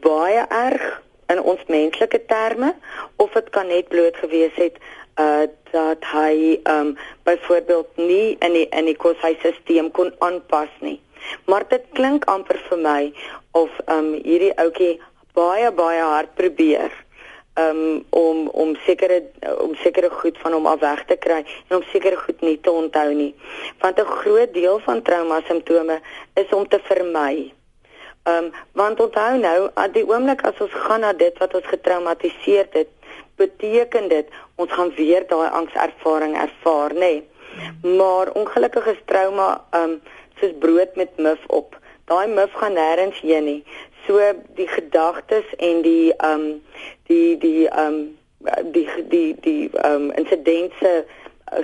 baie 0.05 0.45
erg 0.45 1.01
in 1.33 1.41
ons 1.41 1.65
menslike 1.67 2.21
terme 2.29 2.75
of 3.17 3.33
dit 3.33 3.49
kan 3.49 3.67
net 3.67 3.89
bloot 3.89 4.21
gewees 4.21 4.53
het 4.61 4.77
uh 5.19 5.45
dat 5.71 6.05
hy 6.05 6.59
um 6.69 6.97
byvoorbeeld 7.23 7.87
nie 7.97 8.35
in 8.39 8.53
die 8.53 8.67
in 8.69 8.85
die 8.85 8.97
koshuisstelsel 8.97 9.89
kon 9.91 10.13
aanpas 10.19 10.69
nie. 10.79 10.99
Maar 11.45 11.65
dit 11.69 11.85
klink 11.93 12.25
amper 12.25 12.59
vir 12.69 12.77
my 12.77 13.13
of 13.51 13.69
um 13.85 14.13
hierdie 14.13 14.53
ouetjie 14.57 14.99
baie 15.33 15.71
baie 15.71 16.01
hard 16.01 16.35
probeer 16.35 16.91
um 17.57 18.05
om 18.09 18.47
om 18.47 18.75
sekere 18.85 19.21
om 19.61 19.75
sekere 19.75 20.09
goed 20.09 20.37
van 20.41 20.53
hom 20.53 20.65
af 20.65 20.79
weg 20.79 21.05
te 21.05 21.15
kry 21.15 21.41
en 21.69 21.75
om 21.77 21.83
sekere 21.91 22.17
goed 22.17 22.41
nie 22.41 22.57
te 22.61 22.71
onthou 22.71 23.13
nie. 23.13 23.33
Want 23.81 23.99
'n 23.99 24.05
groot 24.21 24.53
deel 24.53 24.79
van 24.79 25.01
trauma 25.01 25.41
simptome 25.47 26.01
is 26.33 26.49
om 26.49 26.67
te 26.67 26.79
vermy. 26.83 27.53
Um 28.25 28.51
want 28.71 28.99
onthou 28.99 29.37
nou, 29.37 29.69
at 29.73 29.93
die 29.93 30.07
oomblik 30.07 30.41
as 30.41 30.59
ons 30.59 30.73
gaan 30.73 30.99
na 30.99 31.13
dit 31.13 31.37
wat 31.37 31.53
ons 31.53 31.65
getraumatiseer 31.65 32.67
het, 32.71 32.89
beteken 33.35 34.07
dit 34.09 34.27
ons 34.55 34.71
gaan 34.71 34.91
weer 34.95 35.27
daai 35.27 35.49
angservaring 35.49 36.35
ervaar, 36.37 36.93
nê? 36.93 36.99
Nee. 36.99 37.97
Maar 37.97 38.31
ongelukkig 38.31 38.85
is 38.85 39.01
trauma 39.05 39.63
um 39.71 40.01
soos 40.39 40.53
brood 40.59 40.95
met 40.95 41.17
muf 41.17 41.39
op. 41.47 41.77
Daai 42.05 42.27
muf 42.27 42.53
gaan 42.53 42.73
nêrens 42.73 43.19
heen 43.21 43.43
nie. 43.43 43.63
So 44.07 44.19
die 44.55 44.67
gedagtes 44.67 45.45
en 45.57 45.81
die 45.81 46.13
ehm 46.17 46.39
um, 46.39 46.63
die 47.07 47.37
die 47.37 47.67
ehm 47.67 47.93
um, 47.93 48.71
die 48.71 48.87
die 49.09 49.35
die 49.41 49.69
ehm 49.71 49.93
um, 49.93 50.11
insidense 50.11 51.05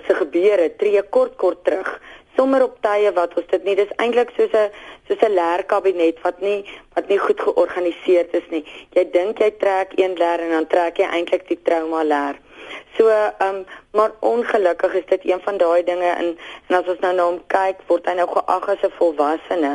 se 0.07 0.13
gebeure 0.15 0.75
tree 0.75 1.01
kort 1.09 1.35
kort 1.35 1.63
terug 1.63 2.01
sommer 2.37 2.63
op 2.63 2.77
tye 2.85 3.11
wat 3.15 3.33
ons 3.39 3.47
dit 3.51 3.65
nie 3.67 3.75
dis 3.79 3.95
eintlik 4.03 4.31
soos 4.35 4.53
'n 4.53 4.69
soos 5.07 5.23
'n 5.27 5.37
leerkabinet 5.39 6.21
wat 6.25 6.41
nie 6.41 6.59
wat 6.95 7.09
nie 7.09 7.19
goed 7.25 7.41
georganiseer 7.47 8.27
is 8.39 8.47
nie 8.53 8.63
jy 8.95 9.03
dink 9.17 9.39
jy 9.43 9.51
trek 9.63 9.95
een 9.95 10.13
leer 10.21 10.45
en 10.45 10.53
dan 10.57 10.67
trek 10.67 11.01
jy 11.01 11.09
eintlik 11.17 11.47
die 11.47 11.59
trauma 11.63 12.03
leer 12.03 12.39
So, 12.97 13.07
ehm 13.07 13.55
um, 13.55 13.65
maar 13.91 14.11
ongelukkig 14.19 14.93
is 14.93 15.05
dit 15.05 15.25
een 15.25 15.41
van 15.41 15.57
daai 15.57 15.83
dinge 15.83 16.15
in 16.23 16.37
en 16.67 16.75
as 16.75 16.87
ons 16.87 16.99
nou 16.99 17.13
na 17.15 17.23
hom 17.23 17.41
kyk, 17.47 17.81
word 17.87 18.05
hy 18.05 18.15
nou 18.19 18.27
geag 18.33 18.69
as 18.69 18.83
'n 18.87 18.97
volwassene. 18.97 19.73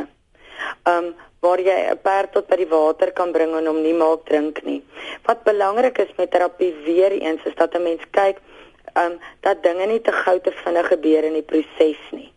Ehm 0.83 0.97
um, 0.97 1.15
waar 1.39 1.59
jy 1.59 1.79
'n 1.91 2.01
perd 2.01 2.31
tot 2.31 2.47
by 2.47 2.55
die 2.55 2.71
water 2.75 3.11
kan 3.11 3.31
bring 3.31 3.55
en 3.55 3.65
hom 3.65 3.81
nie 3.81 3.93
maak 3.93 4.25
drink 4.25 4.63
nie. 4.63 4.83
Wat 5.25 5.43
belangrik 5.43 5.97
is 5.97 6.15
met 6.17 6.31
terapie 6.31 6.73
weer 6.85 7.11
eens 7.11 7.43
is 7.43 7.55
dat 7.55 7.73
'n 7.73 7.83
mens 7.83 8.03
kyk 8.11 8.37
ehm 8.93 9.11
um, 9.11 9.19
dat 9.39 9.63
dinge 9.63 9.85
nie 9.85 10.01
te 10.01 10.11
gou 10.11 10.39
te 10.39 10.51
vinnig 10.51 10.87
gebeur 10.87 11.23
in 11.23 11.33
die 11.33 11.49
proses 11.51 12.01
nie 12.11 12.34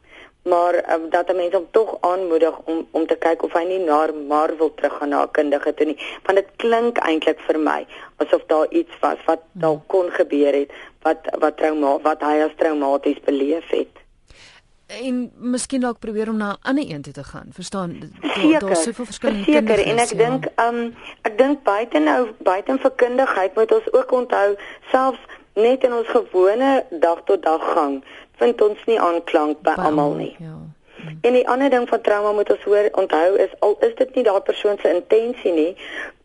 maar 0.49 0.74
um, 0.94 1.11
dat 1.11 1.30
'n 1.30 1.36
mens 1.36 1.55
hom 1.55 1.66
tog 1.70 1.96
aanmoedig 2.01 2.59
om 2.64 2.86
om 2.90 3.07
te 3.07 3.16
kyk 3.16 3.42
of 3.42 3.53
hy 3.53 3.64
nie 3.64 3.78
na 3.78 4.11
Marvel 4.28 4.74
terug 4.74 4.96
gaan 4.99 5.09
na 5.09 5.22
'n 5.22 5.30
kundige 5.30 5.74
toe 5.74 5.86
nie 5.86 5.99
want 6.24 6.38
dit 6.38 6.49
klink 6.57 6.99
eintlik 6.99 7.40
vir 7.46 7.59
my 7.59 7.86
asof 8.16 8.42
daar 8.46 8.66
iets 8.70 8.99
was 9.01 9.18
wat 9.26 9.40
hmm. 9.53 9.61
dalk 9.61 9.82
kon 9.86 10.11
gebeur 10.11 10.53
het 10.53 10.70
wat 11.03 11.18
wat 11.38 11.57
trauma 11.57 11.99
wat 12.03 12.20
hy 12.20 12.36
as 12.46 12.57
traumaties 12.57 13.20
beleef 13.24 13.68
het 13.70 13.94
en 14.88 15.32
miskien 15.36 15.80
dalk 15.80 15.99
probeer 15.99 16.28
om 16.28 16.36
na 16.36 16.51
'n 16.53 16.59
ander 16.62 16.84
een 16.90 17.03
toe 17.03 17.12
te 17.12 17.24
gaan 17.24 17.49
verstaan 17.53 17.99
daar 18.59 18.70
is 18.70 18.82
soveel 18.82 19.05
verskillende 19.05 19.44
seker 19.44 19.86
en 19.86 19.99
ek 19.99 20.12
ja. 20.12 20.16
dink 20.16 20.46
um 20.57 20.94
ek 21.22 21.38
dink 21.38 21.62
buite 21.62 21.99
nou 21.99 22.28
buite 22.38 22.78
vir 22.78 22.92
kundigheid 22.96 23.55
moet 23.55 23.72
ons 23.72 23.92
ook 23.92 24.12
onthou 24.12 24.57
selfs 24.90 25.20
net 25.55 25.84
in 25.84 25.92
ons 25.92 26.09
gewone 26.09 26.84
dag 26.90 27.22
tot 27.24 27.42
dag 27.42 27.72
gang 27.74 28.05
vind 28.39 28.61
ons 28.62 28.84
nie 28.86 29.01
aanklank 29.01 29.62
by 29.66 29.74
almal 29.76 30.14
nie. 30.18 30.34
Ja. 30.39 30.57
En 31.22 31.32
die 31.32 31.49
ander 31.49 31.70
ding 31.70 31.89
van 31.89 32.01
trauma 32.01 32.32
moet 32.32 32.51
ons 32.51 32.64
hoor 32.66 32.89
onthou 32.93 33.36
is 33.36 33.53
al 33.59 33.76
is 33.86 33.95
dit 33.95 34.14
nie 34.14 34.24
daai 34.26 34.41
persoon 34.41 34.78
se 34.82 34.91
intensie 34.95 35.53
nie, 35.53 35.76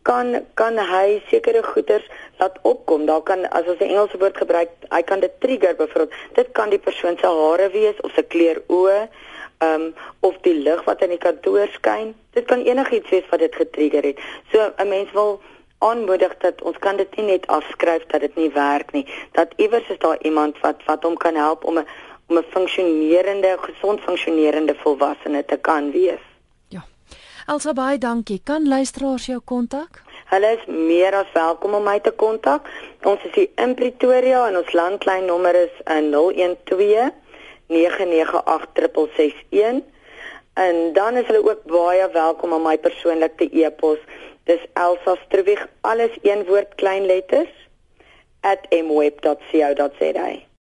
kan 0.02 0.34
kan 0.60 0.78
hy 0.78 1.22
sekere 1.30 1.62
goeters 1.62 2.06
laat 2.38 2.58
opkom. 2.62 3.06
Daar 3.06 3.22
kan 3.22 3.46
as 3.50 3.68
ons 3.70 3.80
'n 3.80 3.90
Engelse 3.90 4.18
woord 4.18 4.36
gebruik, 4.36 4.70
hy 4.90 5.02
kan 5.02 5.20
dit 5.20 5.40
trigger 5.40 5.76
byvoorbeeld. 5.76 6.12
Dit 6.34 6.52
kan 6.52 6.70
die 6.70 6.78
persoon 6.78 7.16
se 7.18 7.26
hare 7.26 7.70
wees 7.70 8.00
of 8.00 8.12
sy 8.14 8.22
kleur 8.22 8.62
oë, 8.66 9.08
ehm 9.58 9.80
um, 9.80 9.94
of 10.20 10.34
die 10.42 10.54
lig 10.54 10.84
wat 10.84 11.02
in 11.02 11.08
die 11.08 11.24
kantoor 11.26 11.68
skyn. 11.72 12.14
Dit 12.30 12.44
kan 12.44 12.60
enigiets 12.60 13.10
wees 13.10 13.28
wat 13.30 13.38
dit 13.38 13.54
getrigger 13.54 14.02
het. 14.02 14.18
So 14.52 14.72
'n 14.76 14.88
mens 14.88 15.12
wil 15.12 15.40
aanmoedig 15.88 16.36
dat 16.44 16.62
ons 16.62 16.78
kan 16.78 16.96
dit 16.96 17.16
nie 17.16 17.26
net 17.32 17.46
afskryf 17.46 18.06
dat 18.12 18.20
dit 18.20 18.36
nie 18.40 18.50
werk 18.54 18.92
nie. 18.92 19.06
Dat 19.32 19.52
iewers 19.56 19.88
is 19.88 19.98
daar 19.98 20.18
iemand 20.22 20.60
wat 20.60 20.84
wat 20.86 21.02
hom 21.02 21.16
kan 21.16 21.34
help 21.34 21.64
om 21.64 21.78
'n 21.78 21.86
om 22.28 22.38
'n 22.38 22.44
funksionerende, 22.50 23.56
gesond 23.60 24.00
funksionerende 24.00 24.74
volwassene 24.74 25.44
te 25.44 25.56
kan 25.56 25.90
wees. 25.90 26.20
Ja. 26.68 26.84
Elsa 27.46 27.72
baie 27.72 27.98
dankie. 27.98 28.40
Kan 28.44 28.68
luisteraars 28.68 29.26
jou 29.26 29.40
kontak? 29.44 30.02
Hulle 30.24 30.56
is 30.56 30.66
meer 30.66 31.14
as 31.14 31.32
welkom 31.32 31.74
om 31.74 31.82
my 31.82 32.00
te 32.00 32.10
kontak. 32.10 32.68
Ons 33.02 33.24
is 33.24 33.34
hier 33.34 33.48
in 33.54 33.74
Pretoria 33.74 34.48
en 34.48 34.56
ons 34.56 34.72
landlyn 34.72 35.24
nommer 35.24 35.54
is 35.54 35.70
012 35.84 37.10
998 37.66 39.82
en 40.54 40.92
dan 40.92 41.16
is 41.16 41.26
hulle 41.26 41.50
ook 41.50 41.64
baie 41.64 42.08
welkom 42.12 42.52
om 42.52 42.62
my 42.62 42.78
persoonlik 42.78 43.36
te 43.36 43.48
e-pos 43.50 43.98
Dis 44.44 44.60
Elsa 44.74 45.16
Strubig 45.24 45.68
alles 45.80 46.18
een 46.22 46.44
woord 46.44 46.74
klein 46.74 47.06
letters 47.06 47.48
@mweb.co.za. 48.70 50.44